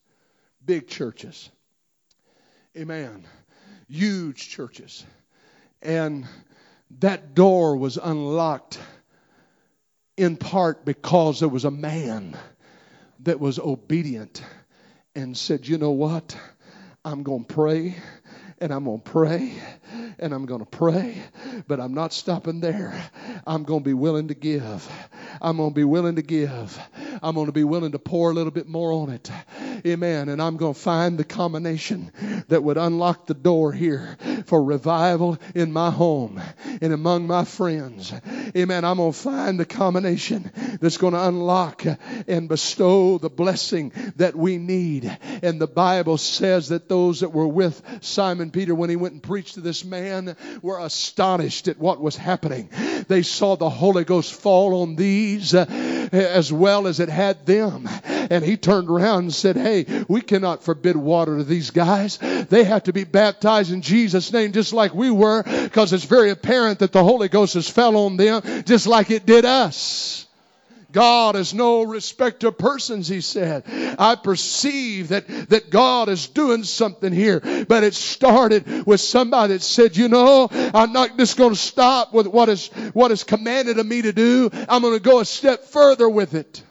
Big 0.64 0.88
churches. 0.88 1.50
Amen. 2.76 3.26
Huge 3.88 4.48
churches. 4.48 5.04
And 5.82 6.26
that 7.00 7.34
door 7.34 7.76
was 7.76 7.98
unlocked 7.98 8.78
in 10.16 10.36
part 10.36 10.84
because 10.84 11.40
there 11.40 11.48
was 11.48 11.64
a 11.64 11.70
man 11.70 12.36
that 13.20 13.38
was 13.38 13.58
obedient 13.58 14.42
and 15.14 15.36
said, 15.36 15.68
You 15.68 15.78
know 15.78 15.90
what? 15.90 16.36
I'm 17.04 17.22
going 17.22 17.44
to 17.44 17.54
pray 17.54 17.96
and 18.60 18.72
I'm 18.72 18.84
going 18.84 19.00
to 19.00 19.10
pray 19.10 19.52
and 20.18 20.32
I'm 20.32 20.46
going 20.46 20.60
to 20.60 20.66
pray, 20.66 21.22
but 21.66 21.80
I'm 21.80 21.94
not 21.94 22.12
stopping 22.12 22.60
there. 22.60 22.92
I'm 23.46 23.62
going 23.62 23.80
to 23.80 23.84
be 23.84 23.94
willing 23.94 24.28
to 24.28 24.34
give. 24.34 24.90
I'm 25.40 25.58
going 25.58 25.70
to 25.70 25.74
be 25.74 25.84
willing 25.84 26.16
to 26.16 26.22
give. 26.22 26.78
I'm 27.22 27.34
going 27.34 27.46
to 27.46 27.52
be 27.52 27.64
willing 27.64 27.92
to 27.92 27.98
pour 27.98 28.30
a 28.30 28.34
little 28.34 28.50
bit 28.50 28.66
more 28.66 28.92
on 28.92 29.10
it. 29.10 29.30
Amen. 29.86 30.28
And 30.28 30.42
I'm 30.42 30.56
going 30.56 30.74
to 30.74 30.80
find 30.80 31.18
the 31.18 31.24
combination 31.24 32.12
that 32.48 32.62
would 32.62 32.76
unlock 32.76 33.26
the 33.26 33.34
door 33.34 33.72
here 33.72 34.16
for 34.46 34.62
revival 34.62 35.38
in 35.54 35.72
my 35.72 35.90
home 35.90 36.40
and 36.80 36.92
among 36.92 37.26
my 37.26 37.44
friends. 37.44 38.12
Amen. 38.56 38.84
I'm 38.84 38.96
going 38.96 39.12
to 39.12 39.18
find 39.18 39.60
the 39.60 39.66
combination 39.66 40.50
that's 40.80 40.96
going 40.96 41.14
to 41.14 41.28
unlock 41.28 41.84
and 42.26 42.48
bestow 42.48 43.18
the 43.18 43.30
blessing 43.30 43.92
that 44.16 44.34
we 44.34 44.58
need. 44.58 45.16
And 45.42 45.60
the 45.60 45.68
Bible 45.68 46.18
says 46.18 46.70
that 46.70 46.88
those 46.88 47.20
that 47.20 47.30
were 47.30 47.46
with 47.46 47.80
Simon 48.00 48.47
Peter 48.50 48.74
when 48.74 48.90
he 48.90 48.96
went 48.96 49.14
and 49.14 49.22
preached 49.22 49.54
to 49.54 49.60
this 49.60 49.84
man 49.84 50.36
were 50.62 50.78
astonished 50.78 51.68
at 51.68 51.78
what 51.78 52.00
was 52.00 52.16
happening. 52.16 52.68
They 53.08 53.22
saw 53.22 53.56
the 53.56 53.70
Holy 53.70 54.04
Ghost 54.04 54.32
fall 54.32 54.82
on 54.82 54.96
these 54.96 55.54
uh, 55.54 55.64
as 56.12 56.52
well 56.52 56.86
as 56.86 57.00
it 57.00 57.08
had 57.08 57.46
them. 57.46 57.88
And 58.04 58.44
he 58.44 58.56
turned 58.56 58.90
around 58.90 59.24
and 59.24 59.34
said, 59.34 59.56
Hey, 59.56 60.04
we 60.08 60.20
cannot 60.20 60.62
forbid 60.62 60.96
water 60.96 61.38
to 61.38 61.44
these 61.44 61.70
guys. 61.70 62.18
They 62.18 62.64
have 62.64 62.84
to 62.84 62.92
be 62.92 63.04
baptized 63.04 63.72
in 63.72 63.82
Jesus' 63.82 64.32
name 64.32 64.52
just 64.52 64.72
like 64.72 64.94
we 64.94 65.10
were 65.10 65.42
because 65.42 65.92
it's 65.92 66.04
very 66.04 66.30
apparent 66.30 66.80
that 66.80 66.92
the 66.92 67.04
Holy 67.04 67.28
Ghost 67.28 67.54
has 67.54 67.68
fell 67.68 67.96
on 67.96 68.16
them 68.16 68.64
just 68.64 68.86
like 68.86 69.10
it 69.10 69.26
did 69.26 69.44
us. 69.44 70.27
God 70.90 71.36
is 71.36 71.52
no 71.52 71.82
respecter 71.82 72.48
of 72.48 72.56
persons, 72.56 73.08
he 73.08 73.20
said. 73.20 73.64
I 73.98 74.14
perceive 74.14 75.08
that, 75.08 75.26
that 75.50 75.70
God 75.70 76.08
is 76.08 76.28
doing 76.28 76.64
something 76.64 77.12
here. 77.12 77.40
But 77.40 77.84
it 77.84 77.94
started 77.94 78.86
with 78.86 79.00
somebody 79.00 79.52
that 79.52 79.62
said, 79.62 79.96
you 79.96 80.08
know, 80.08 80.48
I'm 80.50 80.92
not 80.92 81.18
just 81.18 81.36
going 81.36 81.50
to 81.50 81.56
stop 81.56 82.14
with 82.14 82.26
what 82.26 82.48
is, 82.48 82.68
what 82.94 83.10
is 83.10 83.24
commanded 83.24 83.78
of 83.78 83.86
me 83.86 84.02
to 84.02 84.12
do. 84.12 84.48
I'm 84.52 84.80
going 84.80 84.94
to 84.94 85.00
go 85.00 85.20
a 85.20 85.24
step 85.24 85.64
further 85.64 86.08
with 86.08 86.34
it. 86.34 86.62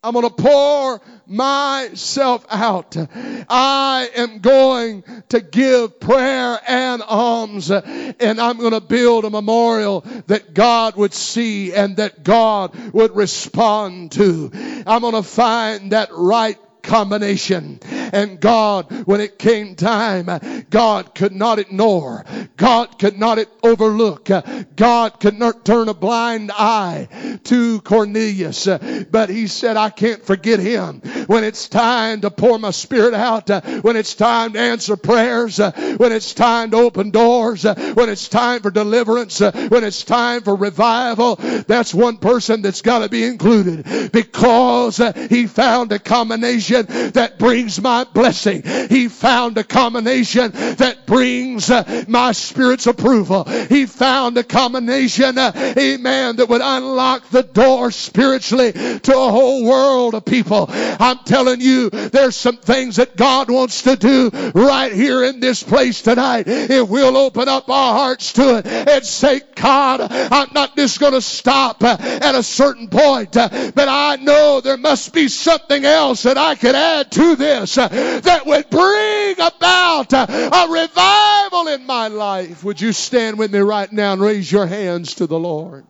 I'm 0.00 0.12
going 0.12 0.28
to 0.28 0.30
pour 0.30 1.00
myself 1.26 2.46
out. 2.48 2.96
I 2.96 4.08
am 4.14 4.38
going 4.38 5.02
to 5.30 5.40
give 5.40 5.98
prayer 5.98 6.60
and 6.68 7.02
alms 7.02 7.72
and 7.72 8.40
I'm 8.40 8.58
going 8.58 8.74
to 8.74 8.80
build 8.80 9.24
a 9.24 9.30
memorial 9.30 10.02
that 10.28 10.54
God 10.54 10.94
would 10.94 11.12
see 11.12 11.74
and 11.74 11.96
that 11.96 12.22
God 12.22 12.76
would 12.92 13.16
respond 13.16 14.12
to. 14.12 14.52
I'm 14.86 15.00
going 15.00 15.14
to 15.14 15.24
find 15.24 15.90
that 15.90 16.10
right 16.12 16.58
combination. 16.82 17.80
And 18.12 18.40
God, 18.40 19.06
when 19.06 19.20
it 19.20 19.38
came 19.38 19.74
time, 19.74 20.28
God 20.70 21.14
could 21.14 21.32
not 21.32 21.58
ignore. 21.58 22.24
God 22.56 22.98
could 22.98 23.18
not 23.18 23.38
overlook. 23.62 24.28
God 24.76 25.20
could 25.20 25.38
not 25.38 25.64
turn 25.64 25.88
a 25.88 25.94
blind 25.94 26.50
eye 26.52 27.38
to 27.44 27.80
Cornelius. 27.80 28.66
But 28.66 29.28
he 29.28 29.46
said, 29.46 29.76
I 29.76 29.90
can't 29.90 30.24
forget 30.24 30.60
him. 30.60 31.00
When 31.26 31.44
it's 31.44 31.68
time 31.68 32.22
to 32.22 32.30
pour 32.30 32.58
my 32.58 32.70
spirit 32.70 33.14
out, 33.14 33.48
when 33.82 33.96
it's 33.96 34.14
time 34.14 34.52
to 34.52 34.58
answer 34.58 34.96
prayers, 34.96 35.58
when 35.58 36.12
it's 36.12 36.34
time 36.34 36.70
to 36.70 36.76
open 36.78 37.10
doors, 37.10 37.64
when 37.64 38.08
it's 38.08 38.28
time 38.28 38.62
for 38.62 38.70
deliverance, 38.70 39.40
when 39.40 39.84
it's 39.84 40.04
time 40.04 40.42
for 40.42 40.54
revival, 40.54 41.36
that's 41.36 41.94
one 41.94 42.18
person 42.18 42.62
that's 42.62 42.82
got 42.82 43.00
to 43.00 43.08
be 43.08 43.24
included 43.24 44.12
because 44.12 44.98
he 45.28 45.46
found 45.46 45.92
a 45.92 45.98
combination 45.98 46.86
that 47.12 47.38
brings 47.38 47.80
my 47.80 47.97
blessing. 48.04 48.62
He 48.88 49.08
found 49.08 49.58
a 49.58 49.64
combination 49.64 50.50
that 50.52 51.06
brings 51.06 51.70
uh, 51.70 52.04
my 52.08 52.32
spirit's 52.32 52.86
approval. 52.86 53.44
He 53.44 53.86
found 53.86 54.36
a 54.38 54.44
combination, 54.44 55.38
uh, 55.38 55.52
amen, 55.78 56.36
that 56.36 56.48
would 56.48 56.62
unlock 56.62 57.28
the 57.30 57.42
door 57.42 57.90
spiritually 57.90 58.72
to 58.72 59.12
a 59.12 59.30
whole 59.30 59.64
world 59.64 60.14
of 60.14 60.24
people. 60.24 60.66
I'm 60.68 61.18
telling 61.20 61.60
you, 61.60 61.90
there's 61.90 62.36
some 62.36 62.56
things 62.56 62.96
that 62.96 63.16
God 63.16 63.50
wants 63.50 63.82
to 63.82 63.96
do 63.96 64.30
right 64.54 64.92
here 64.92 65.24
in 65.24 65.40
this 65.40 65.62
place 65.62 66.02
tonight. 66.02 66.44
If 66.46 66.88
we'll 66.88 67.16
open 67.16 67.48
up 67.48 67.68
our 67.68 67.94
hearts 67.94 68.32
to 68.34 68.58
it 68.58 68.66
and 68.66 69.04
say, 69.04 69.40
God, 69.54 70.00
I'm 70.10 70.48
not 70.54 70.76
just 70.76 71.00
going 71.00 71.14
to 71.14 71.22
stop 71.22 71.82
uh, 71.82 71.96
at 72.00 72.34
a 72.34 72.42
certain 72.42 72.88
point, 72.88 73.32
but 73.32 73.76
I 73.76 74.16
know 74.16 74.60
there 74.60 74.76
must 74.76 75.12
be 75.12 75.28
something 75.28 75.84
else 75.84 76.22
that 76.22 76.38
I 76.38 76.54
could 76.54 76.74
add 76.74 77.10
to 77.12 77.36
this 77.36 77.78
that 77.88 78.46
would 78.46 78.70
bring 78.70 79.34
about 79.40 80.12
a 80.12 80.66
revival 80.70 81.68
in 81.68 81.86
my 81.86 82.08
life. 82.08 82.64
Would 82.64 82.80
you 82.80 82.92
stand 82.92 83.38
with 83.38 83.52
me 83.52 83.60
right 83.60 83.90
now 83.92 84.12
and 84.12 84.20
raise 84.20 84.50
your 84.50 84.66
hands 84.66 85.14
to 85.16 85.26
the 85.26 85.38
Lord? 85.38 85.86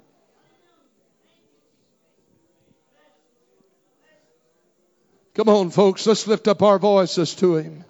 Come 5.35 5.49
on, 5.49 5.71
folks, 5.71 6.05
let's 6.05 6.27
lift 6.27 6.49
up 6.49 6.63
our 6.63 6.81
voices 6.81 7.35
to 7.37 7.57
Him. 7.57 7.85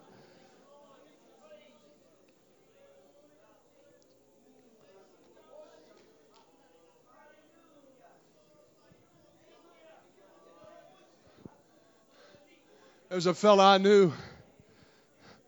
There's 13.09 13.25
a 13.25 13.33
fellow 13.33 13.65
I 13.65 13.79
knew, 13.79 14.13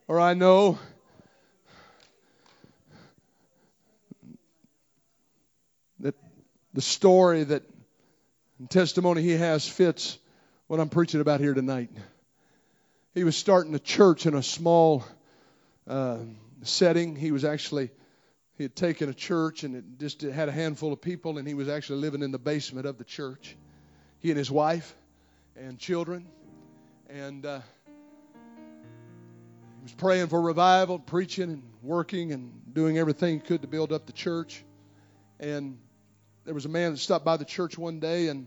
or 0.09 0.19
I 0.19 0.33
know, 0.33 0.79
that 5.99 6.15
the 6.73 6.81
story 6.81 7.45
that 7.45 7.63
testimony 8.71 9.21
he 9.21 9.33
has 9.33 9.69
fits 9.69 10.17
what 10.69 10.81
I'm 10.81 10.89
preaching 10.89 11.21
about 11.21 11.41
here 11.41 11.53
tonight. 11.53 11.91
He 13.13 13.25
was 13.25 13.37
starting 13.37 13.75
a 13.75 13.79
church 13.79 14.25
in 14.25 14.35
a 14.35 14.43
small 14.43 15.05
uh, 15.87 16.17
setting. 16.63 17.15
He 17.15 17.31
was 17.31 17.45
actually 17.45 17.91
he 18.57 18.65
had 18.65 18.75
taken 18.75 19.11
a 19.11 19.15
church 19.15 19.65
and 19.65 19.77
it 19.77 19.85
just 19.99 20.23
had 20.23 20.49
a 20.49 20.53
handful 20.53 20.95
of 20.95 21.03
people, 21.03 21.37
and 21.37 21.47
he 21.47 21.53
was 21.53 21.69
actually 21.69 21.99
living 21.99 22.23
in 22.23 22.31
the 22.31 22.39
basement 22.39 22.87
of 22.87 22.97
the 22.97 23.05
church. 23.05 23.55
He 24.21 24.31
and 24.31 24.39
his 24.39 24.51
wife 24.51 24.97
and 25.57 25.79
children 25.79 26.27
and 27.11 27.45
uh, 27.45 27.61
he 27.87 29.83
was 29.83 29.93
praying 29.93 30.29
for 30.29 30.41
revival, 30.41 30.99
preaching 30.99 31.51
and 31.51 31.63
working 31.83 32.33
and 32.33 32.53
doing 32.73 32.99
everything 32.99 33.41
he 33.41 33.41
could 33.41 33.63
to 33.63 33.69
build 33.69 33.93
up 33.93 34.07
the 34.07 34.13
church. 34.13 34.65
And 35.41 35.79
there 36.45 36.55
was 36.55 36.67
a 36.67 36.69
man 36.69 36.93
that 36.93 36.99
stopped 36.99 37.25
by 37.25 37.37
the 37.37 37.45
church 37.45 37.77
one 37.77 37.99
day 37.99 38.29
and 38.29 38.47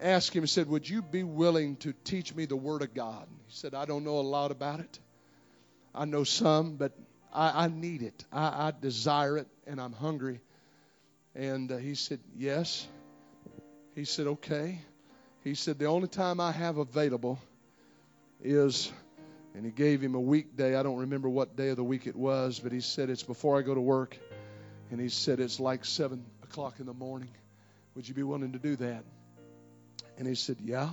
asked 0.00 0.34
him, 0.34 0.42
he 0.42 0.48
said, 0.48 0.68
Would 0.68 0.88
you 0.88 1.02
be 1.02 1.22
willing 1.22 1.76
to 1.76 1.92
teach 2.04 2.34
me 2.34 2.46
the 2.46 2.56
Word 2.56 2.82
of 2.82 2.94
God? 2.94 3.26
He 3.46 3.54
said, 3.54 3.74
I 3.74 3.84
don't 3.84 4.04
know 4.04 4.18
a 4.18 4.22
lot 4.22 4.50
about 4.50 4.80
it. 4.80 4.98
I 5.94 6.04
know 6.06 6.24
some, 6.24 6.76
but 6.76 6.92
I, 7.32 7.64
I 7.64 7.68
need 7.68 8.02
it. 8.02 8.24
I, 8.32 8.68
I, 8.68 8.72
desire 8.78 9.36
it, 9.36 9.46
and 9.66 9.80
I'm 9.80 9.92
hungry. 9.92 10.40
And 11.34 11.70
uh, 11.70 11.76
he 11.76 11.94
said, 11.94 12.20
Yes. 12.36 12.88
He 13.94 14.04
said, 14.04 14.26
Okay. 14.26 14.80
He 15.44 15.54
said, 15.54 15.78
The 15.78 15.86
only 15.86 16.08
time 16.08 16.40
I 16.40 16.50
have 16.50 16.78
available 16.78 17.38
is, 18.42 18.92
and 19.54 19.64
he 19.64 19.70
gave 19.70 20.00
him 20.00 20.14
a 20.14 20.20
weekday. 20.20 20.76
I 20.76 20.82
don't 20.82 20.98
remember 20.98 21.28
what 21.28 21.56
day 21.56 21.68
of 21.68 21.76
the 21.76 21.84
week 21.84 22.06
it 22.06 22.16
was, 22.16 22.58
but 22.58 22.72
he 22.72 22.80
said, 22.80 23.10
It's 23.10 23.22
before 23.22 23.58
I 23.58 23.62
go 23.62 23.74
to 23.74 23.80
work. 23.80 24.18
And 24.90 25.00
he 25.00 25.08
said, 25.08 25.40
It's 25.40 25.60
like 25.60 25.84
7 25.84 26.24
o'clock 26.42 26.80
in 26.80 26.86
the 26.86 26.94
morning. 26.94 27.30
Would 27.94 28.08
you 28.08 28.14
be 28.14 28.22
willing 28.22 28.52
to 28.52 28.58
do 28.58 28.76
that? 28.76 29.04
And 30.18 30.26
he 30.26 30.34
said, 30.34 30.56
Yeah, 30.62 30.90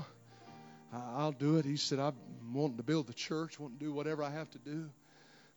I'll 0.94 1.32
do 1.32 1.58
it. 1.58 1.66
He 1.66 1.78
said, 1.78 2.00
I'm 2.00 2.16
wanting 2.54 2.78
to 2.78 2.84
build 2.84 3.08
the 3.08 3.14
church, 3.14 3.60
wanting 3.60 3.78
to 3.80 3.86
do 3.86 3.94
whatever 3.94 4.24
I 4.24 4.32
have 4.32 4.50
to 4.52 4.60
do. 4.60 4.90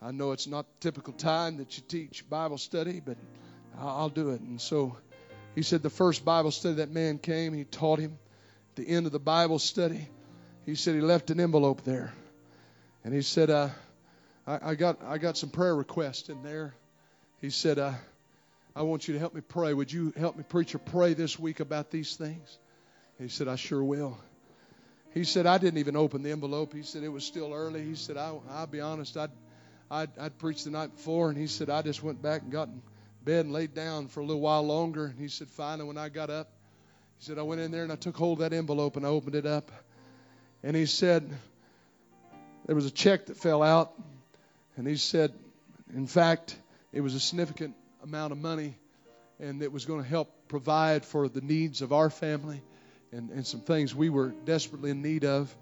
I 0.01 0.11
know 0.11 0.33
it's 0.33 0.47
not 0.47 0.67
the 0.67 0.91
typical 0.91 1.13
time 1.13 1.59
that 1.59 1.77
you 1.77 1.85
teach 1.87 2.29
Bible 2.29 2.59
study, 2.59 3.01
but 3.05 3.17
I'll 3.79 4.09
do 4.09 4.31
it. 4.31 4.41
And 4.41 4.61
so 4.61 4.97
he 5.55 5.63
said, 5.63 5.83
The 5.83 5.91
first 5.91 6.25
Bible 6.25 6.51
study 6.51 6.77
that 6.77 6.91
man 6.91 7.19
came, 7.19 7.53
he 7.53 7.65
taught 7.65 7.99
him. 7.99 8.19
At 8.71 8.85
the 8.85 8.89
end 8.89 9.07
of 9.07 9.13
the 9.13 9.21
Bible 9.21 9.59
study, 9.59 10.09
he 10.67 10.75
said 10.75 10.95
he 10.95 11.01
left 11.01 11.31
an 11.31 11.41
envelope 11.41 11.83
there. 11.85 12.13
And 13.05 13.13
he 13.13 13.23
said, 13.23 13.51
uh, 13.51 13.69
I, 14.47 14.71
I, 14.71 14.75
got, 14.75 15.03
I 15.05 15.19
got 15.19 15.37
some 15.37 15.51
prayer 15.51 15.75
requests 15.75 16.29
in 16.29 16.43
there. 16.43 16.75
He 17.41 17.51
said, 17.51 17.79
uh, 17.79 17.93
I 18.75 18.83
want 18.83 19.09
you 19.09 19.15
to 19.15 19.21
help 19.21 19.35
me 19.35 19.41
pray. 19.41 19.75
Would 19.75 19.93
you 19.93 20.13
help 20.17 20.37
me 20.37 20.45
preach 20.49 20.75
or 20.75 20.79
pray 20.79 21.15
this 21.15 21.39
week 21.39 21.61
about 21.61 21.91
these 21.91 22.17
things? 22.17 22.59
He 23.19 23.29
said, 23.29 23.49
I 23.49 23.57
sure 23.57 23.83
will. 23.83 24.19
He 25.15 25.25
said, 25.25 25.47
I 25.47 25.59
didn't 25.59 25.79
even 25.79 25.97
open 25.97 26.23
the 26.23 26.31
envelope. 26.31 26.73
He 26.73 26.83
said, 26.83 27.03
it 27.03 27.09
was 27.09 27.25
still 27.25 27.53
early. 27.53 27.85
He 27.85 27.97
said, 27.97 28.17
I, 28.17 28.31
will 28.31 28.67
be 28.71 28.81
honest, 28.81 29.17
I'd, 29.17 29.31
I'd, 29.91 30.11
I'd 30.19 30.39
preached 30.39 30.65
the 30.65 30.71
night 30.71 30.95
before. 30.97 31.29
And 31.29 31.37
he 31.37 31.49
said, 31.49 31.69
I 31.69 31.83
just 31.83 32.03
went 32.03 32.23
back 32.23 32.43
and 32.43 32.51
got 32.51 32.69
in 32.69 32.81
bed 33.25 33.45
and 33.45 33.53
laid 33.53 33.75
down 33.75 34.09
for 34.09 34.21
a 34.21 34.25
little 34.25 34.41
while 34.41 34.63
longer. 34.63 35.07
And 35.07 35.19
he 35.19 35.29
said, 35.29 35.49
finally, 35.51 35.87
when 35.87 35.99
I 35.99 36.09
got 36.09 36.31
up, 36.31 36.49
he 37.19 37.27
said, 37.27 37.39
I 37.39 37.43
went 37.43 37.61
in 37.61 37.71
there 37.71 37.83
and 37.83 37.93
I 37.93 37.97
took 37.97 38.17
hold 38.17 38.41
of 38.41 38.51
that 38.51 38.57
envelope 38.57 38.97
and 38.97 39.05
I 39.05 39.11
opened 39.11 39.35
it 39.35 39.47
up. 39.47 39.71
And 40.63 40.77
he 40.77 40.87
said, 40.87 41.29
there 42.67 42.77
was 42.77 42.87
a 42.87 42.91
check 42.91 43.27
that 43.27 43.37
fell 43.37 43.63
out. 43.63 43.93
And 44.77 44.87
he 44.87 44.97
said, 44.97 45.33
in 45.95 46.07
fact, 46.07 46.57
it 46.93 47.01
was 47.01 47.15
a 47.15 47.21
significant 47.21 47.75
amount 48.03 48.33
of 48.33 48.39
money 48.39 48.77
and 49.43 49.61
it 49.61 49.73
was 49.73 49.85
going 49.85 50.03
to 50.03 50.09
help 50.09 50.31
provide 50.49 51.05
for 51.05 51.29
the 51.29 51.41
needs 51.41 51.83
of 51.83 51.93
our 51.93 52.11
family 52.11 52.63
and, 53.11 53.31
and 53.31 53.47
some 53.47 53.61
things 53.61 53.95
we 53.95 54.09
were 54.09 54.29
desperately 54.45 54.91
in 54.91 55.03
need 55.03 55.25
of. 55.25 55.55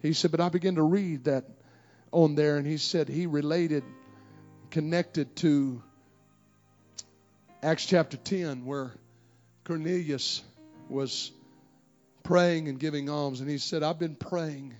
He 0.00 0.12
said, 0.12 0.30
but 0.30 0.40
I 0.40 0.48
began 0.48 0.76
to 0.76 0.82
read 0.82 1.24
that 1.24 1.44
on 2.12 2.36
there, 2.36 2.56
and 2.56 2.66
he 2.66 2.76
said 2.76 3.08
he 3.08 3.26
related, 3.26 3.82
connected 4.70 5.34
to 5.36 5.82
Acts 7.62 7.84
chapter 7.86 8.16
10, 8.16 8.64
where 8.64 8.92
Cornelius 9.64 10.42
was 10.88 11.32
praying 12.26 12.68
and 12.68 12.80
giving 12.80 13.08
alms, 13.08 13.40
and 13.40 13.48
he 13.48 13.58
said, 13.58 13.84
I've 13.84 14.00
been 14.00 14.16
praying 14.16 14.74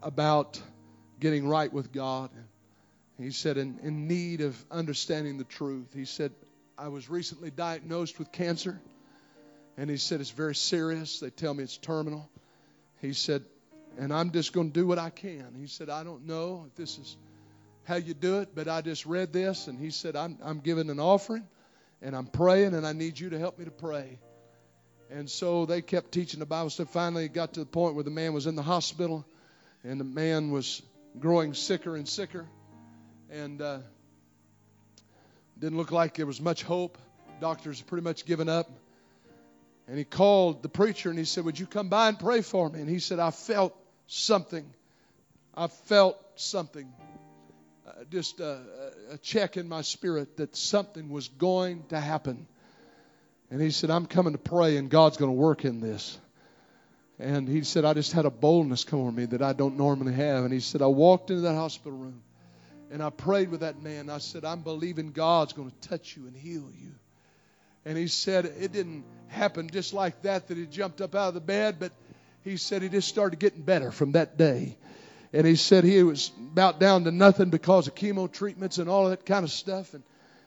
about 0.00 0.60
getting 1.18 1.46
right 1.46 1.72
with 1.72 1.92
God. 1.92 2.30
He 3.18 3.32
said, 3.32 3.56
in, 3.56 3.80
in 3.82 4.06
need 4.06 4.40
of 4.40 4.56
understanding 4.70 5.38
the 5.38 5.44
truth. 5.44 5.88
He 5.92 6.04
said, 6.04 6.30
I 6.78 6.88
was 6.88 7.10
recently 7.10 7.50
diagnosed 7.50 8.18
with 8.18 8.30
cancer. 8.30 8.80
And 9.76 9.90
he 9.90 9.96
said, 9.96 10.20
It's 10.20 10.30
very 10.30 10.54
serious. 10.54 11.20
They 11.20 11.30
tell 11.30 11.52
me 11.52 11.64
it's 11.64 11.78
terminal. 11.78 12.28
He 13.00 13.12
said, 13.12 13.42
And 13.98 14.12
I'm 14.12 14.30
just 14.30 14.52
going 14.52 14.68
to 14.68 14.72
do 14.72 14.86
what 14.86 14.98
I 14.98 15.10
can. 15.10 15.54
He 15.58 15.66
said, 15.66 15.90
I 15.90 16.04
don't 16.04 16.26
know 16.26 16.66
if 16.68 16.76
this 16.76 16.98
is 16.98 17.16
how 17.84 17.96
you 17.96 18.14
do 18.14 18.40
it, 18.40 18.50
but 18.54 18.68
I 18.68 18.82
just 18.82 19.04
read 19.04 19.32
this. 19.32 19.66
And 19.66 19.78
he 19.78 19.90
said, 19.90 20.14
I'm, 20.14 20.38
I'm 20.42 20.60
giving 20.60 20.90
an 20.90 21.00
offering 21.00 21.46
and 22.00 22.16
I'm 22.16 22.26
praying, 22.26 22.74
and 22.74 22.86
I 22.86 22.92
need 22.92 23.18
you 23.18 23.30
to 23.30 23.38
help 23.38 23.58
me 23.58 23.64
to 23.64 23.70
pray. 23.70 24.18
And 25.12 25.28
so 25.28 25.66
they 25.66 25.82
kept 25.82 26.10
teaching 26.10 26.40
the 26.40 26.46
Bible 26.46 26.70
stuff. 26.70 26.88
Finally, 26.88 27.26
it 27.26 27.34
got 27.34 27.52
to 27.54 27.60
the 27.60 27.66
point 27.66 27.94
where 27.94 28.04
the 28.04 28.10
man 28.10 28.32
was 28.32 28.46
in 28.46 28.56
the 28.56 28.62
hospital, 28.62 29.26
and 29.84 30.00
the 30.00 30.04
man 30.04 30.50
was 30.50 30.80
growing 31.20 31.52
sicker 31.52 31.96
and 31.96 32.08
sicker, 32.08 32.46
and 33.30 33.60
uh, 33.60 33.78
didn't 35.58 35.76
look 35.76 35.92
like 35.92 36.14
there 36.14 36.24
was 36.24 36.40
much 36.40 36.62
hope. 36.62 36.96
Doctors 37.42 37.78
pretty 37.82 38.04
much 38.04 38.24
given 38.24 38.48
up. 38.48 38.70
And 39.86 39.98
he 39.98 40.04
called 40.04 40.62
the 40.62 40.70
preacher 40.70 41.10
and 41.10 41.18
he 41.18 41.26
said, 41.26 41.44
Would 41.44 41.58
you 41.58 41.66
come 41.66 41.88
by 41.88 42.08
and 42.08 42.18
pray 42.18 42.40
for 42.40 42.70
me? 42.70 42.80
And 42.80 42.88
he 42.88 42.98
said, 42.98 43.18
I 43.18 43.32
felt 43.32 43.76
something. 44.06 44.64
I 45.54 45.66
felt 45.66 46.18
something. 46.36 46.90
Uh, 47.86 48.04
just 48.10 48.40
a, 48.40 48.60
a 49.10 49.18
check 49.18 49.58
in 49.58 49.68
my 49.68 49.82
spirit 49.82 50.38
that 50.38 50.56
something 50.56 51.10
was 51.10 51.28
going 51.28 51.84
to 51.88 52.00
happen. 52.00 52.46
And 53.52 53.60
he 53.60 53.70
said, 53.70 53.90
I'm 53.90 54.06
coming 54.06 54.32
to 54.32 54.38
pray 54.38 54.78
and 54.78 54.88
God's 54.88 55.18
going 55.18 55.28
to 55.28 55.36
work 55.36 55.66
in 55.66 55.78
this. 55.78 56.18
And 57.18 57.46
he 57.46 57.64
said, 57.64 57.84
I 57.84 57.92
just 57.92 58.12
had 58.12 58.24
a 58.24 58.30
boldness 58.30 58.84
come 58.84 59.00
over 59.00 59.12
me 59.12 59.26
that 59.26 59.42
I 59.42 59.52
don't 59.52 59.76
normally 59.76 60.14
have. 60.14 60.44
And 60.44 60.54
he 60.54 60.60
said, 60.60 60.80
I 60.80 60.86
walked 60.86 61.28
into 61.28 61.42
that 61.42 61.54
hospital 61.54 61.98
room 61.98 62.22
and 62.90 63.02
I 63.02 63.10
prayed 63.10 63.50
with 63.50 63.60
that 63.60 63.82
man. 63.82 64.08
I 64.08 64.18
said, 64.18 64.46
I'm 64.46 64.62
believing 64.62 65.12
God's 65.12 65.52
going 65.52 65.70
to 65.70 65.88
touch 65.88 66.16
you 66.16 66.26
and 66.28 66.34
heal 66.34 66.66
you. 66.80 66.92
And 67.84 67.98
he 67.98 68.08
said, 68.08 68.46
it 68.46 68.72
didn't 68.72 69.04
happen 69.28 69.68
just 69.68 69.92
like 69.92 70.22
that, 70.22 70.48
that 70.48 70.56
he 70.56 70.64
jumped 70.64 71.02
up 71.02 71.14
out 71.14 71.28
of 71.28 71.34
the 71.34 71.40
bed, 71.40 71.76
but 71.78 71.92
he 72.44 72.56
said 72.56 72.80
he 72.80 72.88
just 72.88 73.08
started 73.08 73.38
getting 73.38 73.60
better 73.60 73.92
from 73.92 74.12
that 74.12 74.38
day. 74.38 74.78
And 75.34 75.46
he 75.46 75.56
said 75.56 75.84
he 75.84 76.02
was 76.02 76.32
about 76.38 76.80
down 76.80 77.04
to 77.04 77.10
nothing 77.10 77.50
because 77.50 77.86
of 77.86 77.94
chemo 77.94 78.32
treatments 78.32 78.78
and 78.78 78.88
all 78.88 79.10
that 79.10 79.26
kind 79.26 79.44
of 79.44 79.50
stuff. 79.50 79.92
And, 79.92 80.02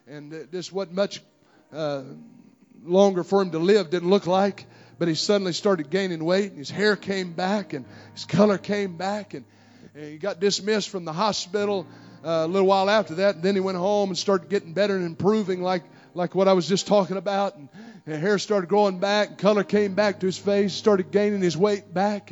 and 0.07 0.31
this 0.49 0.71
wasn't 0.71 0.95
much 0.95 1.21
uh, 1.71 2.01
longer 2.83 3.23
for 3.23 3.41
him 3.41 3.51
to 3.51 3.59
live, 3.59 3.89
didn't 3.89 4.09
look 4.09 4.27
like. 4.27 4.65
But 4.97 5.09
he 5.09 5.15
suddenly 5.15 5.51
started 5.51 5.89
gaining 5.89 6.23
weight, 6.23 6.51
and 6.51 6.57
his 6.57 6.69
hair 6.69 6.95
came 6.95 7.33
back, 7.33 7.73
and 7.73 7.85
his 8.13 8.23
color 8.23 8.57
came 8.57 8.95
back, 8.95 9.33
and, 9.33 9.43
and 9.93 10.05
he 10.05 10.17
got 10.17 10.39
dismissed 10.39 10.87
from 10.87 11.03
the 11.03 11.11
hospital 11.11 11.85
uh, 12.23 12.29
a 12.29 12.47
little 12.47 12.67
while 12.67 12.89
after 12.89 13.15
that. 13.15 13.35
And 13.35 13.43
then 13.43 13.55
he 13.55 13.59
went 13.59 13.77
home 13.77 14.09
and 14.09 14.17
started 14.17 14.49
getting 14.49 14.71
better 14.73 14.95
and 14.95 15.05
improving, 15.05 15.61
like 15.61 15.83
like 16.13 16.33
what 16.33 16.47
I 16.47 16.53
was 16.53 16.69
just 16.69 16.87
talking 16.87 17.17
about. 17.17 17.57
And, 17.57 17.67
and 18.05 18.21
hair 18.21 18.39
started 18.39 18.69
growing 18.69 18.99
back, 18.99 19.29
and 19.29 19.37
color 19.37 19.65
came 19.65 19.95
back 19.95 20.21
to 20.21 20.25
his 20.27 20.37
face, 20.37 20.73
started 20.73 21.11
gaining 21.11 21.41
his 21.41 21.57
weight 21.57 21.93
back, 21.93 22.31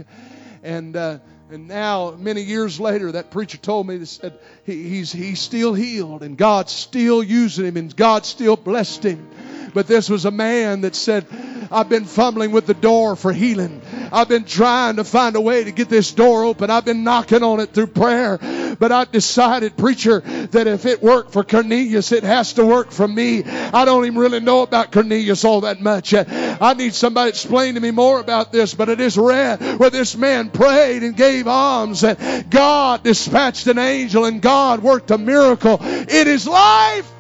and. 0.64 0.96
Uh, 0.96 1.20
and 1.50 1.68
now, 1.68 2.16
many 2.18 2.42
years 2.42 2.80
later, 2.80 3.12
that 3.12 3.30
preacher 3.30 3.60
told 3.60 3.86
me 3.86 3.98
that 3.98 4.42
he, 4.66 4.90
he's 4.90 5.12
he's 5.12 5.40
still 5.40 5.76
healed, 5.76 6.24
and 6.24 6.36
God's 6.36 6.72
still 6.72 7.22
using 7.22 7.66
him, 7.66 7.78
and 7.78 7.96
God 7.96 8.26
still 8.26 8.56
blessed 8.56 9.04
him. 9.04 9.30
But 9.74 9.88
this 9.88 10.10
was 10.10 10.26
a 10.26 10.32
man 10.32 10.82
that 10.82 10.96
said, 10.96 11.26
I've 11.72 11.90
been 11.90 12.06
fumbling 12.06 12.52
with 12.52 12.68
the 12.68 12.74
door 12.74 13.16
for 13.16 13.34
healing. 13.34 13.82
I've 14.12 14.30
been 14.30 14.46
trying 14.46 14.98
to 14.98 15.04
find 15.04 15.36
a 15.36 15.42
way 15.42 15.64
to 15.64 15.72
get 15.72 15.90
this 15.90 16.12
door 16.12 16.44
open. 16.44 16.70
I've 16.70 16.86
been 16.86 17.04
knocking 17.04 17.42
on 17.42 17.60
it 17.60 17.74
through 17.74 17.88
prayer. 17.88 18.38
But 18.80 18.92
I 18.92 19.06
decided, 19.06 19.76
preacher, 19.76 20.20
that 20.20 20.68
if 20.68 20.86
it 20.86 21.02
worked 21.02 21.32
for 21.32 21.44
Cornelius, 21.44 22.12
it 22.12 22.24
has 22.24 22.54
to 22.54 22.66
work 22.66 22.92
for 22.92 23.08
me. 23.08 23.44
I 23.44 23.86
don't 23.86 24.06
even 24.06 24.20
really 24.20 24.40
know 24.40 24.62
about 24.62 24.92
Cornelius 24.92 25.44
all 25.44 25.62
that 25.62 25.82
much. 25.82 26.14
I 26.14 26.74
need 26.74 26.94
somebody 26.94 27.32
to 27.32 27.36
explain 27.36 27.74
to 27.76 27.80
me 27.80 27.92
more 27.92 28.20
about 28.20 28.52
this. 28.52 28.76
But 28.76 28.90
it 28.90 29.00
is 29.00 29.18
read 29.18 29.80
where 29.80 29.90
this 29.90 30.16
man 30.16 30.52
prayed 30.52 31.02
and 31.02 31.16
gave 31.16 31.48
alms, 31.48 32.04
and 32.04 32.50
God 32.50 33.04
dispatched 33.04 33.66
an 33.68 33.80
angel, 33.80 34.26
and 34.26 34.42
God 34.42 34.84
worked 34.84 35.10
a 35.12 35.18
miracle 35.18 35.82
in 35.82 36.28
his 36.28 36.48
life. 36.48 37.12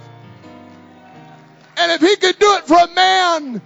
And 1.77 1.91
if 1.91 2.01
he 2.01 2.15
could 2.15 2.39
do 2.39 2.55
it 2.55 2.67
for 2.67 2.77
a 2.77 2.93
man 2.93 3.61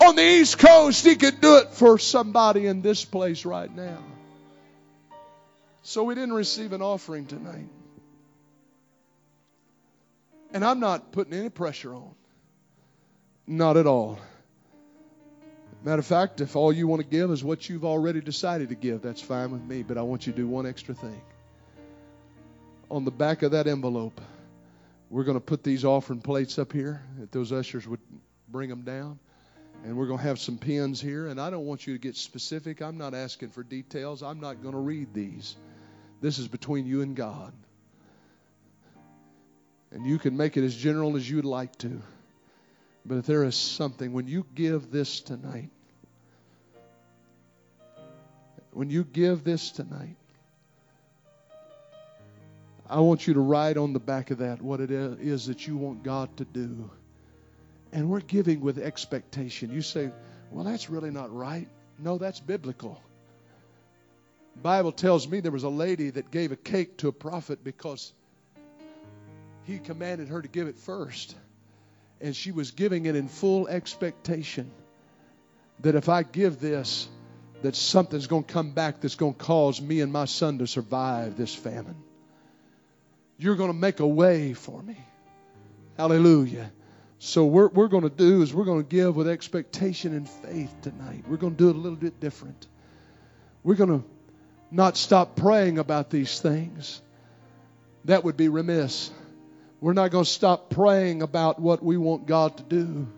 on 0.00 0.16
the 0.16 0.22
East 0.22 0.58
Coast, 0.58 1.04
he 1.04 1.16
could 1.16 1.40
do 1.40 1.58
it 1.58 1.70
for 1.70 1.98
somebody 1.98 2.66
in 2.66 2.82
this 2.82 3.04
place 3.04 3.44
right 3.44 3.74
now. 3.74 4.02
So 5.82 6.04
we 6.04 6.14
didn't 6.14 6.34
receive 6.34 6.72
an 6.72 6.82
offering 6.82 7.26
tonight. 7.26 7.68
And 10.52 10.64
I'm 10.64 10.80
not 10.80 11.12
putting 11.12 11.34
any 11.34 11.48
pressure 11.48 11.94
on. 11.94 12.14
Not 13.46 13.76
at 13.76 13.86
all. 13.86 14.18
Matter 15.82 16.00
of 16.00 16.06
fact, 16.06 16.40
if 16.40 16.56
all 16.56 16.72
you 16.72 16.86
want 16.86 17.02
to 17.02 17.08
give 17.08 17.30
is 17.30 17.42
what 17.42 17.68
you've 17.68 17.84
already 17.84 18.20
decided 18.20 18.68
to 18.68 18.74
give, 18.74 19.00
that's 19.00 19.22
fine 19.22 19.50
with 19.50 19.62
me. 19.62 19.82
But 19.82 19.96
I 19.96 20.02
want 20.02 20.26
you 20.26 20.32
to 20.32 20.36
do 20.36 20.46
one 20.46 20.66
extra 20.66 20.94
thing. 20.94 21.20
On 22.90 23.04
the 23.04 23.10
back 23.10 23.42
of 23.42 23.52
that 23.52 23.66
envelope, 23.66 24.20
we're 25.10 25.24
going 25.24 25.36
to 25.36 25.44
put 25.44 25.64
these 25.64 25.84
offering 25.84 26.20
plates 26.20 26.58
up 26.58 26.72
here, 26.72 27.02
if 27.20 27.32
those 27.32 27.52
ushers 27.52 27.86
would 27.86 28.00
bring 28.48 28.70
them 28.70 28.82
down. 28.82 29.18
And 29.84 29.96
we're 29.96 30.06
going 30.06 30.18
to 30.18 30.24
have 30.24 30.38
some 30.38 30.56
pins 30.56 31.00
here. 31.00 31.26
And 31.26 31.40
I 31.40 31.50
don't 31.50 31.66
want 31.66 31.86
you 31.86 31.94
to 31.94 31.98
get 31.98 32.16
specific. 32.16 32.80
I'm 32.80 32.96
not 32.96 33.14
asking 33.14 33.50
for 33.50 33.62
details. 33.62 34.22
I'm 34.22 34.40
not 34.40 34.62
going 34.62 34.74
to 34.74 34.80
read 34.80 35.12
these. 35.12 35.56
This 36.20 36.38
is 36.38 36.48
between 36.48 36.86
you 36.86 37.02
and 37.02 37.16
God. 37.16 37.52
And 39.90 40.06
you 40.06 40.18
can 40.18 40.36
make 40.36 40.56
it 40.56 40.64
as 40.64 40.76
general 40.76 41.16
as 41.16 41.28
you'd 41.28 41.44
like 41.44 41.76
to. 41.78 42.00
But 43.04 43.18
if 43.18 43.26
there 43.26 43.42
is 43.44 43.56
something, 43.56 44.12
when 44.12 44.28
you 44.28 44.46
give 44.54 44.90
this 44.90 45.20
tonight, 45.20 45.70
when 48.72 48.90
you 48.90 49.02
give 49.02 49.42
this 49.42 49.70
tonight, 49.70 50.16
I 52.90 52.98
want 52.98 53.24
you 53.28 53.34
to 53.34 53.40
write 53.40 53.76
on 53.76 53.92
the 53.92 54.00
back 54.00 54.32
of 54.32 54.38
that 54.38 54.60
what 54.60 54.80
it 54.80 54.90
is 54.90 55.46
that 55.46 55.64
you 55.64 55.76
want 55.76 56.02
God 56.02 56.36
to 56.38 56.44
do. 56.44 56.90
And 57.92 58.10
we're 58.10 58.20
giving 58.20 58.60
with 58.60 58.78
expectation. 58.78 59.70
You 59.70 59.80
say, 59.80 60.10
well, 60.50 60.64
that's 60.64 60.90
really 60.90 61.12
not 61.12 61.32
right. 61.32 61.68
No, 62.00 62.18
that's 62.18 62.40
biblical. 62.40 63.00
Bible 64.60 64.90
tells 64.90 65.28
me 65.28 65.38
there 65.38 65.52
was 65.52 65.62
a 65.62 65.68
lady 65.68 66.10
that 66.10 66.32
gave 66.32 66.50
a 66.50 66.56
cake 66.56 66.96
to 66.98 67.08
a 67.08 67.12
prophet 67.12 67.62
because 67.62 68.12
he 69.64 69.78
commanded 69.78 70.28
her 70.28 70.42
to 70.42 70.48
give 70.48 70.66
it 70.66 70.76
first. 70.80 71.36
And 72.20 72.34
she 72.34 72.50
was 72.50 72.72
giving 72.72 73.06
it 73.06 73.14
in 73.14 73.28
full 73.28 73.68
expectation 73.68 74.68
that 75.78 75.94
if 75.94 76.08
I 76.08 76.24
give 76.24 76.58
this, 76.58 77.08
that 77.62 77.76
something's 77.76 78.26
going 78.26 78.44
to 78.44 78.52
come 78.52 78.72
back 78.72 79.00
that's 79.00 79.14
going 79.14 79.34
to 79.34 79.38
cause 79.38 79.80
me 79.80 80.00
and 80.00 80.12
my 80.12 80.24
son 80.24 80.58
to 80.58 80.66
survive 80.66 81.36
this 81.36 81.54
famine. 81.54 81.96
You're 83.40 83.56
going 83.56 83.70
to 83.72 83.76
make 83.78 84.00
a 84.00 84.06
way 84.06 84.52
for 84.52 84.82
me. 84.82 84.98
Hallelujah. 85.96 86.70
So 87.20 87.46
we're 87.46 87.68
we're 87.68 87.88
going 87.88 88.02
to 88.02 88.10
do 88.10 88.42
is 88.42 88.52
we're 88.52 88.66
going 88.66 88.82
to 88.82 88.88
give 88.88 89.16
with 89.16 89.28
expectation 89.28 90.14
and 90.14 90.28
faith 90.28 90.74
tonight. 90.82 91.24
We're 91.26 91.38
going 91.38 91.56
to 91.56 91.58
do 91.58 91.70
it 91.70 91.74
a 91.74 91.78
little 91.78 91.96
bit 91.96 92.20
different. 92.20 92.66
We're 93.62 93.76
going 93.76 94.00
to 94.00 94.06
not 94.70 94.98
stop 94.98 95.36
praying 95.36 95.78
about 95.78 96.10
these 96.10 96.38
things. 96.38 97.00
That 98.04 98.24
would 98.24 98.36
be 98.36 98.48
remiss. 98.48 99.10
We're 99.80 99.94
not 99.94 100.10
going 100.10 100.24
to 100.24 100.30
stop 100.30 100.68
praying 100.68 101.22
about 101.22 101.58
what 101.58 101.82
we 101.82 101.96
want 101.96 102.26
God 102.26 102.58
to 102.58 102.62
do. 102.62 103.08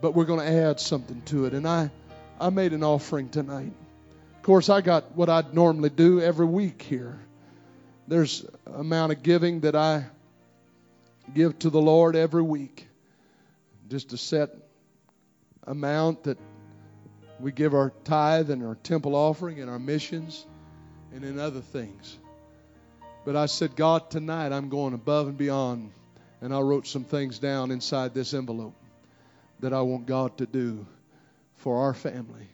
But 0.00 0.16
we're 0.16 0.24
going 0.24 0.40
to 0.40 0.52
add 0.52 0.80
something 0.80 1.22
to 1.26 1.44
it. 1.44 1.54
And 1.54 1.68
I 1.68 1.92
I 2.40 2.50
made 2.50 2.72
an 2.72 2.82
offering 2.82 3.28
tonight. 3.28 3.72
Of 4.36 4.42
course, 4.42 4.68
I 4.68 4.80
got 4.80 5.16
what 5.16 5.28
I'd 5.28 5.54
normally 5.54 5.90
do 5.90 6.20
every 6.20 6.46
week 6.46 6.82
here 6.82 7.20
there's 8.08 8.44
amount 8.66 9.12
of 9.12 9.22
giving 9.22 9.60
that 9.60 9.74
I 9.74 10.04
give 11.34 11.58
to 11.60 11.70
the 11.70 11.80
Lord 11.80 12.16
every 12.16 12.42
week. 12.42 12.88
Just 13.88 14.12
a 14.12 14.16
set 14.16 14.50
amount 15.66 16.24
that 16.24 16.38
we 17.38 17.52
give 17.52 17.74
our 17.74 17.92
tithe 18.04 18.50
and 18.50 18.64
our 18.64 18.76
temple 18.76 19.14
offering 19.14 19.60
and 19.60 19.70
our 19.70 19.78
missions 19.78 20.46
and 21.14 21.24
in 21.24 21.38
other 21.38 21.60
things. 21.60 22.18
But 23.24 23.36
I 23.36 23.46
said, 23.46 23.76
God, 23.76 24.10
tonight 24.10 24.52
I'm 24.52 24.68
going 24.68 24.94
above 24.94 25.28
and 25.28 25.38
beyond. 25.38 25.92
And 26.40 26.52
I 26.52 26.60
wrote 26.60 26.88
some 26.88 27.04
things 27.04 27.38
down 27.38 27.70
inside 27.70 28.14
this 28.14 28.34
envelope 28.34 28.74
that 29.60 29.72
I 29.72 29.82
want 29.82 30.06
God 30.06 30.38
to 30.38 30.46
do 30.46 30.84
for 31.56 31.82
our 31.82 31.94
family 31.94 32.48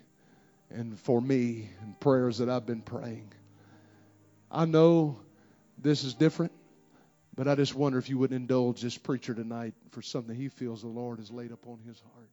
and 0.71 0.99
for 1.01 1.23
me 1.23 1.71
and 1.81 1.99
prayers 1.99 2.39
that 2.39 2.51
I've 2.51 2.67
been 2.67 2.83
praying. 2.83 3.33
I 4.51 4.67
know 4.67 5.19
this 5.81 6.05
is 6.05 6.15
different. 6.15 6.53
But 7.35 7.47
I 7.47 7.55
just 7.55 7.75
wonder 7.75 7.99
if 7.99 8.09
you 8.09 8.19
would 8.19 8.33
indulge 8.33 8.81
this 8.81 8.99
preacher 8.99 9.33
tonight 9.33 9.75
for 9.93 10.03
something 10.03 10.35
he 10.35 10.49
feels 10.49 10.83
the 10.83 10.89
Lord 10.89 11.21
has 11.21 11.31
laid 11.31 11.53
upon 11.53 11.79
his 11.87 12.01
heart. 12.01 12.31